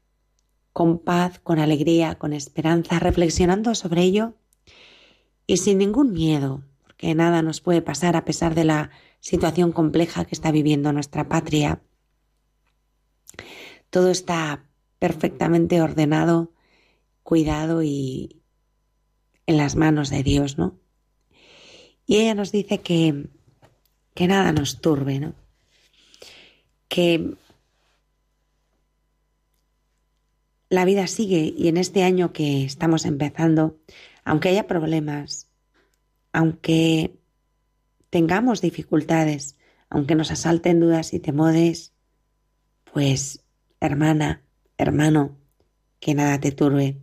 con 0.72 1.00
paz, 1.00 1.40
con 1.40 1.58
alegría, 1.58 2.14
con 2.14 2.32
esperanza, 2.34 3.00
reflexionando 3.00 3.74
sobre 3.74 4.02
ello 4.02 4.34
y 5.48 5.56
sin 5.56 5.78
ningún 5.78 6.12
miedo, 6.12 6.62
porque 6.84 7.12
nada 7.16 7.42
nos 7.42 7.60
puede 7.60 7.82
pasar 7.82 8.14
a 8.14 8.24
pesar 8.24 8.54
de 8.54 8.64
la 8.64 8.90
situación 9.18 9.72
compleja 9.72 10.24
que 10.26 10.36
está 10.36 10.52
viviendo 10.52 10.92
nuestra 10.92 11.28
patria. 11.28 11.82
Todo 13.90 14.10
está 14.10 14.64
perfectamente 14.98 15.80
ordenado, 15.80 16.52
cuidado 17.22 17.82
y 17.82 18.42
en 19.46 19.56
las 19.56 19.76
manos 19.76 20.10
de 20.10 20.22
Dios, 20.22 20.58
¿no? 20.58 20.78
Y 22.06 22.16
ella 22.16 22.34
nos 22.34 22.52
dice 22.52 22.78
que, 22.78 23.28
que 24.14 24.26
nada 24.26 24.52
nos 24.52 24.80
turbe, 24.80 25.18
¿no? 25.18 25.34
Que 26.88 27.34
la 30.68 30.84
vida 30.84 31.06
sigue 31.06 31.54
y 31.56 31.68
en 31.68 31.76
este 31.76 32.02
año 32.02 32.32
que 32.32 32.64
estamos 32.64 33.04
empezando, 33.04 33.78
aunque 34.24 34.50
haya 34.50 34.66
problemas, 34.66 35.48
aunque 36.32 37.18
tengamos 38.10 38.60
dificultades, 38.60 39.56
aunque 39.88 40.14
nos 40.14 40.30
asalten 40.30 40.80
dudas 40.80 41.14
y 41.14 41.20
temores, 41.20 41.94
pues 42.92 43.44
hermana, 43.80 44.42
hermano, 44.76 45.36
que 46.00 46.14
nada 46.14 46.40
te 46.40 46.52
turbe. 46.52 46.98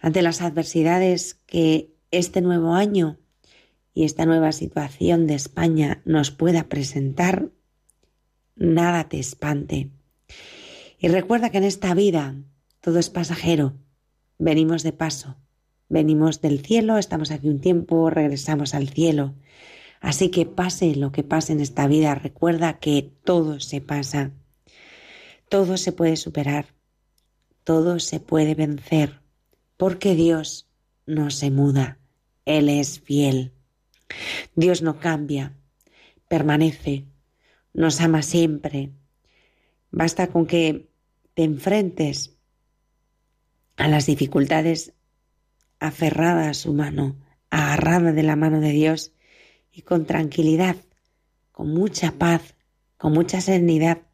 Ante 0.00 0.22
las 0.22 0.42
adversidades 0.42 1.34
que 1.46 1.94
este 2.10 2.40
nuevo 2.40 2.74
año 2.74 3.18
y 3.94 4.04
esta 4.04 4.26
nueva 4.26 4.52
situación 4.52 5.26
de 5.26 5.34
España 5.34 6.02
nos 6.04 6.30
pueda 6.30 6.68
presentar, 6.68 7.50
nada 8.54 9.08
te 9.08 9.18
espante. 9.18 9.90
Y 10.98 11.08
recuerda 11.08 11.50
que 11.50 11.58
en 11.58 11.64
esta 11.64 11.94
vida 11.94 12.36
todo 12.80 12.98
es 12.98 13.10
pasajero. 13.10 13.74
Venimos 14.38 14.82
de 14.82 14.92
paso, 14.92 15.36
venimos 15.88 16.40
del 16.40 16.60
cielo, 16.60 16.98
estamos 16.98 17.30
aquí 17.30 17.48
un 17.48 17.60
tiempo, 17.60 18.08
regresamos 18.10 18.74
al 18.74 18.88
cielo. 18.88 19.34
Así 20.00 20.30
que 20.30 20.46
pase 20.46 20.94
lo 20.94 21.10
que 21.10 21.24
pase 21.24 21.52
en 21.52 21.60
esta 21.60 21.88
vida, 21.88 22.14
recuerda 22.14 22.78
que 22.78 23.10
todo 23.24 23.58
se 23.58 23.80
pasa. 23.80 24.30
Todo 25.48 25.76
se 25.76 25.92
puede 25.92 26.16
superar, 26.16 26.74
todo 27.64 27.98
se 28.00 28.20
puede 28.20 28.54
vencer, 28.54 29.20
porque 29.76 30.14
Dios 30.14 30.68
no 31.06 31.30
se 31.30 31.50
muda, 31.50 31.98
Él 32.44 32.68
es 32.68 33.00
fiel. 33.00 33.52
Dios 34.54 34.82
no 34.82 34.98
cambia, 34.98 35.56
permanece, 36.28 37.06
nos 37.72 38.00
ama 38.00 38.22
siempre. 38.22 38.90
Basta 39.90 40.28
con 40.28 40.46
que 40.46 40.90
te 41.34 41.44
enfrentes 41.44 42.36
a 43.76 43.88
las 43.88 44.06
dificultades 44.06 44.92
aferrada 45.78 46.50
a 46.50 46.54
su 46.54 46.74
mano, 46.74 47.16
agarrada 47.50 48.12
de 48.12 48.22
la 48.22 48.36
mano 48.36 48.60
de 48.60 48.70
Dios 48.70 49.12
y 49.72 49.82
con 49.82 50.04
tranquilidad, 50.04 50.76
con 51.52 51.72
mucha 51.72 52.12
paz, 52.12 52.56
con 52.96 53.12
mucha 53.12 53.40
serenidad, 53.40 54.07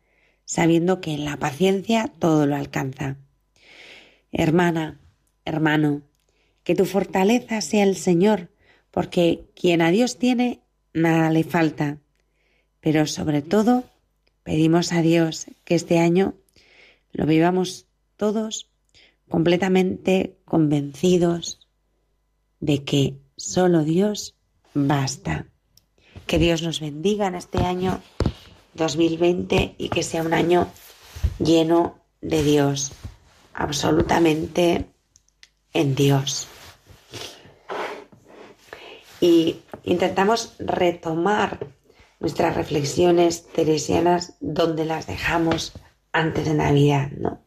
sabiendo 0.45 1.01
que 1.01 1.15
en 1.15 1.25
la 1.25 1.37
paciencia 1.39 2.13
todo 2.19 2.47
lo 2.47 2.57
alcanza. 2.57 3.17
Hermana, 4.33 5.01
hermano, 5.45 6.03
que 6.65 6.75
tu 6.75 6.85
fortaleza 6.85 7.61
sea 7.61 7.85
el 7.85 7.97
Señor, 7.97 8.51
porque 8.91 9.45
quien 9.55 9.83
a 9.83 9.91
Dios 9.91 10.19
tiene, 10.19 10.61
nada 10.93 11.31
le 11.31 11.45
falta. 11.45 11.99
Pero 12.81 13.07
sobre 13.07 13.43
todo, 13.43 13.85
pedimos 14.43 14.93
a 14.93 15.03
Dios 15.03 15.47
que 15.65 15.75
este 15.75 15.99
año 15.99 16.35
lo 17.13 17.27
vivamos 17.27 17.87
todos 18.17 18.71
completamente 19.29 20.37
convencidos 20.45 21.67
de 22.61 22.85
que 22.85 23.19
solo 23.37 23.85
Dios 23.85 24.35
basta. 24.75 25.47
Que 26.27 26.39
Dios 26.39 26.63
nos 26.63 26.81
bendiga 26.81 27.27
en 27.27 27.35
este 27.35 27.59
año 27.59 28.01
2020 28.75 29.75
y 29.79 29.89
que 29.89 30.03
sea 30.03 30.23
un 30.23 30.35
año 30.35 30.69
lleno 31.39 31.99
de 32.21 32.43
Dios, 32.43 32.93
absolutamente 33.53 34.87
en 35.73 35.95
Dios. 35.95 36.49
Y 39.21 39.61
intentamos 39.85 40.55
retomar 40.59 41.67
nuestras 42.21 42.57
reflexiones 42.57 43.47
teresianas 43.49 44.35
donde 44.41 44.85
las 44.85 45.07
dejamos 45.07 45.73
antes 46.13 46.45
de 46.45 46.55
Navidad, 46.55 47.11
¿no? 47.13 47.45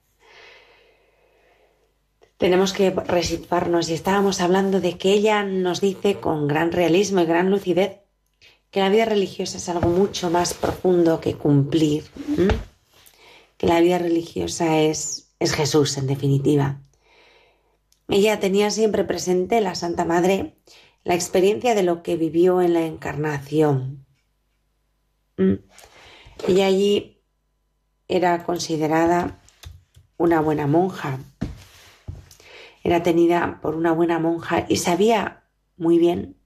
Tenemos 2.37 2.73
que 2.73 2.91
resituarnos 2.91 3.89
y 3.89 3.93
estábamos 3.93 4.41
hablando 4.41 4.79
de 4.79 4.97
que 4.99 5.11
ella 5.11 5.43
nos 5.43 5.81
dice 5.81 6.19
con 6.19 6.47
gran 6.47 6.71
realismo 6.71 7.21
y 7.21 7.25
gran 7.25 7.49
lucidez 7.49 8.01
que 8.77 8.81
la 8.81 8.89
vida 8.89 9.05
religiosa 9.05 9.57
es 9.57 9.69
algo 9.69 9.89
mucho 9.89 10.29
más 10.29 10.53
profundo 10.53 11.19
que 11.19 11.33
cumplir, 11.33 12.03
que 13.57 13.65
la 13.65 13.79
vida 13.79 13.97
religiosa 13.97 14.77
es, 14.77 15.33
es 15.39 15.53
Jesús 15.53 15.97
en 15.97 16.05
definitiva. 16.05 16.79
Ella 18.07 18.39
tenía 18.39 18.69
siempre 18.69 19.03
presente, 19.03 19.61
la 19.61 19.73
Santa 19.73 20.05
Madre, 20.05 20.59
la 21.03 21.15
experiencia 21.15 21.73
de 21.73 21.81
lo 21.81 22.03
que 22.03 22.17
vivió 22.17 22.61
en 22.61 22.73
la 22.73 22.85
encarnación. 22.85 24.05
Ella 26.47 26.67
allí 26.67 27.19
era 28.07 28.43
considerada 28.43 29.39
una 30.17 30.39
buena 30.39 30.67
monja, 30.67 31.17
era 32.83 33.01
tenida 33.01 33.57
por 33.59 33.73
una 33.73 33.91
buena 33.91 34.19
monja 34.19 34.67
y 34.69 34.75
sabía 34.75 35.45
muy 35.77 35.97
bien 35.97 36.36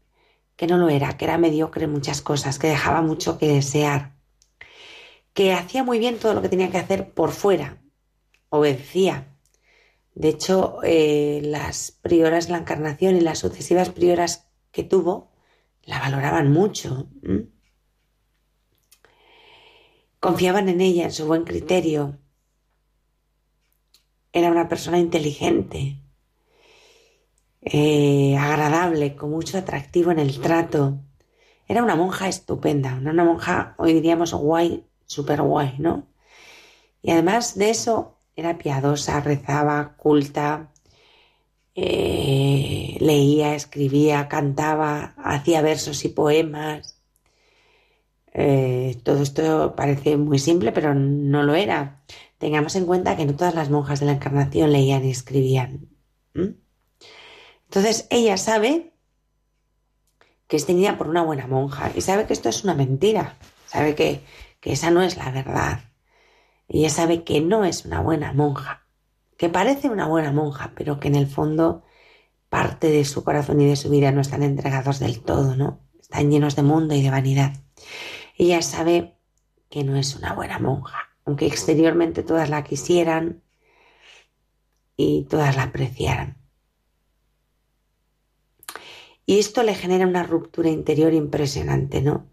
que 0.62 0.68
no 0.68 0.78
lo 0.78 0.89
era, 0.89 1.18
que 1.18 1.26
era 1.26 1.39
mediocre 1.39 1.86
en 1.86 1.91
muchas 1.91 2.22
cosas, 2.22 2.59
que 2.59 2.68
dejaba 2.68 3.01
mucho 3.01 3.39
que 3.39 3.47
desear, 3.47 4.14
que 5.34 5.53
hacía 5.53 5.84
muy 5.84 5.97
bien 5.97 6.20
todo 6.20 6.36
lo 6.36 6.43
que 6.43 6.49
tenía 6.49 6.70
que 6.70 6.78
hacer 6.78 7.16
por 7.16 7.32
fuera, 7.32 7.82
obedecía. 8.49 9.36
De 10.14 10.30
hecho, 10.30 10.78
eh, 10.84 11.41
las 11.43 11.93
prioras 12.03 12.45
de 12.45 12.51
la 12.51 12.59
Encarnación 12.59 13.16
y 13.16 13.22
las 13.22 13.39
sucesivas 13.39 13.89
prioras 13.89 14.51
que 14.72 14.84
tuvo 14.84 15.32
la 15.84 15.97
valoraban 15.97 16.51
mucho. 16.51 17.09
Confiaban 20.20 20.70
en 20.70 20.80
ella, 20.80 21.05
en 21.05 21.12
su 21.12 21.26
buen 21.26 21.43
criterio. 21.43 22.20
Era 24.32 24.51
una 24.51 24.70
persona 24.70 24.99
inteligente, 24.99 26.01
eh, 27.62 28.38
agradable, 28.38 29.16
con 29.16 29.32
mucho 29.32 29.57
atractivo 29.57 30.12
en 30.12 30.20
el 30.20 30.39
trato. 30.39 30.99
Era 31.68 31.84
una 31.84 31.95
monja 31.95 32.28
estupenda, 32.28 32.95
una 32.95 33.24
monja, 33.24 33.76
hoy 33.78 33.93
diríamos 33.93 34.34
guay, 34.34 34.86
super 35.05 35.41
guay, 35.41 35.76
¿no? 35.80 36.07
Y 37.01 37.12
además 37.12 37.57
de 37.57 37.70
eso, 37.70 38.18
era 38.36 38.57
piadosa, 38.57 39.20
rezaba, 39.22 39.95
culta, 39.97 40.72
eh, 41.76 42.97
leía, 42.99 43.55
escribía, 43.55 44.28
cantaba, 44.28 45.14
hacía 45.18 45.62
versos 45.62 46.03
y 46.05 46.09
poemas. 46.09 47.01
Eh, 48.34 48.97
todo 49.03 49.22
esto 49.22 49.76
parece 49.76 50.18
muy 50.18 50.39
simple, 50.39 50.72
pero 50.72 50.93
no 50.93 51.43
lo 51.43 51.55
era. 51.55 52.03
Tengamos 52.38 52.76
en 52.76 52.86
cuenta 52.86 53.18
que 53.18 53.26
no 53.26 53.36
todas 53.36 53.55
las 53.55 53.70
monjas 53.70 53.99
de 53.99 54.05
la 54.07 54.14
Encarnación 54.14 54.72
leían 54.72 55.05
y 55.05 55.12
escribían. 55.12 55.89
Entonces 57.72 58.05
ella 58.09 58.36
sabe 58.36 58.91
que 60.49 60.57
es 60.57 60.65
tenida 60.65 60.97
por 60.97 61.07
una 61.07 61.24
buena 61.24 61.47
monja 61.47 61.89
y 61.95 62.01
sabe 62.01 62.28
que 62.28 62.34
esto 62.34 62.49
es 62.49 62.65
una 62.65 62.74
mentira, 62.74 63.38
sabe 63.65 63.95
que, 63.95 64.26
que 64.59 64.74
esa 64.74 64.91
no 64.91 65.01
es 65.01 65.15
la 65.15 65.32
verdad. 65.32 65.80
Ella 66.67 66.89
sabe 66.89 67.24
que 67.24 67.39
no 67.39 67.63
es 67.63 67.86
una 67.86 68.01
buena 68.01 68.34
monja, 68.34 68.86
que 69.38 69.47
parece 69.47 69.88
una 69.88 70.05
buena 70.05 70.34
monja, 70.34 70.74
pero 70.76 70.99
que 70.99 71.07
en 71.07 71.15
el 71.15 71.28
fondo 71.28 71.86
parte 72.49 72.91
de 72.91 73.05
su 73.05 73.24
corazón 73.24 73.61
y 73.61 73.67
de 73.67 73.78
su 73.78 73.89
vida 73.89 74.11
no 74.11 74.19
están 74.19 74.43
entregados 74.43 74.99
del 74.99 75.22
todo, 75.22 75.55
¿no? 75.55 75.80
Están 75.97 76.30
llenos 76.30 76.57
de 76.57 76.63
mundo 76.63 76.93
y 76.93 77.01
de 77.01 77.09
vanidad. 77.09 77.53
Ella 78.38 78.61
sabe 78.63 79.15
que 79.69 79.86
no 79.86 79.95
es 79.95 80.17
una 80.17 80.34
buena 80.34 80.59
monja, 80.59 81.15
aunque 81.24 81.45
exteriormente 81.47 82.22
todas 82.22 82.49
la 82.49 82.65
quisieran 82.65 83.43
y 84.97 85.24
todas 85.30 85.55
la 85.55 85.63
apreciaran. 85.63 86.40
Y 89.26 89.39
esto 89.39 89.63
le 89.63 89.76
genera 89.76 90.07
una 90.07 90.24
ruptura 90.24 90.69
interior 90.69 91.13
impresionante, 91.13 92.01
¿no? 92.01 92.28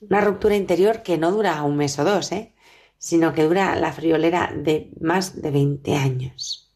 Una 0.00 0.20
ruptura 0.20 0.56
interior 0.56 1.02
que 1.02 1.18
no 1.18 1.32
dura 1.32 1.62
un 1.62 1.76
mes 1.76 1.98
o 1.98 2.04
dos, 2.04 2.32
¿eh? 2.32 2.54
sino 2.98 3.34
que 3.34 3.42
dura 3.42 3.74
la 3.76 3.92
friolera 3.92 4.52
de 4.56 4.92
más 5.00 5.42
de 5.42 5.50
20 5.50 5.96
años. 5.96 6.72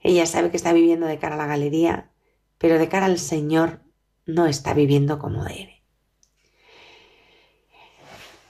Ella 0.00 0.26
sabe 0.26 0.50
que 0.50 0.56
está 0.56 0.72
viviendo 0.72 1.06
de 1.06 1.18
cara 1.18 1.34
a 1.34 1.38
la 1.38 1.46
galería, 1.46 2.10
pero 2.58 2.78
de 2.78 2.88
cara 2.88 3.06
al 3.06 3.18
Señor 3.18 3.80
no 4.26 4.46
está 4.46 4.72
viviendo 4.72 5.18
como 5.18 5.42
debe. 5.44 5.82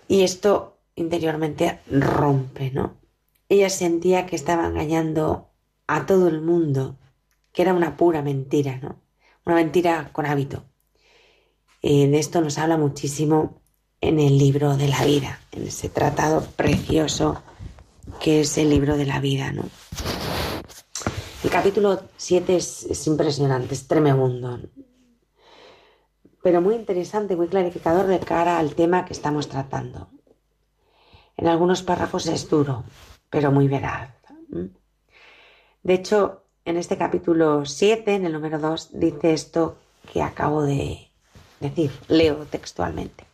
Y 0.07 0.23
esto 0.23 0.79
interiormente 0.97 1.81
rompe, 1.91 2.71
¿no? 2.71 2.97
Ella 3.49 3.71
sentía 3.71 4.27
que 4.27 4.37
estaba 4.37 4.67
engañando 4.67 5.51
a 5.87 6.07
todo 6.07 6.29
el 6.29 6.41
mundo, 6.41 6.99
que 7.53 7.63
era 7.63 7.73
una 7.73 7.97
pura 7.97 8.23
mentira, 8.23 8.79
¿no? 8.79 9.01
Una 9.45 9.57
mentira 9.57 10.11
con 10.13 10.27
hábito. 10.27 10.65
De 11.83 12.19
esto 12.19 12.41
nos 12.41 12.57
habla 12.59 12.79
muchísimo 12.79 13.61
en 14.01 14.19
el 14.19 14.39
libro 14.39 14.77
de 14.77 14.89
la 14.89 15.05
vida, 15.05 15.41
en 15.53 15.67
ese 15.67 15.89
tratado 15.89 16.43
precioso 16.57 17.43
que 18.21 18.41
es 18.41 18.57
el 18.59 18.71
libro 18.71 18.97
de 18.97 19.07
la 19.07 19.21
vida. 19.21 19.53
¿no? 19.53 19.65
El 21.43 21.51
capítulo 21.51 22.01
7 22.17 22.57
es, 22.57 23.07
impresionante, 23.07 23.75
es 23.75 23.87
tremendo, 23.87 24.61
pero 26.43 26.61
muy 26.61 26.75
interesante, 26.75 27.37
muy 27.37 27.49
clarificador 27.49 28.07
de 28.07 28.21
cara 28.21 28.59
al 28.59 28.75
tema 28.75 29.05
que 29.05 29.13
estamos 29.13 29.49
tratando. 29.49 30.09
En 31.37 31.49
algunos 31.49 31.83
párrafos 31.83 32.27
es 32.27 32.49
duro, 32.49 32.85
pero 33.29 33.51
muy 33.51 33.69
veraz. 33.69 34.11
De 35.83 35.95
hecho, 35.95 36.44
en 36.65 36.79
este 36.79 36.97
capítulo 36.97 37.67
7, 37.67 38.15
en 38.15 38.25
el 38.25 38.33
número 38.33 38.59
2, 38.59 38.91
dice 38.95 39.35
esto 39.35 39.77
que 40.13 40.23
acabo 40.23 40.63
de 40.63 41.09
decir, 41.61 41.91
leo 42.09 42.47
textualmente. 42.47 43.25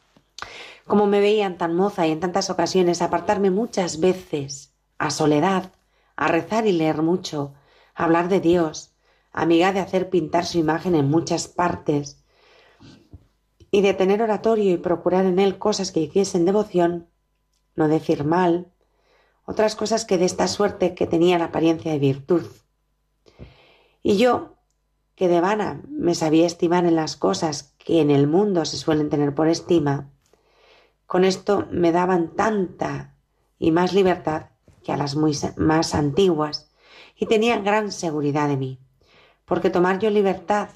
Como 0.85 1.07
me 1.07 1.21
veían 1.21 1.57
tan 1.57 1.77
moza 1.77 2.07
y 2.07 2.11
en 2.11 2.19
tantas 2.19 2.51
ocasiones 2.51 3.03
apartarme 3.03 3.51
muchas 3.51 4.01
veces 4.01 4.73
a 4.99 5.11
soledad, 5.11 5.71
a 6.17 6.27
rezar 6.27 6.67
y 6.67 6.73
leer 6.73 7.03
mucho, 7.03 7.55
hablar 7.95 8.29
de 8.29 8.41
Dios, 8.41 8.91
amiga 9.33 9.73
de 9.73 9.81
hacer 9.81 10.11
pintar 10.11 10.45
su 10.45 10.59
imagen 10.59 10.97
en 10.97 11.09
muchas 11.09 11.47
partes, 11.47 12.25
y 13.71 13.83
de 13.83 13.95
tener 13.95 14.21
oratorio 14.21 14.73
y 14.73 14.79
procurar 14.79 15.25
en 15.27 15.39
él 15.39 15.57
cosas 15.57 15.93
que 15.93 16.01
hiciesen 16.01 16.45
devoción, 16.45 17.07
no 17.77 17.87
decir 17.87 18.25
mal, 18.25 18.67
otras 19.45 19.77
cosas 19.77 20.05
que 20.05 20.19
de 20.19 20.25
esta 20.25 20.49
suerte 20.49 20.95
que 20.97 21.07
tenían 21.07 21.43
apariencia 21.43 21.93
de 21.93 22.01
virtud, 22.01 22.45
y 24.03 24.17
yo, 24.17 24.57
que 25.15 25.29
de 25.29 25.41
vana 25.41 25.83
me 25.89 26.15
sabía 26.15 26.47
estimar 26.47 26.87
en 26.87 26.97
las 26.97 27.17
cosas 27.17 27.75
que 27.79 28.01
en 28.01 28.11
el 28.11 28.27
mundo 28.27 28.65
se 28.65 28.77
suelen 28.77 29.11
tener 29.11 29.35
por 29.35 29.49
estima, 29.49 30.11
con 31.07 31.25
esto 31.25 31.67
me 31.71 31.93
daban 31.93 32.35
tanta 32.37 33.17
y 33.59 33.71
más 33.71 33.93
libertad 33.93 34.47
que 34.83 34.93
a 34.93 34.97
las 34.97 35.17
muy 35.17 35.37
más 35.57 35.95
antiguas, 35.95 36.71
y 37.17 37.27
tenían 37.27 37.65
gran 37.65 37.93
seguridad 37.93 38.49
de 38.49 38.57
mí, 38.57 38.79
porque 39.45 39.69
tomar 39.69 39.99
yo 39.99 40.09
libertad 40.09 40.71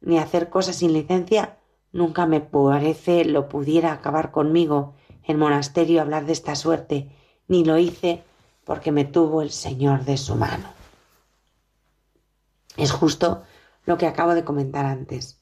ni 0.00 0.18
hacer 0.18 0.50
cosas 0.50 0.76
sin 0.76 0.92
licencia 0.92 1.56
nunca 1.92 2.26
me 2.26 2.40
parece 2.40 3.24
lo 3.24 3.48
pudiera 3.48 3.92
acabar 3.92 4.30
conmigo 4.30 4.94
en 5.22 5.38
monasterio 5.38 6.02
hablar 6.02 6.26
de 6.26 6.32
esta 6.32 6.54
suerte, 6.54 7.08
ni 7.48 7.64
lo 7.64 7.78
hice 7.78 8.22
porque 8.64 8.92
me 8.92 9.04
tuvo 9.04 9.40
el 9.40 9.50
Señor 9.50 10.04
de 10.04 10.18
su 10.18 10.34
mano. 10.34 10.73
Es 12.76 12.92
justo 12.92 13.42
lo 13.86 13.98
que 13.98 14.06
acabo 14.06 14.34
de 14.34 14.44
comentar 14.44 14.86
antes. 14.86 15.40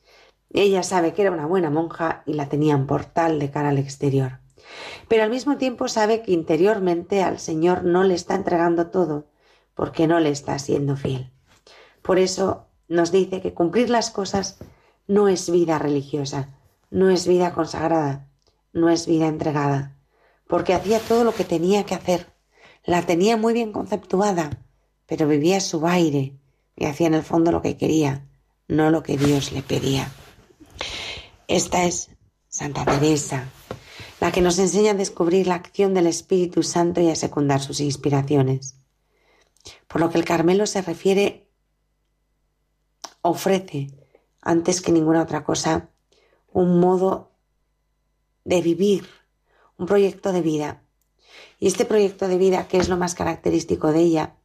Ella 0.50 0.82
sabe 0.82 1.14
que 1.14 1.22
era 1.22 1.30
una 1.30 1.46
buena 1.46 1.70
monja 1.70 2.22
y 2.26 2.34
la 2.34 2.48
tenían 2.48 2.86
por 2.86 3.04
tal 3.04 3.38
de 3.38 3.50
cara 3.50 3.70
al 3.70 3.78
exterior. 3.78 4.40
Pero 5.08 5.22
al 5.22 5.30
mismo 5.30 5.56
tiempo 5.56 5.88
sabe 5.88 6.22
que 6.22 6.32
interiormente 6.32 7.22
al 7.22 7.38
Señor 7.38 7.84
no 7.84 8.04
le 8.04 8.14
está 8.14 8.34
entregando 8.34 8.88
todo, 8.88 9.26
porque 9.74 10.06
no 10.06 10.20
le 10.20 10.30
está 10.30 10.58
siendo 10.58 10.96
fiel. 10.96 11.32
Por 12.02 12.18
eso 12.18 12.66
nos 12.88 13.12
dice 13.12 13.40
que 13.40 13.54
cumplir 13.54 13.88
las 13.88 14.10
cosas 14.10 14.58
no 15.06 15.28
es 15.28 15.50
vida 15.50 15.78
religiosa, 15.78 16.48
no 16.90 17.10
es 17.10 17.26
vida 17.26 17.54
consagrada, 17.54 18.28
no 18.72 18.90
es 18.90 19.06
vida 19.06 19.26
entregada, 19.26 19.96
porque 20.46 20.74
hacía 20.74 20.98
todo 21.00 21.24
lo 21.24 21.34
que 21.34 21.44
tenía 21.44 21.84
que 21.84 21.94
hacer, 21.94 22.32
la 22.84 23.06
tenía 23.06 23.36
muy 23.36 23.52
bien 23.52 23.72
conceptuada, 23.72 24.58
pero 25.06 25.26
vivía 25.26 25.60
su 25.60 25.86
aire 25.86 26.36
y 26.76 26.86
hacía 26.86 27.06
en 27.06 27.14
el 27.14 27.22
fondo 27.22 27.52
lo 27.52 27.62
que 27.62 27.76
quería, 27.76 28.26
no 28.68 28.90
lo 28.90 29.02
que 29.02 29.16
Dios 29.16 29.52
le 29.52 29.62
pedía. 29.62 30.10
Esta 31.48 31.84
es 31.84 32.10
Santa 32.48 32.84
Teresa, 32.84 33.48
la 34.20 34.32
que 34.32 34.40
nos 34.40 34.58
enseña 34.58 34.92
a 34.92 34.94
descubrir 34.94 35.46
la 35.46 35.56
acción 35.56 35.94
del 35.94 36.06
Espíritu 36.06 36.62
Santo 36.62 37.00
y 37.00 37.08
a 37.08 37.16
secundar 37.16 37.60
sus 37.60 37.80
inspiraciones. 37.80 38.76
Por 39.88 40.00
lo 40.00 40.10
que 40.10 40.18
el 40.18 40.24
Carmelo 40.24 40.66
se 40.66 40.82
refiere, 40.82 41.48
ofrece, 43.20 43.90
antes 44.40 44.80
que 44.80 44.92
ninguna 44.92 45.22
otra 45.22 45.44
cosa, 45.44 45.90
un 46.52 46.80
modo 46.80 47.32
de 48.44 48.60
vivir, 48.60 49.08
un 49.76 49.86
proyecto 49.86 50.32
de 50.32 50.42
vida. 50.42 50.82
Y 51.58 51.68
este 51.68 51.84
proyecto 51.84 52.28
de 52.28 52.38
vida, 52.38 52.66
que 52.68 52.78
es 52.78 52.88
lo 52.88 52.96
más 52.96 53.14
característico 53.14 53.92
de 53.92 54.00
ella, 54.00 54.36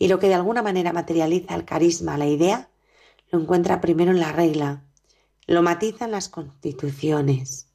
y 0.00 0.08
lo 0.08 0.18
que 0.18 0.28
de 0.28 0.34
alguna 0.34 0.62
manera 0.62 0.94
materializa 0.94 1.54
el 1.54 1.66
carisma, 1.66 2.16
la 2.16 2.26
idea, 2.26 2.70
lo 3.30 3.38
encuentra 3.38 3.82
primero 3.82 4.10
en 4.10 4.18
la 4.18 4.32
regla, 4.32 4.82
lo 5.46 5.62
matiza 5.62 6.06
en 6.06 6.12
las 6.12 6.30
constituciones. 6.30 7.68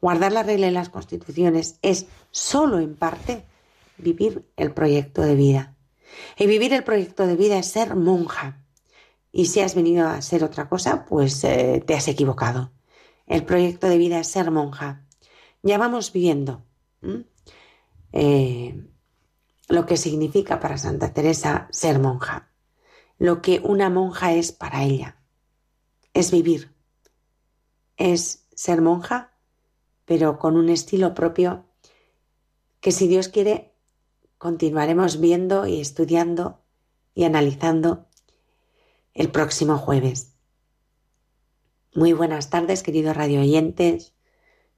Guardar 0.00 0.32
la 0.32 0.42
regla 0.42 0.66
en 0.66 0.72
las 0.72 0.88
constituciones 0.88 1.78
es 1.82 2.06
solo 2.30 2.78
en 2.78 2.96
parte 2.96 3.44
vivir 3.98 4.46
el 4.56 4.72
proyecto 4.72 5.20
de 5.20 5.34
vida. 5.34 5.76
Y 6.38 6.46
vivir 6.46 6.72
el 6.72 6.84
proyecto 6.84 7.26
de 7.26 7.36
vida 7.36 7.58
es 7.58 7.66
ser 7.66 7.94
monja. 7.94 8.64
Y 9.30 9.44
si 9.44 9.60
has 9.60 9.74
venido 9.74 10.08
a 10.08 10.22
ser 10.22 10.42
otra 10.42 10.70
cosa, 10.70 11.04
pues 11.04 11.44
eh, 11.44 11.84
te 11.86 11.96
has 11.96 12.08
equivocado. 12.08 12.72
El 13.26 13.44
proyecto 13.44 13.90
de 13.90 13.98
vida 13.98 14.20
es 14.20 14.28
ser 14.28 14.50
monja. 14.50 15.04
Ya 15.62 15.76
vamos 15.76 16.12
viendo 16.14 16.64
eh, 18.10 18.88
lo 19.68 19.84
que 19.84 19.96
significa 19.96 20.60
para 20.60 20.78
Santa 20.78 21.12
Teresa 21.12 21.68
ser 21.70 21.98
monja, 21.98 22.50
lo 23.18 23.42
que 23.42 23.60
una 23.62 23.90
monja 23.90 24.32
es 24.32 24.50
para 24.50 24.82
ella. 24.82 25.16
Es 26.14 26.32
vivir, 26.32 26.74
es 27.96 28.46
ser 28.54 28.80
monja, 28.80 29.32
pero 30.06 30.38
con 30.38 30.56
un 30.56 30.70
estilo 30.70 31.14
propio 31.14 31.66
que 32.80 32.92
si 32.92 33.08
Dios 33.08 33.28
quiere 33.28 33.74
continuaremos 34.38 35.20
viendo 35.20 35.66
y 35.66 35.80
estudiando 35.80 36.62
y 37.14 37.24
analizando 37.24 38.06
el 39.12 39.30
próximo 39.30 39.76
jueves. 39.76 40.36
Muy 41.94 42.12
buenas 42.12 42.48
tardes, 42.48 42.82
queridos 42.84 43.16
radio 43.16 43.40
oyentes. 43.40 44.14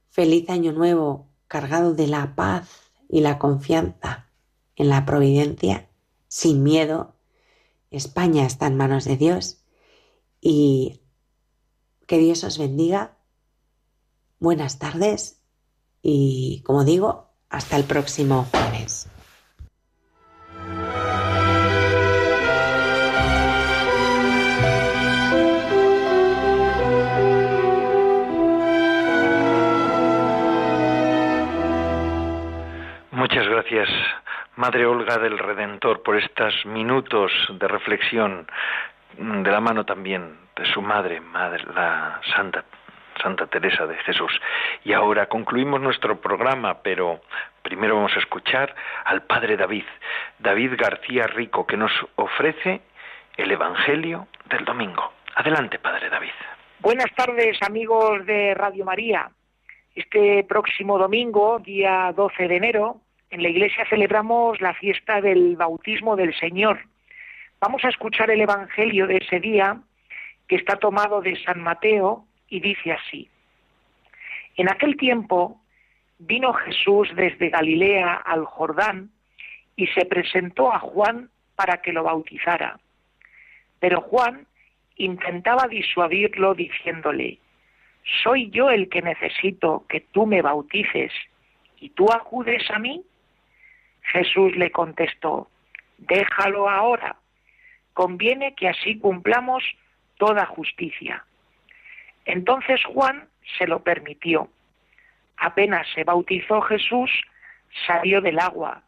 Feliz 0.09 0.49
año 0.49 0.73
nuevo, 0.73 1.29
cargado 1.47 1.93
de 1.93 2.07
la 2.07 2.35
paz 2.35 2.91
y 3.07 3.21
la 3.21 3.37
confianza 3.37 4.30
en 4.75 4.89
la 4.89 5.05
providencia, 5.05 5.89
sin 6.27 6.63
miedo. 6.63 7.15
España 7.89 8.45
está 8.45 8.67
en 8.67 8.77
manos 8.77 9.05
de 9.05 9.17
Dios 9.17 9.63
y 10.39 11.01
que 12.07 12.17
Dios 12.17 12.43
os 12.43 12.57
bendiga. 12.57 13.17
Buenas 14.39 14.79
tardes 14.79 15.41
y, 16.01 16.63
como 16.65 16.83
digo, 16.83 17.29
hasta 17.49 17.77
el 17.77 17.83
próximo 17.83 18.47
jueves. 18.51 19.07
Muchas 33.11 33.47
gracias, 33.47 33.87
Madre 34.55 34.85
Olga 34.85 35.17
del 35.17 35.37
Redentor, 35.37 36.03
por 36.03 36.17
estos 36.17 36.65
minutos 36.65 37.31
de 37.49 37.67
reflexión 37.67 38.47
de 39.17 39.51
la 39.51 39.61
mano 39.61 39.85
también 39.85 40.37
de 40.55 40.65
su 40.65 40.81
madre, 40.81 41.21
madre 41.21 41.63
la 41.73 42.19
Santa 42.35 42.65
Santa 43.21 43.47
Teresa 43.47 43.85
de 43.85 43.95
Jesús. 43.97 44.31
Y 44.83 44.93
ahora 44.93 45.27
concluimos 45.27 45.79
nuestro 45.81 46.19
programa, 46.19 46.81
pero 46.81 47.21
primero 47.61 47.95
vamos 47.95 48.15
a 48.15 48.19
escuchar 48.19 48.75
al 49.05 49.23
Padre 49.23 49.57
David, 49.57 49.85
David 50.39 50.73
García 50.77 51.27
Rico, 51.27 51.65
que 51.67 51.77
nos 51.77 51.91
ofrece 52.15 52.81
el 53.37 53.51
Evangelio 53.51 54.27
del 54.49 54.65
domingo. 54.65 55.13
Adelante, 55.35 55.79
Padre 55.79 56.09
David. 56.09 56.31
Buenas 56.79 57.13
tardes, 57.15 57.57
amigos 57.61 58.25
de 58.25 58.53
Radio 58.55 58.85
María. 58.85 59.29
Este 59.93 60.43
próximo 60.47 60.97
domingo, 60.97 61.59
día 61.59 62.11
12 62.15 62.47
de 62.47 62.55
enero, 62.55 63.01
en 63.31 63.41
la 63.41 63.49
iglesia 63.49 63.85
celebramos 63.89 64.59
la 64.59 64.73
fiesta 64.73 65.21
del 65.21 65.55
bautismo 65.55 66.17
del 66.17 66.35
Señor. 66.37 66.81
Vamos 67.61 67.83
a 67.85 67.89
escuchar 67.89 68.29
el 68.29 68.41
Evangelio 68.41 69.07
de 69.07 69.17
ese 69.17 69.39
día, 69.39 69.79
que 70.47 70.57
está 70.57 70.75
tomado 70.75 71.21
de 71.21 71.41
San 71.43 71.61
Mateo 71.61 72.25
y 72.49 72.59
dice 72.59 72.91
así. 72.91 73.29
En 74.57 74.69
aquel 74.69 74.97
tiempo 74.97 75.61
vino 76.19 76.51
Jesús 76.53 77.09
desde 77.15 77.49
Galilea 77.49 78.15
al 78.15 78.43
Jordán 78.43 79.11
y 79.77 79.87
se 79.87 80.05
presentó 80.05 80.73
a 80.73 80.79
Juan 80.79 81.29
para 81.55 81.81
que 81.81 81.93
lo 81.93 82.03
bautizara. 82.03 82.79
Pero 83.79 84.01
Juan 84.01 84.45
intentaba 84.97 85.67
disuadirlo 85.69 86.53
diciéndole, 86.53 87.39
¿soy 88.23 88.49
yo 88.49 88.69
el 88.69 88.89
que 88.89 89.01
necesito 89.01 89.85
que 89.87 90.01
tú 90.01 90.25
me 90.25 90.41
bautices 90.41 91.13
y 91.79 91.89
tú 91.91 92.11
acudes 92.11 92.69
a 92.69 92.77
mí? 92.77 93.05
Jesús 94.01 94.55
le 94.55 94.71
contestó, 94.71 95.49
déjalo 95.97 96.69
ahora, 96.69 97.15
conviene 97.93 98.55
que 98.55 98.69
así 98.69 98.97
cumplamos 98.99 99.63
toda 100.17 100.45
justicia. 100.45 101.25
Entonces 102.25 102.83
Juan 102.85 103.27
se 103.57 103.67
lo 103.67 103.83
permitió. 103.83 104.49
Apenas 105.37 105.87
se 105.93 106.03
bautizó 106.03 106.61
Jesús, 106.61 107.09
salió 107.87 108.21
del 108.21 108.39
agua, 108.39 108.83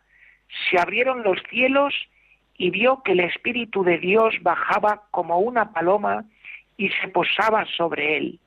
se 0.69 0.79
abrieron 0.79 1.23
los 1.23 1.41
cielos 1.49 1.93
y 2.57 2.69
vio 2.69 3.01
que 3.03 3.13
el 3.13 3.21
Espíritu 3.21 3.83
de 3.83 3.97
Dios 3.97 4.35
bajaba 4.41 5.03
como 5.11 5.39
una 5.39 5.71
paloma 5.71 6.25
y 6.77 6.89
se 6.89 7.07
posaba 7.07 7.65
sobre 7.65 8.17
él. 8.17 8.39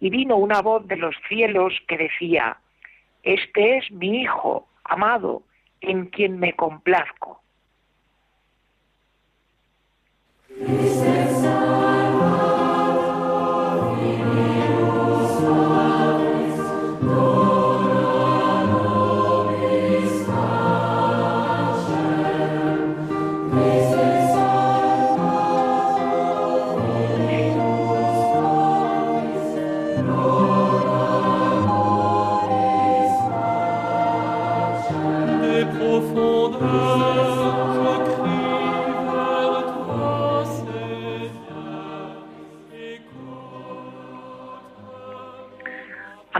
Y 0.00 0.10
vino 0.10 0.36
una 0.36 0.60
voz 0.62 0.86
de 0.88 0.96
los 0.96 1.14
cielos 1.28 1.74
que 1.86 1.98
decía, 1.98 2.56
Este 3.22 3.78
es 3.78 3.90
mi 3.92 4.22
Hijo, 4.22 4.66
amado, 4.84 5.42
en 5.80 6.06
quien 6.06 6.38
me 6.38 6.54
complazco. 6.54 7.42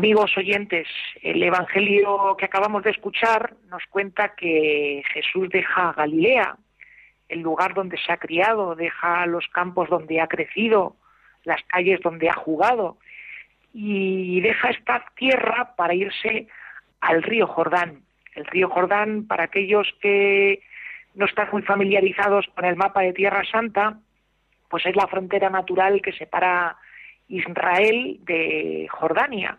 Amigos 0.00 0.34
oyentes, 0.38 0.88
el 1.20 1.42
Evangelio 1.42 2.34
que 2.38 2.46
acabamos 2.46 2.82
de 2.84 2.90
escuchar 2.90 3.52
nos 3.68 3.84
cuenta 3.90 4.34
que 4.34 5.02
Jesús 5.12 5.50
deja 5.50 5.92
Galilea, 5.92 6.56
el 7.28 7.40
lugar 7.40 7.74
donde 7.74 7.98
se 7.98 8.10
ha 8.10 8.16
criado, 8.16 8.74
deja 8.74 9.26
los 9.26 9.46
campos 9.48 9.90
donde 9.90 10.22
ha 10.22 10.26
crecido, 10.26 10.96
las 11.44 11.62
calles 11.64 12.00
donde 12.00 12.30
ha 12.30 12.32
jugado, 12.32 12.96
y 13.74 14.40
deja 14.40 14.70
esta 14.70 15.04
tierra 15.16 15.74
para 15.76 15.92
irse 15.92 16.46
al 17.02 17.22
río 17.22 17.46
Jordán. 17.46 18.00
El 18.34 18.46
río 18.46 18.70
Jordán, 18.70 19.26
para 19.26 19.44
aquellos 19.44 19.86
que 20.00 20.62
no 21.14 21.26
están 21.26 21.50
muy 21.52 21.60
familiarizados 21.60 22.46
con 22.54 22.64
el 22.64 22.76
mapa 22.76 23.02
de 23.02 23.12
Tierra 23.12 23.42
Santa, 23.44 23.98
pues 24.70 24.86
es 24.86 24.96
la 24.96 25.08
frontera 25.08 25.50
natural 25.50 26.00
que 26.00 26.12
separa 26.12 26.78
Israel 27.28 28.16
de 28.22 28.88
Jordania 28.90 29.58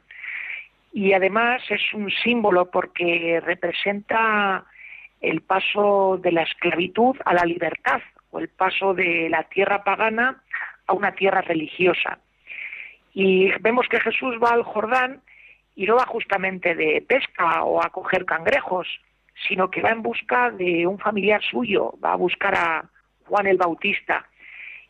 y 0.94 1.14
además 1.14 1.62
es 1.70 1.82
un 1.94 2.12
símbolo 2.12 2.70
porque 2.70 3.42
representa 3.44 4.66
el 5.22 5.42
paso 5.42 6.20
de 6.22 6.32
la 6.32 6.44
esclavitud 6.44 7.16
a 7.26 7.34
la 7.34 7.46
libertad 7.46 8.02
o 8.32 8.39
el 8.39 8.50
paso 8.50 8.94
de 8.94 9.30
la 9.30 9.44
tierra 9.44 9.84
pagana 9.84 10.42
a 10.88 10.94
una 10.94 11.14
tierra 11.14 11.42
religiosa. 11.42 12.20
Y 13.14 13.52
vemos 13.60 13.88
que 13.88 14.00
Jesús 14.00 14.36
va 14.42 14.50
al 14.50 14.64
Jordán 14.64 15.22
y 15.76 15.86
no 15.86 15.96
va 15.96 16.06
justamente 16.06 16.76
de 16.76 17.04
pesca 17.08 17.64
o 17.64 17.84
a 17.84 17.89
coger 17.89 18.26
cangrejos, 18.26 18.88
sino 19.48 19.70
que 19.70 19.82
va 19.82 19.89
en 19.89 20.02
busca 20.02 20.52
de 20.52 20.86
un 20.88 21.00
familiar 21.00 21.42
suyo, 21.44 21.94
va 22.04 22.14
a 22.14 22.18
buscar 22.18 22.56
a 22.56 22.89
Juan 23.26 23.48
el 23.48 23.58
Bautista. 23.58 24.26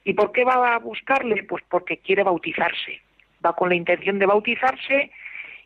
¿Y 0.03 0.13
por 0.13 0.31
qué 0.31 0.43
va 0.43 0.73
a 0.73 0.79
buscarle? 0.79 1.43
Pues 1.43 1.63
porque 1.69 1.97
quiere 1.97 2.23
bautizarse. 2.23 3.01
Va 3.45 3.55
con 3.55 3.69
la 3.69 3.75
intención 3.75 4.17
de 4.17 4.25
bautizarse 4.25 5.11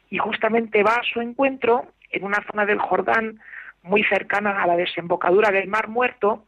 y 0.09 0.17
justamente 0.17 0.83
va 0.83 0.95
a 0.95 1.03
su 1.03 1.21
encuentro 1.21 1.85
en 2.11 2.23
una 2.23 2.43
zona 2.49 2.65
del 2.65 2.79
Jordán 2.79 3.39
muy 3.83 4.03
cercana 4.03 4.61
a 4.61 4.67
la 4.67 4.77
desembocadura 4.77 5.51
del 5.51 5.67
Mar 5.67 5.87
Muerto, 5.87 6.45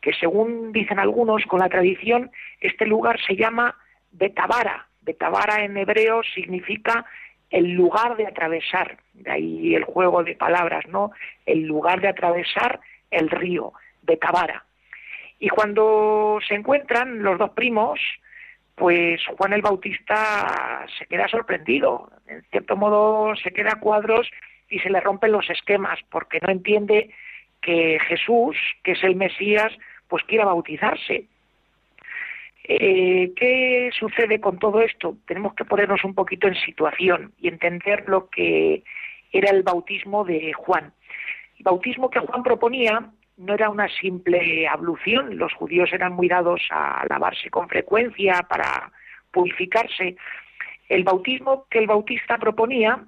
que 0.00 0.12
según 0.14 0.72
dicen 0.72 0.98
algunos 0.98 1.44
con 1.46 1.60
la 1.60 1.68
tradición, 1.68 2.30
este 2.60 2.86
lugar 2.86 3.18
se 3.20 3.36
llama 3.36 3.76
Betabara. 4.12 4.86
Betabara 5.02 5.64
en 5.64 5.76
hebreo 5.76 6.22
significa 6.34 7.04
el 7.50 7.72
lugar 7.72 8.16
de 8.16 8.26
atravesar, 8.26 8.98
de 9.14 9.30
ahí 9.30 9.74
el 9.74 9.84
juego 9.84 10.22
de 10.22 10.34
palabras, 10.34 10.86
¿no? 10.88 11.12
El 11.46 11.62
lugar 11.62 12.00
de 12.00 12.08
atravesar 12.08 12.80
el 13.10 13.30
río, 13.30 13.72
Betabara. 14.02 14.64
Y 15.38 15.48
cuando 15.48 16.38
se 16.46 16.54
encuentran 16.54 17.22
los 17.22 17.38
dos 17.38 17.50
primos, 17.50 18.00
pues 18.78 19.20
Juan 19.36 19.52
el 19.52 19.62
Bautista 19.62 20.86
se 20.98 21.06
queda 21.06 21.28
sorprendido, 21.28 22.10
en 22.26 22.42
cierto 22.50 22.76
modo 22.76 23.34
se 23.36 23.50
queda 23.50 23.72
a 23.72 23.80
cuadros 23.80 24.30
y 24.70 24.78
se 24.78 24.90
le 24.90 25.00
rompen 25.00 25.32
los 25.32 25.48
esquemas 25.50 25.98
porque 26.10 26.38
no 26.40 26.50
entiende 26.50 27.10
que 27.60 27.98
Jesús, 28.06 28.56
que 28.84 28.92
es 28.92 29.02
el 29.02 29.16
Mesías, 29.16 29.72
pues 30.06 30.22
quiera 30.24 30.44
bautizarse. 30.44 31.26
Eh, 32.64 33.32
¿Qué 33.34 33.90
sucede 33.98 34.40
con 34.40 34.58
todo 34.58 34.80
esto? 34.80 35.16
Tenemos 35.26 35.54
que 35.54 35.64
ponernos 35.64 36.04
un 36.04 36.14
poquito 36.14 36.46
en 36.46 36.54
situación 36.54 37.32
y 37.40 37.48
entender 37.48 38.04
lo 38.06 38.28
que 38.28 38.84
era 39.32 39.50
el 39.50 39.62
bautismo 39.62 40.24
de 40.24 40.52
Juan. 40.52 40.92
El 41.58 41.64
bautismo 41.64 42.10
que 42.10 42.20
Juan 42.20 42.42
proponía 42.42 43.10
no 43.38 43.54
era 43.54 43.70
una 43.70 43.88
simple 43.88 44.66
ablución, 44.68 45.38
los 45.38 45.52
judíos 45.54 45.92
eran 45.92 46.12
muy 46.12 46.28
dados 46.28 46.60
a 46.70 47.04
lavarse 47.08 47.50
con 47.50 47.68
frecuencia 47.68 48.42
para 48.48 48.90
purificarse. 49.30 50.16
El 50.88 51.04
bautismo 51.04 51.66
que 51.70 51.78
el 51.78 51.86
bautista 51.86 52.38
proponía 52.38 53.04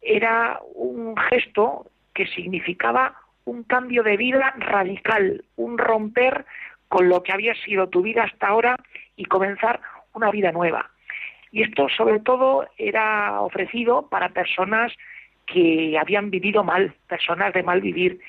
era 0.00 0.58
un 0.74 1.16
gesto 1.16 1.90
que 2.14 2.26
significaba 2.26 3.14
un 3.44 3.62
cambio 3.64 4.02
de 4.02 4.16
vida 4.16 4.54
radical, 4.58 5.44
un 5.56 5.78
romper 5.78 6.46
con 6.88 7.08
lo 7.08 7.22
que 7.22 7.32
había 7.32 7.54
sido 7.54 7.88
tu 7.88 8.02
vida 8.02 8.24
hasta 8.24 8.48
ahora 8.48 8.76
y 9.16 9.26
comenzar 9.26 9.80
una 10.14 10.30
vida 10.30 10.50
nueva. 10.50 10.90
Y 11.50 11.62
esto 11.62 11.88
sobre 11.88 12.20
todo 12.20 12.66
era 12.78 13.40
ofrecido 13.40 14.08
para 14.08 14.30
personas 14.30 14.92
que 15.46 15.96
habían 15.98 16.30
vivido 16.30 16.62
mal, 16.64 16.94
personas 17.08 17.52
de 17.54 17.62
mal 17.62 17.80
vivir 17.80 18.20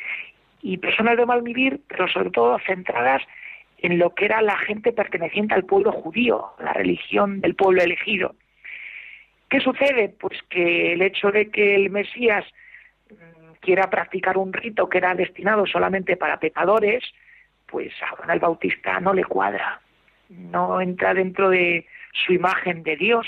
y 0.62 0.78
personas 0.78 1.18
de 1.18 1.26
mal 1.26 1.42
vivir, 1.42 1.82
pero 1.88 2.08
sobre 2.08 2.32
todo 2.32 2.60
centradas 2.66 3.22
en 3.78 3.98
lo 3.98 4.14
que 4.14 4.26
era 4.26 4.42
la 4.42 4.58
gente 4.58 4.92
perteneciente 4.92 5.54
al 5.54 5.66
pueblo 5.66 5.92
judío, 5.92 6.52
la 6.60 6.74
religión 6.74 7.42
del 7.42 7.56
pueblo 7.56 7.82
elegido. 7.82 8.36
¿Qué 9.50 9.60
sucede? 9.62 10.10
Pues 10.10 10.38
que 10.50 10.94
el 10.94 11.02
hecho 11.02 11.32
de 11.32 11.50
que 11.50 11.76
el 11.76 11.90
Mesías 11.90 12.46
mm, 13.10 13.54
quiera 13.62 13.90
practicar 13.90 14.38
un 14.38 14.54
rito 14.54 14.90
que 14.90 14.98
era 15.00 15.16
destinado 15.16 15.66
solamente 15.66 16.18
para 16.18 16.40
pecadores, 16.40 17.04
pues 17.66 17.94
a 18.02 18.16
Juan 18.16 18.32
el 18.32 18.40
Bautista 18.40 19.00
no 19.00 19.14
le 19.14 19.24
cuadra, 19.24 19.82
no 20.30 20.82
entra 20.82 21.14
dentro 21.14 21.50
de 21.50 21.88
su 22.14 22.34
imagen 22.34 22.84
de 22.84 22.96
Dios. 22.96 23.28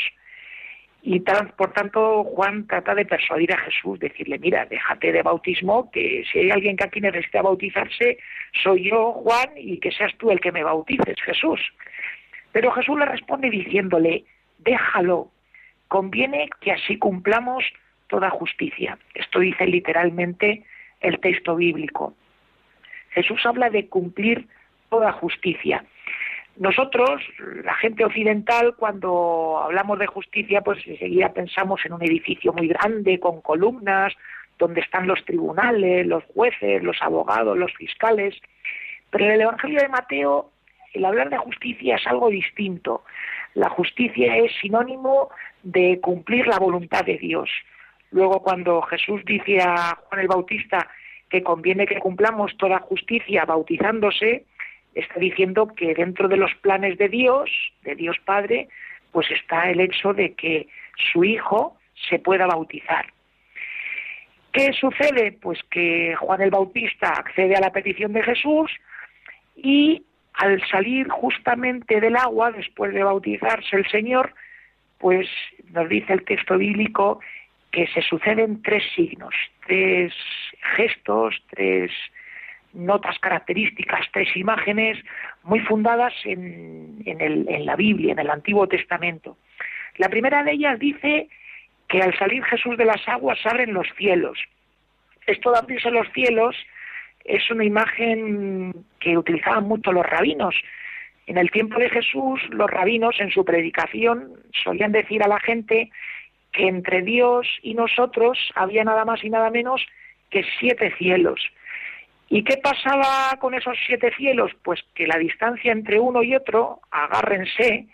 Y 1.03 1.19
por 1.19 1.73
tanto, 1.73 2.23
Juan 2.23 2.67
trata 2.67 2.93
de 2.93 3.05
persuadir 3.05 3.51
a 3.53 3.57
Jesús, 3.57 3.99
decirle, 3.99 4.37
mira, 4.37 4.65
déjate 4.65 5.11
de 5.11 5.23
bautismo, 5.23 5.89
que 5.91 6.23
si 6.31 6.39
hay 6.39 6.51
alguien 6.51 6.77
que 6.77 6.83
aquí 6.83 7.01
necesita 7.01 7.41
bautizarse, 7.41 8.19
soy 8.63 8.89
yo, 8.89 9.13
Juan, 9.13 9.49
y 9.55 9.79
que 9.79 9.91
seas 9.91 10.15
tú 10.17 10.29
el 10.29 10.39
que 10.39 10.51
me 10.51 10.63
bautices, 10.63 11.19
Jesús. 11.25 11.59
Pero 12.51 12.71
Jesús 12.71 12.99
le 12.99 13.05
responde 13.05 13.49
diciéndole, 13.49 14.25
déjalo, 14.59 15.31
conviene 15.87 16.49
que 16.59 16.71
así 16.71 16.97
cumplamos 16.97 17.63
toda 18.07 18.29
justicia. 18.29 18.99
Esto 19.15 19.39
dice 19.39 19.65
literalmente 19.65 20.63
el 20.99 21.19
texto 21.19 21.55
bíblico. 21.55 22.13
Jesús 23.11 23.43
habla 23.45 23.69
de 23.69 23.87
cumplir 23.87 24.47
toda 24.89 25.11
justicia. 25.13 25.83
Nosotros, 26.61 27.23
la 27.63 27.73
gente 27.73 28.05
occidental, 28.05 28.75
cuando 28.75 29.59
hablamos 29.63 29.97
de 29.97 30.05
justicia, 30.05 30.61
pues 30.61 30.77
enseguida 30.85 31.33
pensamos 31.33 31.83
en 31.85 31.93
un 31.93 32.03
edificio 32.03 32.53
muy 32.53 32.67
grande, 32.67 33.19
con 33.19 33.41
columnas, 33.41 34.13
donde 34.59 34.81
están 34.81 35.07
los 35.07 35.25
tribunales, 35.25 36.05
los 36.05 36.23
jueces, 36.25 36.83
los 36.83 37.01
abogados, 37.01 37.57
los 37.57 37.73
fiscales. 37.73 38.35
Pero 39.09 39.25
en 39.25 39.31
el 39.31 39.41
Evangelio 39.41 39.81
de 39.81 39.89
Mateo, 39.89 40.51
el 40.93 41.03
hablar 41.03 41.31
de 41.31 41.39
justicia 41.39 41.95
es 41.95 42.05
algo 42.05 42.29
distinto. 42.29 43.05
La 43.55 43.69
justicia 43.69 44.37
es 44.37 44.51
sinónimo 44.61 45.31
de 45.63 45.99
cumplir 45.99 46.45
la 46.45 46.59
voluntad 46.59 47.03
de 47.03 47.17
Dios. 47.17 47.49
Luego, 48.11 48.43
cuando 48.43 48.83
Jesús 48.83 49.25
dice 49.25 49.57
a 49.61 49.97
Juan 50.07 50.21
el 50.21 50.27
Bautista 50.27 50.87
que 51.27 51.41
conviene 51.41 51.87
que 51.87 51.97
cumplamos 51.97 52.55
toda 52.57 52.81
justicia 52.81 53.45
bautizándose, 53.45 54.45
está 54.95 55.19
diciendo 55.19 55.67
que 55.75 55.93
dentro 55.93 56.27
de 56.27 56.37
los 56.37 56.53
planes 56.55 56.97
de 56.97 57.09
Dios, 57.09 57.49
de 57.83 57.95
Dios 57.95 58.17
Padre, 58.25 58.67
pues 59.11 59.29
está 59.31 59.69
el 59.69 59.79
hecho 59.79 60.13
de 60.13 60.33
que 60.33 60.67
su 61.11 61.23
hijo 61.23 61.77
se 62.09 62.19
pueda 62.19 62.47
bautizar. 62.47 63.05
¿Qué 64.51 64.73
sucede? 64.73 65.31
Pues 65.31 65.59
que 65.69 66.15
Juan 66.15 66.41
el 66.41 66.49
Bautista 66.49 67.09
accede 67.09 67.55
a 67.55 67.61
la 67.61 67.71
petición 67.71 68.11
de 68.11 68.23
Jesús 68.23 68.69
y 69.55 70.03
al 70.33 70.61
salir 70.67 71.07
justamente 71.09 72.01
del 72.01 72.15
agua, 72.15 72.51
después 72.51 72.93
de 72.93 73.03
bautizarse 73.03 73.75
el 73.75 73.87
Señor, 73.89 74.33
pues 74.97 75.27
nos 75.71 75.87
dice 75.89 76.13
el 76.13 76.25
texto 76.25 76.57
bíblico 76.57 77.19
que 77.71 77.87
se 77.87 78.01
suceden 78.01 78.61
tres 78.61 78.83
signos, 78.95 79.33
tres 79.65 80.13
gestos, 80.75 81.41
tres 81.49 81.91
notas 82.73 83.17
características, 83.19 84.05
tres 84.13 84.35
imágenes 84.35 84.97
muy 85.43 85.59
fundadas 85.61 86.13
en, 86.23 87.01
en, 87.05 87.65
la 87.65 87.75
Biblia, 87.75 88.13
en 88.13 88.19
el 88.19 88.29
Antiguo 88.29 88.67
Testamento. 88.67 89.37
La 89.97 90.09
primera 90.09 90.43
de 90.43 90.53
ellas 90.53 90.79
dice 90.79 91.29
que 91.87 92.01
al 92.01 92.17
salir 92.17 92.43
Jesús 92.45 92.77
de 92.77 92.85
las 92.85 93.05
aguas 93.07 93.39
se 93.41 93.49
abren 93.49 93.73
los 93.73 93.87
cielos. 93.97 94.39
Esto 95.27 95.51
de 95.51 95.59
abrirse 95.59 95.91
los 95.91 96.07
cielos 96.13 96.55
es 97.25 97.49
una 97.51 97.63
imagen 97.63 98.73
que 98.99 99.17
utilizaban 99.17 99.65
mucho 99.65 99.91
los 99.91 100.05
rabinos. 100.05 100.55
En 101.27 101.37
el 101.37 101.51
tiempo 101.51 101.79
de 101.79 101.89
Jesús, 101.89 102.41
los 102.49 102.69
rabinos 102.69 103.19
en 103.19 103.31
su 103.31 103.45
predicación 103.45 104.33
solían 104.63 104.91
decir 104.91 105.23
a 105.23 105.27
la 105.27 105.39
gente 105.39 105.91
que 106.51 106.67
entre 106.67 107.01
Dios 107.01 107.47
y 107.61 107.73
nosotros 107.73 108.37
había 108.55 108.83
nada 108.83 109.05
más 109.05 109.23
y 109.23 109.29
nada 109.29 109.49
menos 109.49 109.85
que 110.29 110.43
siete 110.59 110.93
cielos. 110.97 111.41
¿Y 112.33 112.45
qué 112.45 112.55
pasaba 112.55 113.35
con 113.41 113.53
esos 113.55 113.77
siete 113.85 114.09
cielos? 114.15 114.51
Pues 114.63 114.79
que 114.95 115.05
la 115.05 115.17
distancia 115.17 115.73
entre 115.73 115.99
uno 115.99 116.23
y 116.23 116.33
otro, 116.33 116.79
agárrense, 116.89 117.87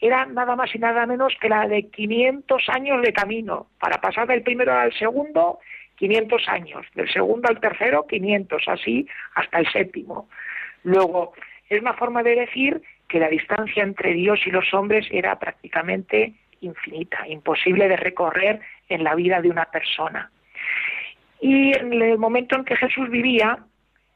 era 0.00 0.26
nada 0.26 0.56
más 0.56 0.74
y 0.74 0.80
nada 0.80 1.06
menos 1.06 1.32
que 1.40 1.48
la 1.48 1.68
de 1.68 1.84
500 1.88 2.68
años 2.70 3.00
de 3.02 3.12
camino. 3.12 3.68
Para 3.78 4.00
pasar 4.00 4.26
del 4.26 4.42
primero 4.42 4.76
al 4.76 4.92
segundo, 4.94 5.60
500 5.94 6.48
años. 6.48 6.86
Del 6.96 7.08
segundo 7.08 7.48
al 7.48 7.60
tercero, 7.60 8.04
500. 8.08 8.64
Así 8.66 9.06
hasta 9.36 9.60
el 9.60 9.70
séptimo. 9.70 10.28
Luego, 10.82 11.34
es 11.68 11.80
una 11.80 11.94
forma 11.94 12.24
de 12.24 12.34
decir 12.34 12.82
que 13.06 13.20
la 13.20 13.28
distancia 13.28 13.84
entre 13.84 14.12
Dios 14.12 14.40
y 14.44 14.50
los 14.50 14.74
hombres 14.74 15.06
era 15.12 15.38
prácticamente 15.38 16.34
infinita, 16.62 17.28
imposible 17.28 17.86
de 17.86 17.96
recorrer 17.96 18.60
en 18.88 19.04
la 19.04 19.14
vida 19.14 19.40
de 19.40 19.50
una 19.50 19.66
persona. 19.66 20.32
Y 21.40 21.76
en 21.76 21.92
el 21.92 22.18
momento 22.18 22.56
en 22.56 22.64
que 22.64 22.76
Jesús 22.76 23.08
vivía, 23.10 23.58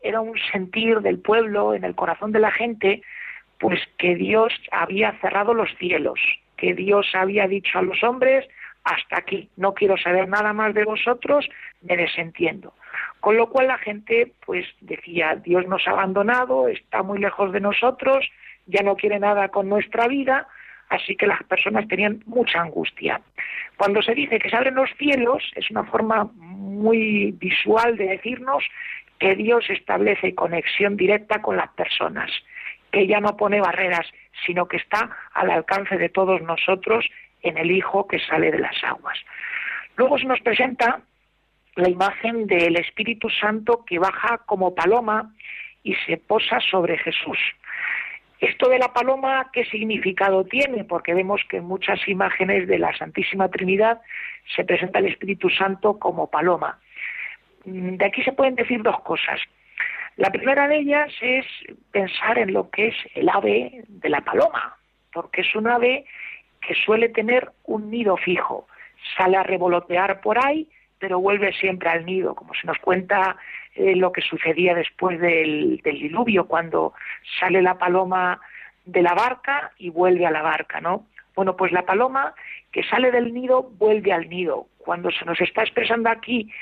era 0.02 0.20
un 0.20 0.36
sentir 0.50 1.00
del 1.00 1.18
pueblo, 1.18 1.74
en 1.74 1.84
el 1.84 1.94
corazón 1.94 2.32
de 2.32 2.40
la 2.40 2.50
gente, 2.50 3.02
pues 3.58 3.80
que 3.98 4.16
Dios 4.16 4.52
había 4.72 5.12
cerrado 5.20 5.54
los 5.54 5.70
cielos, 5.78 6.18
que 6.56 6.74
Dios 6.74 7.06
había 7.14 7.46
dicho 7.46 7.78
a 7.78 7.82
los 7.82 8.02
hombres, 8.02 8.46
hasta 8.84 9.18
aquí, 9.18 9.48
no 9.56 9.74
quiero 9.74 9.96
saber 9.96 10.28
nada 10.28 10.52
más 10.52 10.74
de 10.74 10.84
vosotros, 10.84 11.48
me 11.82 11.96
desentiendo. 11.96 12.74
Con 13.20 13.36
lo 13.36 13.48
cual 13.48 13.68
la 13.68 13.78
gente 13.78 14.32
pues 14.44 14.66
decía, 14.80 15.36
Dios 15.36 15.66
nos 15.68 15.86
ha 15.86 15.92
abandonado, 15.92 16.66
está 16.66 17.04
muy 17.04 17.20
lejos 17.20 17.52
de 17.52 17.60
nosotros, 17.60 18.28
ya 18.66 18.82
no 18.82 18.96
quiere 18.96 19.20
nada 19.20 19.48
con 19.48 19.68
nuestra 19.68 20.08
vida, 20.08 20.48
así 20.92 21.16
que 21.16 21.26
las 21.26 21.42
personas 21.44 21.88
tenían 21.88 22.22
mucha 22.26 22.60
angustia. 22.60 23.20
Cuando 23.76 24.02
se 24.02 24.14
dice 24.14 24.38
que 24.38 24.50
se 24.50 24.56
abren 24.56 24.74
los 24.74 24.90
cielos, 24.98 25.42
es 25.56 25.70
una 25.70 25.84
forma 25.84 26.30
muy 26.34 27.32
visual 27.32 27.96
de 27.96 28.08
decirnos 28.08 28.62
que 29.18 29.34
Dios 29.34 29.64
establece 29.70 30.34
conexión 30.34 30.96
directa 30.96 31.40
con 31.40 31.56
las 31.56 31.70
personas, 31.70 32.30
que 32.90 33.06
ya 33.06 33.20
no 33.20 33.36
pone 33.36 33.60
barreras, 33.60 34.06
sino 34.44 34.66
que 34.66 34.76
está 34.76 35.08
al 35.32 35.50
alcance 35.50 35.96
de 35.96 36.10
todos 36.10 36.42
nosotros 36.42 37.06
en 37.40 37.56
el 37.56 37.70
Hijo 37.70 38.06
que 38.06 38.18
sale 38.18 38.50
de 38.50 38.58
las 38.58 38.76
aguas. 38.84 39.18
Luego 39.96 40.18
se 40.18 40.26
nos 40.26 40.40
presenta 40.40 41.00
la 41.76 41.88
imagen 41.88 42.46
del 42.46 42.76
Espíritu 42.76 43.30
Santo 43.30 43.84
que 43.86 43.98
baja 43.98 44.38
como 44.44 44.74
paloma 44.74 45.32
y 45.82 45.94
se 46.06 46.18
posa 46.18 46.60
sobre 46.60 46.98
Jesús. 46.98 47.38
Esto 48.42 48.68
de 48.68 48.80
la 48.80 48.92
paloma, 48.92 49.50
¿qué 49.52 49.64
significado 49.66 50.44
tiene? 50.44 50.82
Porque 50.82 51.14
vemos 51.14 51.40
que 51.48 51.58
en 51.58 51.64
muchas 51.64 52.08
imágenes 52.08 52.66
de 52.66 52.76
la 52.76 52.92
Santísima 52.96 53.48
Trinidad 53.48 54.00
se 54.56 54.64
presenta 54.64 54.98
el 54.98 55.06
Espíritu 55.06 55.48
Santo 55.48 55.96
como 56.00 56.28
paloma. 56.28 56.80
Mm, 57.64 57.98
de 57.98 58.04
aquí 58.04 58.20
se 58.24 58.32
pueden 58.32 58.56
decir 58.56 58.82
dos 58.82 59.00
cosas. 59.02 59.40
La 60.16 60.30
primera 60.32 60.66
de 60.66 60.78
ellas 60.78 61.12
es 61.20 61.46
pensar 61.92 62.36
en 62.36 62.52
lo 62.52 62.68
que 62.68 62.88
es 62.88 62.96
el 63.14 63.28
ave 63.28 63.84
de 63.86 64.08
la 64.08 64.22
paloma, 64.22 64.76
porque 65.12 65.42
es 65.42 65.54
un 65.54 65.68
ave 65.68 66.04
que 66.60 66.74
suele 66.74 67.10
tener 67.10 67.48
un 67.62 67.92
nido 67.92 68.16
fijo, 68.16 68.66
sale 69.16 69.36
a 69.36 69.44
revolotear 69.44 70.20
por 70.20 70.44
ahí, 70.44 70.68
pero 71.02 71.18
vuelve 71.18 71.52
siempre 71.54 71.88
al 71.88 72.06
nido, 72.06 72.36
como 72.36 72.54
se 72.54 72.64
nos 72.64 72.78
cuenta 72.78 73.36
eh, 73.74 73.96
lo 73.96 74.12
que 74.12 74.20
sucedía 74.20 74.72
después 74.72 75.18
del, 75.18 75.80
del, 75.82 75.98
diluvio, 75.98 76.46
cuando 76.46 76.92
sale 77.40 77.60
la 77.60 77.76
paloma 77.76 78.40
de 78.84 79.02
la 79.02 79.12
barca 79.12 79.72
y 79.78 79.90
vuelve 79.90 80.26
a 80.26 80.30
la 80.30 80.42
barca, 80.42 80.80
¿no? 80.80 81.04
Bueno, 81.34 81.56
pues 81.56 81.72
la 81.72 81.82
paloma 81.82 82.36
que 82.70 82.84
sale 82.84 83.10
del 83.10 83.34
nido 83.34 83.64
vuelve 83.64 84.12
al 84.12 84.28
nido. 84.28 84.68
Cuando 84.78 85.10
se 85.10 85.24
nos 85.24 85.40
está 85.40 85.62
expresando 85.62 86.08
aquí 86.08 86.52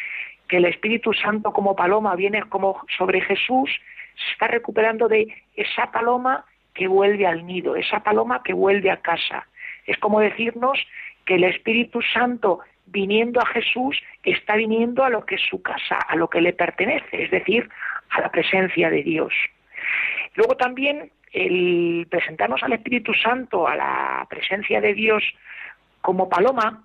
que 0.49 0.57
el 0.57 0.65
Espíritu 0.65 1.13
Santo 1.13 1.53
como 1.53 1.77
paloma 1.77 2.17
viene 2.17 2.43
como 2.45 2.83
sobre 2.97 3.21
Jesús, 3.21 3.69
se 4.17 4.33
está 4.33 4.47
recuperando 4.49 5.07
de 5.07 5.29
esa 5.55 5.93
paloma 5.93 6.47
que 6.73 6.89
vuelve 6.89 7.27
al 7.27 7.45
nido, 7.45 7.77
esa 7.77 8.01
paloma 8.03 8.43
que 8.43 8.55
vuelve 8.55 8.91
a 8.91 9.03
casa. 9.03 9.47
Es 9.85 9.99
como 9.99 10.19
decirnos 10.19 10.79
que 11.27 11.35
el 11.35 11.45
Espíritu 11.45 12.01
Santo 12.01 12.61
viniendo 12.91 13.41
a 13.41 13.47
Jesús 13.47 14.01
está 14.23 14.57
viniendo 14.57 15.05
a 15.05 15.11
lo 15.11 15.25
que 15.25 15.37
es 15.37 15.43
su 15.49 15.63
casa, 15.63 15.97
a 15.97 16.17
lo 16.17 16.29
que 16.29 16.41
le 16.41 16.53
pertenece, 16.53 17.25
es 17.25 17.31
decir, 17.31 17.69
a 18.11 18.21
la 18.21 18.31
presencia 18.31 18.91
de 18.91 19.03
Dios. 19.03 19.33
Luego 20.35 20.57
también 20.57 21.11
el 21.33 22.07
presentarnos 22.11 22.63
al 22.63 22.73
Espíritu 22.73 23.15
Santo, 23.15 23.69
a 23.69 23.77
la 23.77 24.27
presencia 24.29 24.81
de 24.81 24.95
Dios 24.95 25.23
como 26.01 26.29
paloma, 26.29 26.85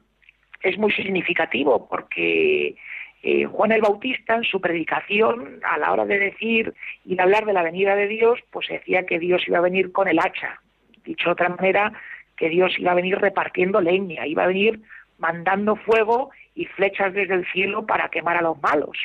es 0.61 0.77
muy 0.77 0.91
significativo 0.91 1.87
porque 1.87 2.75
eh, 3.23 3.45
Juan 3.45 3.71
el 3.71 3.81
Bautista 3.81 4.35
en 4.35 4.43
su 4.43 4.61
predicación, 4.61 5.59
a 5.63 5.77
la 5.77 5.91
hora 5.91 6.05
de 6.05 6.19
decir 6.19 6.73
y 7.03 7.15
de 7.15 7.23
hablar 7.23 7.45
de 7.45 7.53
la 7.53 7.63
venida 7.63 7.95
de 7.95 8.07
Dios, 8.07 8.39
pues 8.51 8.67
decía 8.67 9.05
que 9.05 9.19
Dios 9.19 9.47
iba 9.47 9.57
a 9.57 9.61
venir 9.61 9.91
con 9.91 10.07
el 10.07 10.19
hacha. 10.19 10.61
Dicho 11.03 11.29
de 11.29 11.33
otra 11.33 11.49
manera, 11.49 11.91
que 12.37 12.49
Dios 12.49 12.77
iba 12.77 12.91
a 12.91 12.95
venir 12.95 13.17
repartiendo 13.17 13.81
leña, 13.81 14.27
iba 14.27 14.43
a 14.43 14.47
venir 14.47 14.81
mandando 15.17 15.75
fuego 15.75 16.31
y 16.55 16.65
flechas 16.65 17.13
desde 17.13 17.35
el 17.35 17.45
cielo 17.51 17.85
para 17.85 18.09
quemar 18.09 18.37
a 18.37 18.41
los 18.41 18.61
malos. 18.61 18.97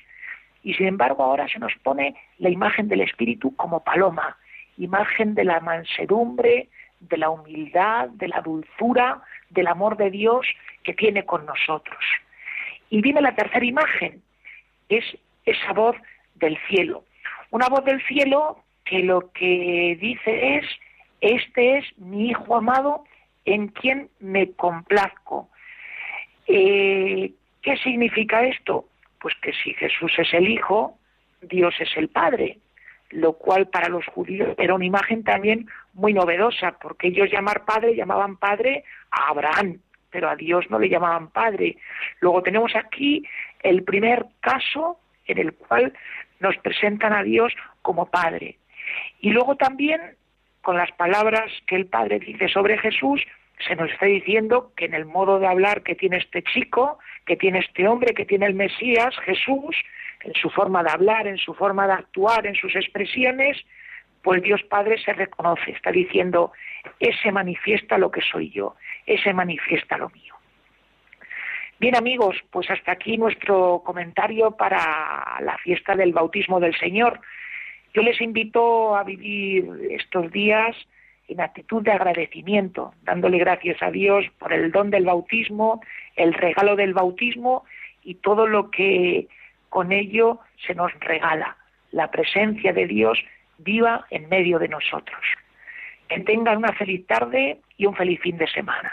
Y 0.63 0.75
sin 0.75 0.87
embargo 0.87 1.25
ahora 1.25 1.49
se 1.49 1.59
nos 1.59 1.73
pone 1.83 2.15
la 2.39 2.51
imagen 2.51 2.89
del 2.89 3.01
Espíritu 3.01 3.55
como 3.57 3.83
paloma, 3.83 4.37
imagen 4.77 5.35
de 5.35 5.45
la 5.45 5.61
mansedumbre, 5.61 6.69
de 7.01 7.17
la 7.17 7.31
humildad, 7.31 8.09
de 8.11 8.29
la 8.29 8.41
dulzura, 8.41 9.23
del 9.49 9.67
amor 9.67 9.97
de 9.97 10.11
Dios 10.11 10.47
que 10.83 10.95
tiene 10.95 11.25
con 11.25 11.47
nosotros. 11.47 11.99
Y 12.91 13.01
viene 13.01 13.21
la 13.21 13.35
tercera 13.35 13.65
imagen, 13.65 14.23
es 14.89 15.05
esa 15.45 15.73
voz 15.73 15.97
del 16.35 16.59
cielo. 16.69 17.05
Una 17.51 17.69
voz 17.69 17.85
del 17.85 18.05
cielo 18.07 18.63
que 18.85 19.01
lo 19.01 19.33
que 19.33 19.97
dice 20.01 20.57
es, 20.57 20.67
este 21.21 21.79
es 21.79 21.99
mi 21.99 22.31
Hijo 22.31 22.57
amado 22.57 23.05
en 23.45 23.69
quien 23.69 24.11
me 24.21 24.53
complazco. 24.53 25.49
Eh, 26.53 27.33
¿Qué 27.63 27.77
significa 27.77 28.45
esto? 28.45 28.87
Pues 29.21 29.35
que 29.41 29.53
si 29.53 29.73
Jesús 29.75 30.13
es 30.19 30.35
el 30.35 30.49
Hijo, 30.49 30.99
Dios 31.43 31.75
es 31.79 31.97
el 31.97 32.09
Padre, 32.09 32.59
lo 33.11 33.35
cual 33.35 33.69
para 33.69 33.89
los 33.89 34.05
judíos 34.07 34.57
era 34.59 34.75
una 34.75 34.85
imagen 34.85 35.23
también 35.23 35.69
muy 35.95 36.13
novedosa, 36.13 36.73
porque 36.83 37.09
ellos 37.09 37.31
llamar 37.31 37.65
Padre 37.65 37.95
llamaban 37.95 38.37
Padre 38.37 38.83
a 39.13 39.29
Abraham, 39.29 39.79
pero 40.11 40.29
a 40.29 40.35
Dios 40.35 40.69
no 40.71 40.81
le 40.81 40.89
llamaban 40.89 41.31
Padre. 41.31 41.77
Luego 42.21 42.43
tenemos 42.43 42.75
aquí 42.75 43.25
el 43.63 43.85
primer 43.85 44.27
caso 44.41 44.99
en 45.27 45.39
el 45.39 45.55
cual 45.55 45.93
nos 46.41 46.57
presentan 46.59 47.13
a 47.13 47.23
Dios 47.23 47.53
como 47.83 48.07
Padre. 48.07 48.57
Y 49.21 49.31
luego 49.31 49.55
también, 49.55 50.01
con 50.63 50.77
las 50.77 50.91
palabras 50.93 51.53
que 51.67 51.77
el 51.77 51.87
Padre 51.87 52.19
dice 52.19 52.49
sobre 52.49 52.77
Jesús, 52.79 53.25
se 53.67 53.77
nos 53.77 53.91
está 53.91 54.07
diciendo 54.07 54.73
que 54.77 54.87
en 54.87 54.95
el 54.95 55.05
modo 55.05 55.39
de 55.39 55.47
hablar 55.47 55.83
que 55.83 55.95
tiene 55.95 56.17
este 56.19 56.43
chico, 56.43 56.99
que 57.27 57.37
tiene 57.37 57.61
este 57.61 57.87
hombre, 57.87 58.15
que 58.15 58.25
tiene 58.25 58.47
el 58.47 58.55
Mesías, 58.55 59.15
Jesús, 59.25 59.77
en 60.23 60.35
su 60.35 60.51
forma 60.51 60.83
de 60.83 60.91
hablar, 60.91 61.27
en 61.27 61.39
su 61.39 61.55
forma 61.55 61.87
de 61.87 61.95
actuar, 61.95 62.47
en 62.47 62.55
sus 62.55 62.75
expresiones, 62.75 63.59
pues 64.23 64.43
Dios 64.43 64.63
Padre 64.65 64.99
se 65.03 65.13
reconoce, 65.13 65.71
está 65.71 65.91
diciendo, 65.91 66.53
ese 66.99 67.33
manifiesta 67.33 67.99
lo 67.99 68.11
que 68.11 68.21
soy 68.21 68.51
yo, 68.51 68.77
ese 69.07 69.33
manifiesta 69.33 69.97
lo 69.97 70.11
mío. 70.11 70.35
Bien 71.79 71.97
amigos, 71.97 72.37
pues 72.51 72.71
hasta 72.71 72.93
aquí 72.93 73.17
nuestro 73.17 73.83
comentario 73.85 74.51
para 74.51 75.39
la 75.41 75.57
fiesta 75.59 75.97
del 75.97 76.13
bautismo 76.13 76.61
del 76.61 76.77
Señor. 76.77 77.21
Yo 77.95 78.03
les 78.03 78.21
invito 78.21 78.95
a 78.95 79.03
vivir 79.03 79.67
estos 79.91 80.31
días 80.31 80.77
en 81.31 81.41
actitud 81.41 81.83
de 81.83 81.93
agradecimiento, 81.93 82.93
dándole 83.03 83.39
gracias 83.39 83.83
a 83.83 83.91
Dios 83.91 84.27
por 84.39 84.53
el 84.53 84.73
don 84.73 84.91
del 84.91 85.05
bautismo, 85.05 85.81
el 86.17 86.35
regalo 86.35 86.77
del 86.77 86.93
bautismo 86.93 87.65
y 88.03 88.17
todo 88.17 88.47
lo 88.47 88.71
que 88.71 89.29
con 89.69 89.93
ello 89.93 90.41
se 90.67 90.75
nos 90.75 90.93
regala, 91.01 91.57
la 91.93 92.11
presencia 92.11 92.73
de 92.73 92.87
Dios 92.87 93.19
viva 93.59 94.07
en 94.11 94.29
medio 94.29 94.59
de 94.59 94.69
nosotros. 94.69 95.21
Que 96.09 96.21
tengan 96.21 96.59
una 96.59 96.73
feliz 96.73 97.07
tarde 97.07 97.59
y 97.77 97.87
un 97.87 97.95
feliz 97.95 98.21
fin 98.21 98.37
de 98.37 98.49
semana. 98.49 98.93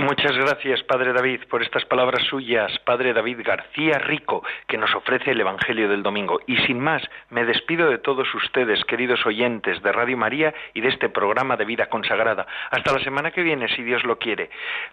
Muchas 0.00 0.34
gracias, 0.34 0.82
Padre 0.84 1.12
David, 1.12 1.42
por 1.50 1.60
estas 1.60 1.84
palabras 1.84 2.22
suyas, 2.26 2.72
Padre 2.86 3.12
David 3.12 3.40
García 3.44 3.98
Rico, 3.98 4.42
que 4.66 4.78
nos 4.78 4.94
ofrece 4.94 5.32
el 5.32 5.40
Evangelio 5.42 5.90
del 5.90 6.02
Domingo. 6.02 6.40
Y 6.46 6.56
sin 6.66 6.80
más, 6.80 7.02
me 7.28 7.44
despido 7.44 7.90
de 7.90 7.98
todos 7.98 8.34
ustedes, 8.34 8.82
queridos 8.86 9.26
oyentes 9.26 9.82
de 9.82 9.92
Radio 9.92 10.16
María 10.16 10.54
y 10.72 10.80
de 10.80 10.88
este 10.88 11.10
programa 11.10 11.58
de 11.58 11.66
vida 11.66 11.90
consagrada. 11.90 12.46
Hasta 12.70 12.94
la 12.94 13.04
semana 13.04 13.30
que 13.30 13.42
viene, 13.42 13.68
si 13.68 13.82
Dios 13.82 14.02
lo 14.04 14.18
quiere. 14.18 14.48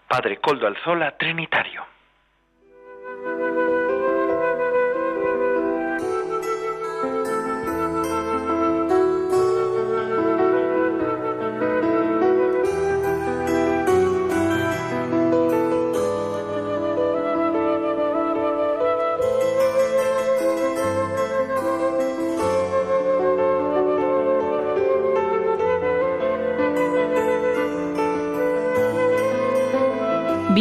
Padre 0.10 0.42
Coldo 0.42 0.68
Alzola, 0.68 1.16
Trinitario. 1.18 1.86